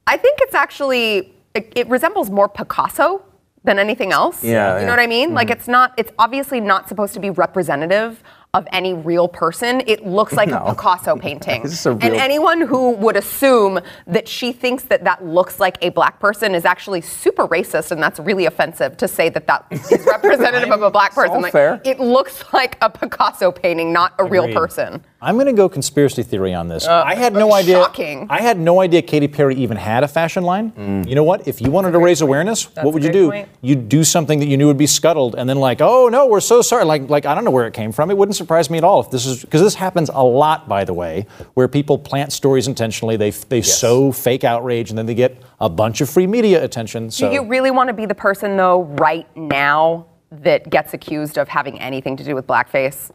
I 0.06 0.16
think 0.16 0.38
it's 0.42 0.54
actually 0.54 1.34
it, 1.54 1.72
it 1.76 1.88
resembles 1.88 2.30
more 2.30 2.48
Picasso 2.48 3.22
than 3.64 3.78
anything 3.78 4.12
else. 4.12 4.42
Yeah, 4.44 4.50
you 4.50 4.54
yeah. 4.54 4.76
Mm-hmm. 4.76 4.86
know 4.86 4.92
what 4.92 5.00
I 5.00 5.06
mean? 5.06 5.34
Like 5.34 5.50
it's 5.50 5.68
not. 5.68 5.92
It's 5.96 6.12
obviously 6.18 6.60
not 6.60 6.88
supposed 6.88 7.14
to 7.14 7.20
be 7.20 7.30
representative 7.30 8.22
of 8.54 8.66
any 8.72 8.94
real 8.94 9.28
person. 9.28 9.82
It 9.86 10.06
looks 10.06 10.32
like 10.32 10.48
No. 10.58 10.64
a 10.64 10.74
Picasso 10.74 11.16
painting. 11.20 11.62
This 11.62 11.84
a 11.86 11.90
and 11.90 12.14
anyone 12.14 12.60
who 12.62 12.92
would 12.92 13.16
assume 13.16 13.80
that 14.06 14.26
she 14.26 14.52
thinks 14.52 14.84
that 14.84 15.04
that 15.04 15.24
looks 15.24 15.60
like 15.60 15.76
a 15.82 15.90
black 15.90 16.18
person 16.18 16.54
is 16.54 16.64
actually 16.64 17.00
super 17.02 17.46
racist, 17.46 17.90
and 17.90 18.02
that's 18.02 18.18
really 18.18 18.46
offensive 18.46 18.96
to 18.96 19.06
say 19.08 19.28
that 19.28 19.46
that 19.46 19.66
is 19.70 19.90
representative 20.06 20.70
of 20.70 20.82
a 20.82 20.90
black 20.90 21.14
person. 21.14 21.42
Like, 21.42 21.52
fair. 21.52 21.80
It 21.84 22.00
looks 22.00 22.42
like 22.52 22.78
a 22.80 22.88
Picasso 22.88 23.52
painting, 23.52 23.92
not 23.92 24.14
a 24.18 24.24
real 24.24 24.50
person. 24.52 25.04
I'm 25.20 25.34
going 25.34 25.46
to 25.46 25.52
go 25.52 25.68
conspiracy 25.68 26.22
theory 26.22 26.54
on 26.54 26.68
this. 26.68 26.86
I 26.86 27.16
had 27.16 27.32
no 27.32 27.52
idea. 27.52 27.80
Uh, 27.80 27.84
shocking. 27.86 28.28
I 28.30 28.40
had 28.40 28.56
no 28.58 28.80
idea 28.80 29.02
Katy 29.02 29.26
Perry 29.26 29.56
even 29.56 29.76
had 29.76 30.04
a 30.04 30.08
fashion 30.08 30.44
line. 30.44 31.04
You 31.08 31.14
know 31.16 31.24
what? 31.24 31.48
If 31.48 31.60
you 31.60 31.70
wanted 31.72 31.90
to 31.92 31.98
raise 31.98 32.20
awareness, 32.20 32.72
what 32.76 32.94
would 32.94 33.02
you 33.02 33.10
do? 33.10 33.30
point. 33.30 33.48
You'd 33.60 33.88
do 33.88 34.04
something 34.04 34.38
that 34.38 34.46
you 34.46 34.56
knew 34.56 34.68
would 34.68 34.78
be 34.78 34.86
scuttled, 34.86 35.34
and 35.34 35.48
then 35.48 35.58
like, 35.58 35.80
oh 35.80 36.08
no, 36.08 36.26
we're 36.26 36.38
so 36.40 36.62
sorry. 36.62 36.84
Like, 36.84 37.10
like 37.10 37.26
I 37.26 37.34
don't 37.34 37.44
know 37.44 37.50
where 37.50 37.66
it 37.66 37.74
came 37.74 37.90
from. 37.90 38.10
It 38.10 38.16
wouldn't 38.16 38.36
surprise 38.36 38.70
me 38.70 38.78
at 38.78 38.84
all 38.84 39.00
if 39.00 39.10
this 39.10 39.26
is 39.26 39.40
because 39.40 39.60
this 39.60 39.74
happens 39.74 40.08
a 40.12 40.22
lot, 40.22 40.68
by 40.68 40.84
the 40.84 40.94
way, 40.94 41.26
where 41.54 41.66
people 41.66 41.98
plant 41.98 42.32
stories 42.32 42.68
intentionally. 42.68 43.16
They 43.16 43.30
they 43.30 43.62
sow 43.62 44.12
fake 44.12 44.44
outrage, 44.44 44.90
and 44.90 44.98
then 44.98 45.06
they 45.06 45.14
get 45.16 45.42
a 45.60 45.68
bunch 45.68 46.00
of 46.00 46.08
free 46.08 46.28
media 46.28 46.62
attention. 46.62 47.10
So 47.10 47.28
Do 47.28 47.34
you 47.34 47.44
really 47.44 47.72
want 47.72 47.88
to 47.88 47.94
be 47.94 48.06
the 48.06 48.14
person, 48.14 48.56
though, 48.56 48.82
right 48.82 49.26
now 49.36 50.06
that 50.30 50.70
gets 50.70 50.94
accused 50.94 51.38
of 51.38 51.48
having 51.48 51.80
anything 51.80 52.16
to 52.18 52.22
do 52.24 52.36
with 52.36 52.46
blackface? 52.46 53.10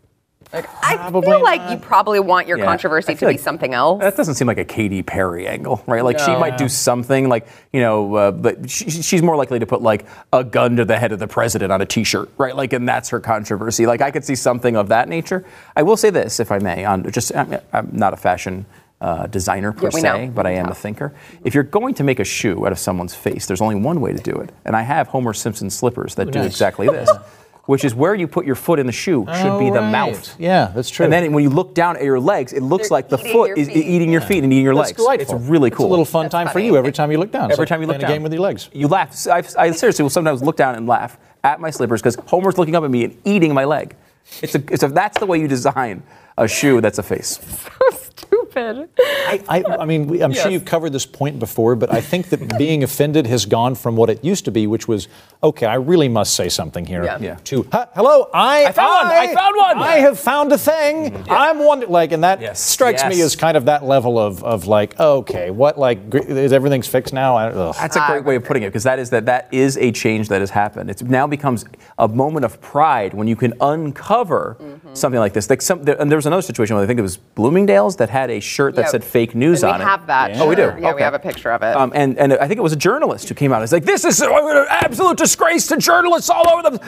Like, 0.52 0.68
I 0.84 1.10
feel 1.12 1.44
like 1.44 1.62
not. 1.62 1.72
you 1.72 1.78
probably 1.78 2.20
want 2.20 2.48
your 2.48 2.58
Yeah, 2.58 2.66
controversy 2.66 3.14
to 3.14 3.18
feel 3.20 3.30
be 3.30 3.38
something 3.38 3.74
else. 3.74 4.02
That 4.02 4.18
doesn't 4.18 4.36
seem 4.36 4.48
like 4.48 4.58
a 4.58 4.66
Katy 4.66 5.02
Perry 5.04 5.48
angle, 5.48 5.82
right? 5.88 6.04
Like 6.04 6.20
she 6.20 6.32
might 6.36 6.58
do 6.58 6.68
something, 6.70 7.30
like 7.30 7.48
you 7.72 7.80
know, 7.82 8.16
uh, 8.16 8.32
but 8.32 8.70
she, 8.70 8.90
she's 8.90 9.22
more 9.22 9.36
likely 9.36 9.60
to 9.60 9.66
put 9.66 9.82
like 9.82 10.06
a 10.32 10.44
gun 10.44 10.76
to 10.78 10.86
the 10.86 10.98
head 10.98 11.12
of 11.12 11.20
the 11.20 11.28
president 11.28 11.72
on 11.72 11.82
a 11.82 11.86
T-shirt, 11.86 12.30
right? 12.38 12.56
Like, 12.56 12.74
and 12.74 12.88
that's 12.88 13.10
her 13.10 13.20
controversy. 13.20 13.86
Like, 13.86 14.02
I 14.02 14.12
could 14.12 14.26
see 14.26 14.36
something 14.36 14.76
of 14.76 14.90
that 14.90 15.08
nature. 15.10 15.46
I 15.76 15.84
will 15.84 15.98
say 15.98 16.10
this, 16.10 16.40
if 16.40 16.52
I 16.52 16.60
may, 16.60 16.86
on 16.86 17.10
just 17.12 17.36
I'm, 17.36 17.60
I'm 17.72 17.90
not 17.92 18.14
a 18.14 18.18
fashion 18.18 18.66
uh, 19.02 19.28
designer 19.28 19.74
per 19.74 19.86
Yeah, 19.86 19.90
se, 19.90 20.02
know. 20.28 20.32
but 20.34 20.46
I 20.48 20.52
am 20.52 20.68
know. 20.68 20.72
a 20.72 20.76
thinker. 20.76 21.14
If 21.44 21.54
you're 21.54 21.64
going 21.64 21.94
to 21.96 22.04
make 22.06 22.20
a 22.20 22.24
shoe 22.24 22.66
out 22.66 22.72
of 22.72 22.80
someone's 22.80 23.14
face, 23.14 23.48
there's 23.48 23.60
only 23.60 23.76
one 23.76 24.00
way 24.00 24.14
to 24.14 24.22
do 24.22 24.32
it. 24.36 24.52
And 24.64 24.76
I 24.78 24.82
have 24.84 25.08
Homer 25.08 25.34
Simpson 25.34 25.70
slippers 25.70 26.16
that 26.16 26.32
do 26.32 26.40
nice. 26.40 26.48
exactly 26.48 26.88
this, 26.88 27.10
which 27.66 27.86
is 27.86 27.96
where 27.96 28.14
you 28.14 28.28
put 28.28 28.46
your 28.46 28.56
foot 28.56 28.78
in 28.80 28.86
the 28.86 28.92
shoe 28.92 29.26
should 29.26 29.58
be 29.60 29.70
Oh, 29.70 29.74
the 29.74 29.80
right. 29.80 29.92
mouth. 29.92 30.36
Yeah, 30.40 30.72
that's 30.76 30.90
true. 30.90 31.06
And 31.06 31.14
then 31.14 31.32
when 31.32 31.44
you 31.44 31.50
look 31.50 31.74
down 31.74 31.96
at 31.96 32.04
your 32.04 32.20
legs, 32.20 32.52
it 32.52 32.62
looks 32.62 32.90
They're 32.90 32.98
like 32.98 33.10
the 33.10 33.18
foot 33.18 33.58
is 33.58 33.70
eating 33.70 34.12
your 34.12 34.22
feet 34.22 34.44
and 34.44 34.52
eating 34.52 34.66
your 34.66 34.76
That's 34.76 34.90
legs. 34.90 34.98
delightful. 34.98 35.36
It's 35.38 35.46
really 35.46 35.70
cool. 35.70 35.86
It's 35.86 35.90
a 35.90 35.92
little 35.92 36.06
fun 36.06 36.26
That's 36.26 36.34
time 36.34 36.48
for 36.50 36.60
you 36.60 36.76
every 36.76 36.92
time 36.92 37.12
you 37.12 37.18
look 37.18 37.32
down. 37.32 37.52
Every 37.52 37.62
like 37.64 37.70
time 37.70 37.80
you 37.82 37.88
look 37.88 37.96
playing 37.98 38.02
down. 38.02 38.12
a 38.12 38.14
game 38.16 38.24
with 38.24 38.34
your 38.34 38.42
legs. 38.42 38.70
You 38.74 38.88
laugh. 38.90 39.16
I, 39.28 39.44
I 39.58 39.72
seriously 39.72 40.04
will 40.04 40.10
sometimes 40.10 40.44
look 40.44 40.58
down 40.58 40.76
and 40.76 40.88
laugh 40.88 41.18
at 41.44 41.62
my 41.62 41.70
slippers 41.70 42.02
because 42.02 42.16
Homer's 42.28 42.58
looking 42.58 42.76
up 42.76 42.84
at 42.84 42.92
me 42.92 43.06
and 43.06 43.18
eating 43.26 43.54
my 43.54 43.64
leg. 43.66 43.96
It's 44.42 44.56
a, 44.56 44.64
it's 44.72 44.84
a, 44.84 44.88
that's 44.90 45.20
the 45.20 45.26
way 45.26 45.40
you 45.40 45.48
design 45.48 46.04
a 46.38 46.48
shoe 46.48 46.82
that's 46.82 47.00
a 47.00 47.04
face. 47.04 47.40
so 47.90 47.98
Stupid. 48.16 48.90
I, 49.00 49.44
I, 49.50 49.64
I 49.80 49.86
mean, 49.86 50.08
we, 50.08 50.22
I'm 50.24 50.32
sure 50.34 50.50
you've 50.50 50.64
covered 50.66 50.92
this 50.92 51.06
point 51.06 51.40
before, 51.40 51.76
but 51.76 51.92
I 51.92 52.00
think 52.02 52.30
that 52.30 52.58
being 52.58 52.84
offended 52.84 53.28
has 53.28 53.46
gone 53.46 53.76
from 53.76 53.96
what 53.96 54.10
it 54.10 54.24
used 54.24 54.46
to 54.46 54.52
be, 54.52 54.66
which 54.68 54.88
was, 54.88 55.08
okay, 55.44 55.66
I 55.66 55.76
really 55.76 56.08
must 56.08 56.36
say 56.36 56.50
something 56.50 56.86
here, 56.86 57.04
Yeah. 57.04 57.18
Yeah. 57.20 57.36
to, 57.46 57.68
hello, 57.96 58.30
I, 58.34 58.66
I 58.66 58.72
found 58.72 59.08
one! 59.08 59.08
I 59.18 59.34
found 59.34 59.58
one!" 59.58 59.78
I 59.80 59.96
have 59.98 60.20
found 60.20 60.52
a 60.54 60.58
thing. 60.58 61.26
I'm 61.30 61.60
one, 61.60 61.82
like, 61.90 62.12
and 62.12 62.24
that 62.24 62.40
Yes. 62.42 62.60
strikes 62.62 63.04
me 63.06 63.20
as 63.22 63.36
kind 63.36 63.58
of 63.58 63.66
that 63.66 63.84
level 63.84 64.18
of, 64.18 64.44
of 64.44 64.68
like, 64.68 64.98
okay, 65.00 65.50
what, 65.52 65.78
like, 65.78 66.00
is 66.14 66.54
everything's 66.54 66.88
fixed 66.88 67.14
now? 67.14 67.36
I. 67.36 67.50
That's 67.74 67.96
a 67.98 68.06
great 68.08 68.24
way 68.24 68.36
of 68.36 68.44
putting 68.46 68.64
it 68.64 68.68
because 68.70 68.84
that 68.84 69.00
is 69.00 69.10
that 69.10 69.26
that 69.26 69.50
is 69.52 69.78
a 69.78 69.92
change 69.92 70.30
that 70.30 70.40
has 70.42 70.52
happened. 70.52 70.90
It 70.90 71.02
now 71.04 71.28
becomes 71.28 71.66
a 71.98 72.08
moment 72.08 72.46
of 72.46 72.62
pride 72.62 73.14
when 73.14 73.28
you 73.28 73.36
can 73.36 73.54
uncover 73.60 74.58
Mm-hmm. 74.60 74.94
something 74.94 75.20
like 75.20 75.34
this. 75.34 75.50
Like 75.50 75.62
some, 75.62 75.84
there, 75.84 76.00
and 76.00 76.10
there 76.12 76.18
was 76.24 76.28
another 76.28 76.42
situation 76.42 76.76
where 76.76 76.84
I 76.84 76.88
think 76.88 77.00
it 77.00 77.04
was 77.04 77.18
Bloomingdale's 77.18 77.98
that 77.98 78.10
had 78.10 78.30
a 78.32 78.40
shirt 78.40 78.76
that 78.76 78.84
Yeah. 78.84 78.88
said 78.88 79.04
fake 79.04 79.36
news 79.36 79.64
And 79.64 79.72
on 79.74 79.80
we 79.80 79.84
it. 79.84 79.86
We 79.86 79.92
have 79.92 80.08
that. 80.08 80.32
Oh, 80.40 80.48
we 80.48 80.56
do. 80.56 80.74
Yeah, 80.80 80.94
we 80.94 81.02
have 81.02 81.14
a 81.14 81.20
picture 81.20 81.52
of 81.52 81.62
it. 81.64 81.76
Um, 81.76 81.92
and, 81.94 82.18
and 82.18 82.34
I 82.34 82.48
think 82.48 82.58
it 82.58 82.64
was 82.64 82.74
a 82.74 82.78
journalist 82.78 83.28
who 83.30 83.36
came 83.36 83.52
out. 83.54 83.62
It's 83.62 83.72
like, 83.72 83.84
this 83.86 84.06
is 84.06 84.22
an 84.22 84.30
absolute 84.70 85.18
disgrace 85.18 85.68
to 85.68 85.78
journalists 85.78 86.30
all 86.30 86.48
over 86.50 86.70
the. 86.70 86.80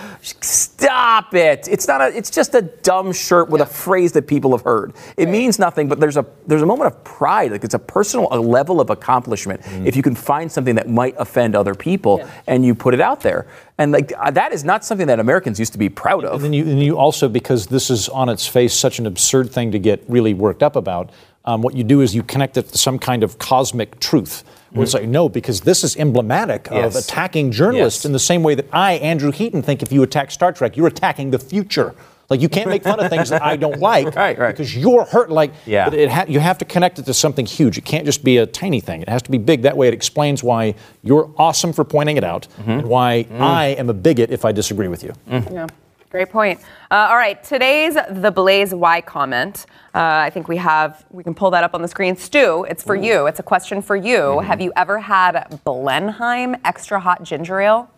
Stop 0.50 1.34
it! 1.36 1.68
It's 1.70 1.88
not 1.88 2.02
a. 2.02 2.16
It's 2.16 2.30
just 2.30 2.54
a 2.56 2.62
dumb 2.62 3.12
shirt 3.12 3.50
with 3.50 3.62
a 3.62 3.66
phrase 3.66 4.12
that 4.14 4.28
people 4.28 4.52
have 4.52 4.62
heard. 4.62 4.94
It 5.18 5.28
means 5.30 5.60
nothing, 5.60 5.88
but 5.88 6.00
there's 6.00 6.18
a 6.18 6.26
there's 6.48 6.62
a 6.62 6.66
moment 6.66 6.94
of 6.94 7.04
pride. 7.04 7.52
Like 7.52 7.64
it's 7.64 7.74
a 7.74 7.80
personal 7.80 8.28
a 8.32 8.40
level 8.40 8.80
of 8.80 8.90
accomplishment 8.90 9.62
if 9.86 9.96
you 9.96 10.04
can 10.04 10.16
find 10.16 10.52
something 10.52 10.76
that 10.76 10.88
might 10.90 11.16
offend 11.18 11.56
other 11.56 11.76
people 11.76 12.26
and 12.48 12.66
you 12.66 12.76
put 12.76 12.94
it 12.94 13.02
out 13.02 13.22
there. 13.22 13.48
And 13.78 13.92
like 13.92 14.14
uh, 14.18 14.32
that 14.32 14.54
is 14.54 14.64
not 14.64 14.86
something 14.86 15.08
that 15.08 15.20
Americans 15.20 15.60
used 15.60 15.74
to 15.74 15.80
be 15.80 15.90
proud 15.90 16.24
of. 16.24 16.36
And 16.36 16.44
then 16.46 16.54
you, 16.54 16.64
and 16.64 16.82
you 16.82 16.98
also, 16.98 17.28
because 17.28 17.68
this 17.68 17.90
is 17.90 18.08
on 18.10 18.30
its 18.30 18.48
face 18.48 18.74
such 18.74 19.00
an 19.00 19.06
absurd 19.06 19.52
thing 19.52 19.72
to 19.72 19.80
get 19.80 20.04
really 20.08 20.34
worked 20.34 20.64
up 20.64 20.76
about, 20.78 21.10
um, 21.44 21.62
what 21.62 21.76
you 21.76 21.84
do 21.84 22.02
is 22.02 22.16
you 22.16 22.24
connect 22.24 22.56
it 22.58 22.70
to 22.70 22.78
some 22.78 22.98
kind 23.00 23.22
of 23.24 23.38
cosmic 23.38 24.00
truth. 24.00 24.44
Where 24.72 24.84
it's 24.84 24.94
like, 24.94 25.08
no, 25.08 25.30
because 25.30 25.62
this 25.62 25.86
is 25.86 25.96
emblematic 25.96 26.68
of 26.68 26.74
Mm-hmm. 26.74 26.98
Attacking 26.98 27.52
journalists 27.52 28.00
Yes. 28.02 28.06
in 28.06 28.12
the 28.12 28.20
same 28.20 28.44
way 28.44 28.56
that 28.56 28.66
I, 28.74 28.94
Andrew 28.94 29.32
Heaton, 29.32 29.62
think 29.62 29.82
if 29.82 29.90
you 29.92 30.04
attack 30.04 30.32
Star 30.32 30.52
Trek, 30.52 30.76
you're 30.76 30.88
attacking 30.88 31.32
the 31.32 31.40
future. 31.40 31.96
Like 32.30 32.42
you 32.42 32.50
can't 32.50 32.68
make 32.70 32.84
fun 32.84 33.00
of 33.00 33.10
things 33.10 33.30
that 33.30 33.44
I 33.44 33.56
don't 33.56 33.80
like 33.80 34.16
Right, 34.16 34.38
right. 34.38 34.52
because 34.52 34.76
you're 34.76 35.06
hurt. 35.06 35.30
Like 35.30 35.54
Yeah. 35.66 35.92
it 35.94 36.10
ha- 36.10 36.26
you 36.28 36.40
have 36.40 36.58
to 36.60 36.66
connect 36.66 36.98
it 37.00 37.06
to 37.06 37.14
something 37.14 37.46
huge. 37.46 37.78
It 37.78 37.86
can't 37.86 38.06
just 38.06 38.24
be 38.24 38.38
a 38.38 38.46
tiny 38.46 38.80
thing. 38.80 39.02
It 39.02 39.10
has 39.10 39.22
to 39.24 39.32
be 39.32 39.38
big. 39.38 39.62
That 39.62 39.78
way, 39.78 39.88
it 39.88 39.94
explains 39.94 40.44
why 40.44 40.76
you're 41.04 41.30
awesome 41.38 41.72
for 41.74 41.84
pointing 41.84 42.18
it 42.18 42.24
out 42.24 42.48
Mm-hmm. 42.60 42.72
and 42.72 42.88
why 42.88 43.26
Mm. 43.30 43.42
I 43.42 43.66
am 43.78 43.90
a 43.90 43.94
bigot 43.94 44.32
if 44.32 44.44
I 44.46 44.52
disagree 44.52 44.88
with 44.88 45.04
you. 45.04 45.14
Yeah, 45.30 45.68
great 46.10 46.30
point. 46.30 46.60
Uh, 46.92 47.08
all 47.10 47.16
right, 47.18 47.44
today's 47.44 47.96
the 48.10 48.32
Blaze 48.32 48.74
Y 48.74 49.02
comment. 49.02 49.66
Uh, 49.94 50.00
I 50.28 50.30
think 50.30 50.48
we 50.48 50.58
have 50.58 51.06
we 51.12 51.24
can 51.24 51.34
pull 51.36 51.52
that 51.52 51.64
up 51.64 51.74
on 51.76 51.82
the 51.82 51.88
screen. 51.88 52.16
Stu, 52.16 52.66
it's 52.70 52.84
for 52.84 52.96
you. 52.96 53.28
It's 53.28 53.40
a 53.40 53.44
question 53.44 53.82
for 53.82 53.96
you. 53.96 54.18
Mm-hmm. 54.18 54.48
Have 54.48 54.62
you 54.62 54.74
ever 54.76 55.00
had 55.00 55.60
Blenheim 55.64 56.56
extra 56.66 57.00
hot 57.00 57.24
ginger 57.24 57.60
ale? 57.62 57.90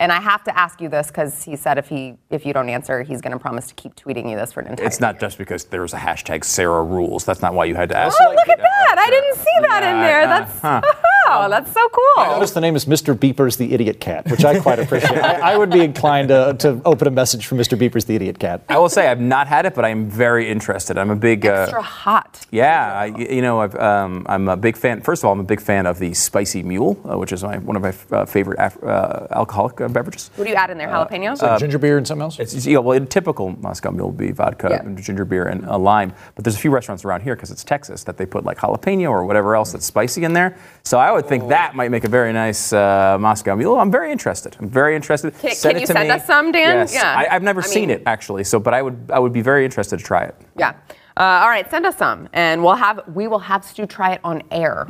And 0.00 0.10
I 0.10 0.18
have 0.20 0.42
to 0.44 0.58
ask 0.58 0.80
you 0.80 0.88
this 0.88 1.08
because 1.08 1.42
he 1.42 1.56
said 1.56 1.76
if 1.76 1.86
he 1.88 2.14
if 2.30 2.46
you 2.46 2.54
don't 2.54 2.70
answer, 2.70 3.02
he's 3.02 3.20
going 3.20 3.32
to 3.32 3.38
promise 3.38 3.66
to 3.66 3.74
keep 3.74 3.94
tweeting 3.94 4.30
you 4.30 4.36
this 4.36 4.50
for 4.54 4.60
an 4.60 4.68
entire. 4.68 4.86
It's 4.86 4.98
not 4.98 5.20
just 5.20 5.36
because 5.36 5.64
there's 5.66 5.92
a 5.92 5.98
hashtag 5.98 6.42
Sarah 6.44 6.82
rules. 6.82 7.26
That's 7.26 7.42
not 7.42 7.52
why 7.52 7.66
you 7.66 7.74
had 7.74 7.90
to 7.90 7.96
ask. 7.98 8.16
Oh, 8.18 8.30
look 8.34 8.48
at 8.48 8.58
that! 8.58 8.96
I 8.98 9.10
didn't 9.10 9.36
see 9.36 9.60
that 9.60 9.82
in 9.82 10.00
there. 10.00 10.22
uh, 10.22 10.26
That's 10.80 10.86
oh, 11.28 11.48
that's 11.50 11.70
so 11.72 11.86
cool. 11.90 12.24
Notice 12.32 12.52
the 12.52 12.62
name 12.62 12.76
is 12.76 12.86
Mr. 12.86 13.14
Beepers 13.14 13.58
the 13.58 13.74
Idiot 13.74 14.00
Cat, 14.00 14.26
which 14.30 14.42
I 14.42 14.58
quite 14.58 14.78
appreciate. 14.78 15.18
I, 15.22 15.52
I 15.52 15.56
would 15.58 15.70
be 15.70 15.80
inclined 15.84 16.28
to, 16.28 16.56
to 16.60 16.80
open 16.86 17.06
a 17.06 17.10
message 17.10 17.46
for 17.46 17.56
Mr. 17.56 17.78
Beepers 17.78 18.06
the 18.06 18.14
Idiot 18.16 18.38
Cat. 18.38 18.62
I 18.70 18.78
will 18.78 18.88
say 18.88 19.06
I've 19.06 19.20
not 19.20 19.48
had 19.48 19.66
it, 19.66 19.74
but 19.74 19.84
I 19.84 19.90
am 19.90 20.08
very 20.08 20.48
interested. 20.48 20.96
I'm 20.96 21.10
a 21.10 21.16
big. 21.16 21.44
Uh, 21.44 21.50
Extra 21.64 21.82
hot. 21.82 22.46
Yeah, 22.50 22.90
I, 23.00 23.06
you 23.06 23.42
know, 23.42 23.60
I've, 23.60 23.74
um, 23.76 24.24
I'm 24.30 24.48
a 24.48 24.56
big 24.56 24.78
fan. 24.78 25.02
First 25.02 25.22
of 25.22 25.26
all, 25.26 25.32
I'm 25.34 25.40
a 25.40 25.44
big 25.44 25.60
fan 25.60 25.84
of 25.86 25.98
the 25.98 26.14
Spicy 26.14 26.62
Mule, 26.62 26.98
uh, 27.04 27.18
which 27.18 27.32
is 27.32 27.44
my, 27.44 27.58
one 27.58 27.76
of 27.76 27.82
my 27.82 28.16
uh, 28.16 28.24
favorite 28.24 28.58
af- 28.58 28.82
uh, 28.82 29.26
alcoholic 29.32 29.78
uh, 29.80 29.88
beverages. 29.92 30.30
What 30.36 30.44
do 30.44 30.50
you 30.50 30.56
add 30.56 30.70
in 30.70 30.78
there? 30.78 30.88
Jalapeno. 30.88 31.40
Uh, 31.42 31.58
ginger 31.58 31.78
beer 31.78 31.98
and 31.98 32.06
something 32.06 32.22
else? 32.22 32.38
It's 32.38 32.66
you 32.66 32.74
know, 32.74 32.80
well, 32.80 32.96
a 33.02 33.06
typical 33.06 33.50
Moscow 33.60 33.90
Mule 33.90 34.08
would 34.08 34.16
be 34.16 34.32
vodka, 34.32 34.68
Yeah. 34.70 34.80
and 34.82 34.96
ginger 35.02 35.24
beer, 35.24 35.46
and 35.46 35.64
a 35.64 35.76
lime. 35.76 36.12
But 36.34 36.44
there's 36.44 36.56
a 36.56 36.58
few 36.58 36.70
restaurants 36.70 37.04
around 37.04 37.22
here 37.22 37.34
because 37.34 37.50
it's 37.50 37.64
Texas 37.64 38.04
that 38.04 38.16
they 38.16 38.26
put 38.26 38.44
like 38.44 38.58
jalapeno 38.58 39.10
or 39.10 39.24
whatever 39.24 39.54
else 39.56 39.72
that's 39.72 39.86
spicy 39.86 40.24
in 40.24 40.32
there. 40.32 40.56
So 40.84 40.98
I 40.98 41.12
would 41.12 41.26
think 41.26 41.48
that 41.48 41.74
might 41.74 41.90
make 41.90 42.04
a 42.04 42.08
very 42.08 42.32
nice 42.32 42.72
uh, 42.72 43.16
Moscow 43.20 43.54
Mule. 43.56 43.76
I'm 43.78 43.90
very 43.90 44.10
interested. 44.12 44.56
I'm 44.60 44.68
very 44.68 44.96
interested. 44.96 45.36
Can- 45.38 45.54
Send 45.54 45.72
can 45.72 45.76
it 45.76 45.80
you 45.82 45.86
to 45.88 45.92
send 45.92 46.08
me. 46.08 46.14
us 46.14 46.26
some, 46.26 46.52
Dan? 46.52 46.76
Yes. 46.76 46.94
Yeah. 46.94 47.14
I, 47.16 47.34
I've 47.34 47.42
never 47.42 47.60
I 47.62 47.64
seen 47.64 47.88
mean- 47.88 47.98
it 47.98 48.02
actually. 48.06 48.44
So, 48.44 48.58
but 48.60 48.74
I 48.74 48.82
would 48.82 49.10
I 49.12 49.18
would 49.18 49.32
be 49.32 49.42
very 49.42 49.64
interested 49.64 49.98
to 49.98 50.04
try 50.04 50.24
it. 50.24 50.34
Yeah. 50.56 50.74
Uh, 51.16 51.40
all 51.42 51.48
right, 51.48 51.68
send 51.70 51.84
us 51.84 51.96
some, 51.98 52.28
and 52.32 52.62
we'll 52.64 52.76
have 52.76 53.00
we 53.12 53.26
will 53.26 53.40
have 53.40 53.64
Stu 53.64 53.84
try 53.84 54.12
it 54.12 54.20
on 54.24 54.42
air. 54.50 54.86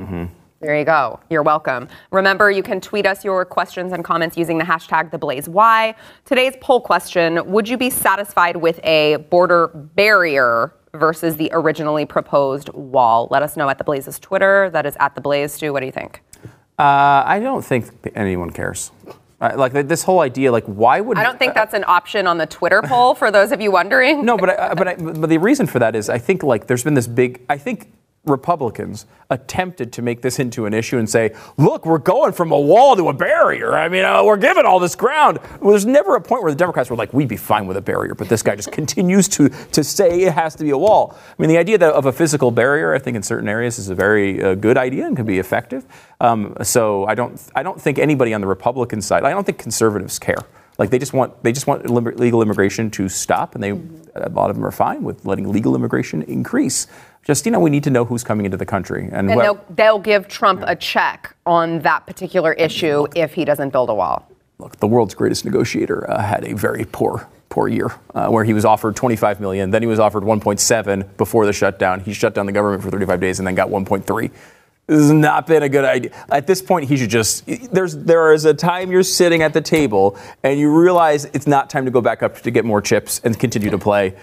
There 0.61 0.79
you 0.79 0.85
go. 0.85 1.19
You're 1.31 1.43
welcome. 1.43 1.89
Remember, 2.11 2.51
you 2.51 2.63
can 2.63 2.83
tweet 2.83 3.07
us 3.07 3.25
your 3.25 3.47
questions 3.47 3.95
and 3.95 4.05
comments 4.05 4.37
using 4.37 4.59
the 4.59 4.65
hashtag 4.65 5.11
TheBlazeY. 5.11 5.95
Today's 6.27 6.55
poll 6.61 6.83
question: 6.83 7.51
Would 7.51 7.67
you 7.67 7.79
be 7.79 7.89
satisfied 7.89 8.57
with 8.57 8.79
a 8.85 9.17
border 9.31 9.69
barrier 9.69 10.75
versus 10.93 11.37
the 11.37 11.49
originally 11.55 12.05
proposed 12.05 12.69
wall? 12.75 13.27
Let 13.31 13.43
us 13.43 13.57
know 13.57 13.71
at 13.71 13.79
the 13.79 13.85
Blaze's 13.85 14.19
Twitter. 14.19 14.69
That 14.69 14.85
is 14.85 14.99
at 15.01 15.15
the 15.15 15.23
Blaze. 15.23 15.55
Stu, 15.55 15.73
what 15.73 15.81
do 15.81 15.87
you 15.87 15.93
think? 15.93 16.21
Uh, 16.79 17.23
I 17.25 17.41
don't 17.43 17.65
think 17.65 17.87
anyone 18.15 18.51
cares. 18.51 18.93
Uh, 19.41 19.55
like 19.57 19.73
this 19.73 20.03
whole 20.03 20.21
idea, 20.21 20.53
like 20.53 20.67
why 20.67 21.01
would 21.01 21.17
I 21.17 21.23
don't 21.23 21.39
think 21.39 21.55
that's 21.55 21.73
an 21.73 21.85
option 21.87 22.27
on 22.27 22.37
the 22.37 22.47
Twitter 22.47 22.83
poll 22.83 23.15
for 23.15 23.31
those 23.31 23.51
of 23.51 23.63
you 23.63 23.71
wondering. 23.71 24.27
No, 24.27 24.37
but 24.37 24.51
I, 24.51 24.75
but 24.75 24.89
I, 24.89 24.97
but 24.97 25.31
the 25.31 25.39
reason 25.39 25.67
for 25.67 25.79
that 25.79 25.97
is 25.97 26.11
I 26.11 26.19
think 26.19 26.43
like 26.43 26.67
there's 26.67 26.85
been 26.85 26.93
this 26.93 27.07
big. 27.07 27.41
I 27.49 27.57
think 27.57 27.91
Republicans 28.31 29.07
attempted 29.31 29.93
to 29.93 30.03
make 30.03 30.23
this 30.23 30.39
into 30.39 30.67
an 30.67 30.75
issue 30.75 30.99
and 30.99 31.09
say, 31.09 31.35
look, 31.57 31.87
we're 31.87 31.99
going 31.99 32.33
from 32.33 32.51
a 32.53 32.59
wall 32.59 32.97
to 32.97 33.09
a 33.09 33.13
barrier. 33.13 33.75
I 33.75 33.89
mean, 33.89 34.05
uh, 34.05 34.25
we're 34.25 34.37
giving 34.37 34.65
all 34.65 34.81
this 34.81 34.95
ground. 34.95 35.39
Well, 35.61 35.71
there's 35.71 35.87
never 35.87 36.17
a 36.17 36.21
point 36.21 36.43
where 36.43 36.53
the 36.53 36.59
Democrats 36.59 36.91
were 36.91 36.97
like, 36.97 37.13
we'd 37.13 37.29
be 37.29 37.37
fine 37.37 37.67
with 37.67 37.77
a 37.77 37.81
barrier, 37.81 38.15
but 38.15 38.29
this 38.29 38.43
guy 38.43 38.57
just 38.57 38.73
continues 38.81 39.29
to 39.29 39.49
to 39.49 39.85
say 39.85 40.23
it 40.23 40.33
has 40.33 40.55
to 40.57 40.65
be 40.65 40.71
a 40.71 40.79
wall. 40.79 41.17
I 41.17 41.43
mean, 41.43 41.49
the 41.49 41.59
idea 41.59 41.79
that, 41.79 41.93
of 41.93 42.07
a 42.07 42.13
physical 42.13 42.51
barrier, 42.51 42.95
I 42.95 42.99
think 42.99 43.17
in 43.17 43.23
certain 43.23 43.49
areas 43.49 43.79
is 43.79 43.89
a 43.89 43.95
very 43.95 44.43
uh, 44.43 44.55
good 44.55 44.77
idea 44.77 45.07
and 45.07 45.17
can 45.17 45.27
be 45.27 45.39
effective. 45.39 45.85
Um, 46.21 46.57
so 46.63 47.07
I 47.07 47.15
don't 47.15 47.41
I 47.55 47.63
don't 47.63 47.81
think 47.81 47.99
anybody 47.99 48.35
on 48.35 48.41
the 48.41 48.47
Republican 48.47 49.01
side, 49.03 49.25
I 49.25 49.31
don't 49.31 49.45
think 49.45 49.59
conservatives 49.59 50.19
care. 50.19 50.45
Like 50.81 50.89
they 50.89 50.99
just 50.99 51.13
want 51.13 51.43
they 51.43 51.53
just 51.53 51.67
want 51.67 51.89
legal 51.91 52.41
immigration 52.41 52.91
to 52.93 53.11
stop, 53.11 53.55
and 53.55 53.63
they 53.63 53.73
a 54.15 54.31
lot 54.31 54.49
of 54.49 54.57
them 54.57 54.65
are 54.65 54.71
fine 54.71 55.03
with 55.03 55.27
letting 55.27 55.53
legal 55.53 55.77
immigration 55.77 56.23
increase. 56.23 56.87
Just 57.23 57.45
you 57.45 57.53
know, 57.53 57.61
we 57.61 57.69
need 57.69 57.85
to 57.85 57.91
know 57.91 58.07
who's 58.07 58.25
coming 58.25 58.47
into 58.47 58.57
the 58.57 58.65
country, 58.65 59.05
and, 59.13 59.29
And 59.31 59.37
what- 59.37 59.43
they'll, 59.43 59.65
they'll 59.77 59.99
give 59.99 60.27
Trump 60.27 60.65
a 60.67 60.75
check 60.75 61.37
on 61.45 61.81
that 61.81 62.07
particular 62.07 62.55
issue 62.55 63.07
if 63.15 63.35
he 63.35 63.45
doesn't 63.45 63.71
build 63.71 63.91
a 63.91 63.95
wall. 63.95 64.27
look, 64.59 64.77
the 64.79 64.87
world's 64.87 65.15
greatest 65.15 65.45
negotiator 65.45 66.11
uh, 66.11 66.23
had 66.23 66.45
a 66.45 66.55
very 66.55 66.87
poor 66.87 67.29
poor 67.51 67.69
year, 67.69 67.93
uh, 68.15 68.29
where 68.29 68.45
he 68.45 68.55
was 68.55 68.65
offered 68.65 68.97
25 68.97 69.39
million, 69.41 69.71
then 69.73 69.83
he 69.83 69.89
was 69.89 69.99
offered 69.99 70.23
1.7 70.23 71.17
before 71.17 71.45
the 71.45 71.53
shutdown. 71.53 72.01
He 72.01 72.13
shut 72.15 72.33
down 72.33 72.47
the 72.47 72.53
government 72.53 72.83
for 72.83 72.91
35 72.91 73.21
days 73.21 73.39
and 73.41 73.47
then 73.47 73.57
got 73.57 73.69
1.3. 73.69 74.31
This 74.91 75.03
has 75.03 75.13
not 75.13 75.47
been 75.47 75.63
a 75.63 75.69
good 75.69 75.85
idea. 75.85 76.11
At 76.29 76.49
this 76.49 76.61
point, 76.61 76.89
he 76.89 76.97
should 76.97 77.11
just. 77.11 77.47
There's 77.73 77.97
there 77.97 78.33
is 78.33 78.45
a 78.45 78.53
time 78.53 78.91
you're 78.91 79.05
sitting 79.05 79.41
at 79.41 79.53
the 79.53 79.61
table 79.61 80.19
and 80.43 80.59
you 80.59 80.69
realize 80.77 81.27
it's 81.27 81.47
not 81.47 81.71
time 81.71 81.85
to 81.85 81.93
go 81.93 82.01
back 82.01 82.25
up 82.25 82.41
to 82.41 82.51
get 82.51 82.65
more 82.65 82.83
chips 82.83 83.21
and 83.23 83.39
continue 83.39 83.71
to 83.71 83.79
play. 83.79 84.17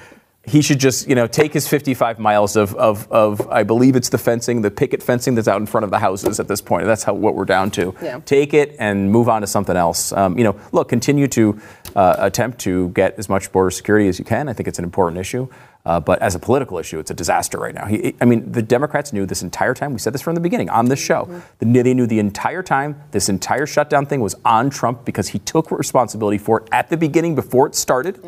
He 0.44 0.62
should 0.62 0.80
just, 0.80 1.08
you 1.08 1.16
know, 1.16 1.26
take 1.26 1.54
his 1.54 1.70
55 1.70 2.20
miles 2.20 2.58
of, 2.58 2.76
of, 2.76 3.10
of, 3.12 3.50
I 3.50 3.64
believe 3.64 3.96
it's 3.96 4.10
the 4.10 4.18
fencing, 4.18 4.62
the 4.62 4.72
picket 4.72 5.04
fencing 5.04 5.36
that's 5.36 5.48
out 5.48 5.60
in 5.60 5.68
front 5.68 5.86
of 5.86 5.90
the 5.90 6.00
houses 6.00 6.40
at 6.40 6.50
this 6.50 6.62
point. 6.62 6.86
That's 6.86 7.04
how 7.04 7.14
what 7.14 7.36
we're 7.36 7.46
down 7.46 7.72
to. 7.72 7.96
Yeah. 8.02 8.20
Take 8.26 8.54
it 8.54 8.76
and 8.78 9.10
move 9.10 9.30
on 9.30 9.42
to 9.42 9.48
something 9.48 9.76
else. 9.76 10.12
Um, 10.12 10.38
you 10.38 10.44
know, 10.44 10.60
look, 10.74 10.90
continue 10.90 11.28
to 11.30 11.60
uh, 11.96 12.16
attempt 12.20 12.60
to 12.60 12.90
get 12.90 13.18
as 13.18 13.30
much 13.30 13.52
border 13.54 13.72
security 13.72 14.10
as 14.10 14.20
you 14.20 14.26
can. 14.26 14.50
I 14.50 14.54
think 14.54 14.68
it's 14.68 14.80
an 14.80 14.86
important 14.86 15.20
issue. 15.20 15.48
Uh, 15.88 16.02
but 16.02 16.22
as 16.22 16.36
a 16.36 16.40
political 16.40 16.78
issue, 16.80 17.00
it's 17.00 17.12
a 17.12 17.14
disaster 17.14 17.58
right 17.58 17.74
now. 17.74 17.86
He, 17.86 18.14
I 18.20 18.26
mean, 18.26 18.52
the 18.52 18.62
Democrats 18.62 19.14
knew 19.14 19.26
this 19.26 19.42
entire 19.42 19.74
time. 19.74 19.94
We 19.94 20.00
said 20.00 20.14
this 20.14 20.22
from 20.22 20.36
the 20.36 20.42
beginning 20.42 20.70
on 20.70 20.86
this 20.90 21.00
show. 21.00 21.22
The- 21.60 21.82
They 21.82 21.94
knew 21.94 22.06
the 22.08 22.20
entire 22.20 22.62
time 22.62 23.02
this 23.12 23.30
entire 23.30 23.66
shutdown 23.66 24.06
thing 24.06 24.20
was 24.20 24.36
on 24.44 24.70
Trump 24.70 25.06
because 25.06 25.30
he 25.30 25.40
took 25.40 25.72
responsibility 25.72 26.38
for 26.38 26.60
it 26.62 26.68
at 26.74 26.90
the 26.90 26.98
beginning 26.98 27.36
before 27.36 27.68
it 27.68 27.76
started. 27.76 28.20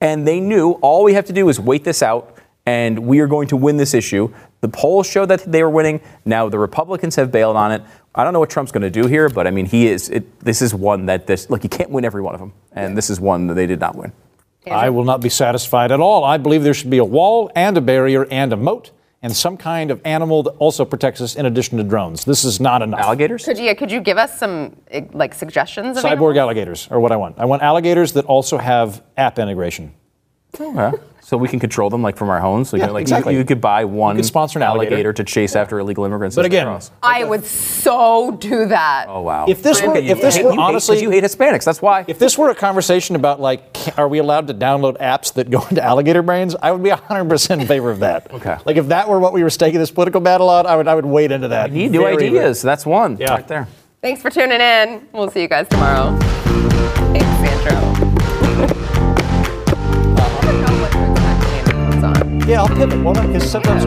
And 0.00 0.26
they 0.26 0.40
knew 0.40 0.72
all 0.82 1.04
we 1.04 1.14
have 1.14 1.26
to 1.26 1.32
do 1.32 1.48
is 1.48 1.60
wait 1.60 1.84
this 1.84 2.02
out, 2.02 2.36
and 2.66 2.98
we 3.06 3.20
are 3.20 3.28
going 3.28 3.46
to 3.48 3.56
win 3.56 3.76
this 3.76 3.94
issue. 3.94 4.34
The 4.60 4.68
polls 4.68 5.06
showed 5.06 5.26
that 5.26 5.44
they 5.50 5.62
were 5.62 5.70
winning. 5.70 6.00
Now 6.24 6.48
the 6.48 6.58
Republicans 6.58 7.14
have 7.16 7.30
bailed 7.30 7.56
on 7.56 7.70
it. 7.70 7.82
I 8.14 8.24
don't 8.24 8.32
know 8.32 8.40
what 8.40 8.50
Trump's 8.50 8.72
going 8.72 8.82
to 8.92 9.02
do 9.02 9.06
here, 9.06 9.28
but 9.28 9.46
I 9.46 9.50
mean, 9.52 9.66
he 9.66 9.86
is. 9.86 10.08
It, 10.10 10.40
this 10.40 10.60
is 10.62 10.74
one 10.74 11.06
that 11.06 11.26
this 11.28 11.48
look. 11.48 11.62
You 11.62 11.70
can't 11.70 11.90
win 11.90 12.04
every 12.04 12.22
one 12.22 12.34
of 12.34 12.40
them, 12.40 12.52
and 12.72 12.96
this 12.98 13.08
is 13.08 13.20
one 13.20 13.46
that 13.48 13.54
they 13.54 13.66
did 13.66 13.78
not 13.80 13.94
win. 13.94 14.12
I 14.70 14.90
will 14.90 15.04
not 15.04 15.20
be 15.20 15.28
satisfied 15.28 15.92
at 15.92 16.00
all. 16.00 16.24
I 16.24 16.36
believe 16.38 16.62
there 16.62 16.74
should 16.74 16.90
be 16.90 16.98
a 16.98 17.04
wall 17.04 17.50
and 17.54 17.76
a 17.76 17.80
barrier 17.80 18.26
and 18.30 18.52
a 18.52 18.56
moat 18.56 18.90
and 19.24 19.34
some 19.34 19.56
kind 19.56 19.90
of 19.90 20.02
animal 20.04 20.42
that 20.42 20.50
also 20.58 20.84
protects 20.84 21.22
us 21.22 21.34
in 21.34 21.46
addition 21.46 21.78
to 21.78 21.84
drones. 21.84 22.26
This 22.26 22.44
is 22.44 22.60
not 22.60 22.82
enough. 22.82 23.00
Alligators? 23.00 23.44
Could 23.46 23.58
you 23.58 23.74
could 23.74 23.90
you 23.90 24.00
give 24.00 24.18
us 24.18 24.38
some 24.38 24.76
eh, 24.90 25.06
like 25.12 25.32
suggestions? 25.34 25.96
Of 25.96 26.04
Cyborg 26.04 26.12
animals? 26.12 26.36
alligators 26.36 26.88
are 26.90 27.00
what 27.00 27.10
I 27.10 27.16
want. 27.16 27.38
I 27.38 27.46
want 27.46 27.62
alligators 27.62 28.12
that 28.12 28.26
also 28.26 28.58
have 28.58 29.02
app 29.16 29.38
integration. 29.38 29.94
Okay. 30.60 30.96
So 31.34 31.38
we 31.38 31.48
can 31.48 31.58
control 31.58 31.90
them 31.90 32.00
like 32.00 32.16
from 32.16 32.30
our 32.30 32.38
homes. 32.38 32.68
So 32.68 32.76
you 32.76 32.82
Yeah, 32.82 32.86
know, 32.86 32.92
like 32.92 33.00
exactly. 33.02 33.32
you, 33.32 33.40
you 33.40 33.44
could 33.44 33.60
buy 33.60 33.84
one 33.86 34.14
could 34.14 34.24
sponsor 34.24 34.60
an 34.60 34.62
alligator. 34.62 35.12
to 35.12 35.24
chase 35.24 35.56
after 35.56 35.80
illegal 35.80 36.04
immigrants. 36.04 36.36
But 36.36 36.44
again, 36.44 36.66
cross. 36.66 36.92
I 37.02 37.24
would 37.24 37.44
so 37.44 38.30
do 38.38 38.66
that. 38.66 39.06
oh 39.08 39.22
wow. 39.22 39.46
if 39.48 39.64
this 39.64 39.82
were- 39.82 39.96
if 39.96 40.20
this 40.20 40.36
hate- 40.36 40.44
were 40.44 40.52
you 40.52 40.56
hate- 40.60 40.62
honestly- 40.62 40.94
'cause 40.94 41.02
you 41.02 41.10
hate 41.10 41.24
Hispanics, 41.24 41.64
that's 41.64 41.82
why. 41.82 42.04
If 42.06 42.20
this 42.20 42.38
were 42.38 42.50
a 42.50 42.54
conversation 42.54 43.16
about 43.16 43.40
like, 43.40 43.64
are 43.98 44.06
we 44.06 44.18
allowed 44.18 44.46
to 44.46 44.54
download 44.54 44.96
apps 44.98 45.32
that 45.34 45.50
go 45.50 45.60
into 45.70 45.82
alligator 45.82 46.22
brains? 46.22 46.54
I 46.62 46.70
would 46.70 46.84
be 46.84 46.90
100% 46.90 47.60
in 47.60 47.66
favor 47.66 47.90
of 47.90 47.98
that. 47.98 48.28
Okay. 48.34 48.56
Like 48.64 48.76
if 48.76 48.86
that 48.88 49.08
were 49.08 49.18
what 49.18 49.32
we 49.32 49.42
were 49.42 49.50
staking 49.50 49.80
this 49.80 49.90
political 49.90 50.20
battle 50.20 50.48
on, 50.48 50.66
I 50.66 50.76
would 50.76 50.86
I 50.86 50.94
would 50.94 51.04
wade 51.06 51.32
into 51.32 51.48
that. 51.48 51.70
you 51.72 51.78
need 51.78 51.90
new 51.90 51.98
Very, 52.02 52.14
very- 52.14 52.28
ideas. 52.28 52.62
That's 52.62 52.86
one 52.86 53.16
Yeah. 53.18 53.32
right 53.32 53.48
there. 53.48 53.66
Thanks 54.02 54.22
for 54.22 54.30
tuning 54.30 54.60
in. 54.60 55.08
We'll 55.12 55.30
see 55.32 55.40
you 55.42 55.48
guys 55.48 55.66
tomorrow. 55.66 56.16
Thanks, 57.12 57.53
Yeah, 62.46 62.62
I'll 62.62 62.68
pivot. 62.68 63.02
Well, 63.02 63.14
because 63.14 63.50
sometimes. 63.50 63.84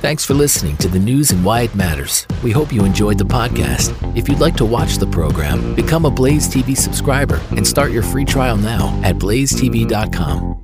Thanks 0.00 0.24
for 0.24 0.34
listening 0.34 0.76
to 0.78 0.88
the 0.88 0.98
news 0.98 1.30
and 1.30 1.42
why 1.42 1.62
it 1.62 1.74
matters. 1.74 2.26
We 2.42 2.50
hope 2.50 2.72
you 2.72 2.84
enjoyed 2.84 3.16
the 3.16 3.24
podcast. 3.24 3.94
If 4.14 4.28
you'd 4.28 4.38
like 4.38 4.56
to 4.56 4.64
watch 4.66 4.98
the 4.98 5.06
program, 5.06 5.74
become 5.74 6.04
a 6.04 6.10
Blaze 6.10 6.46
TV 6.46 6.76
subscriber 6.76 7.40
and 7.52 7.66
start 7.66 7.90
your 7.90 8.02
free 8.02 8.26
trial 8.26 8.58
now 8.58 9.00
at 9.02 9.16
blazetv.com. 9.16 10.63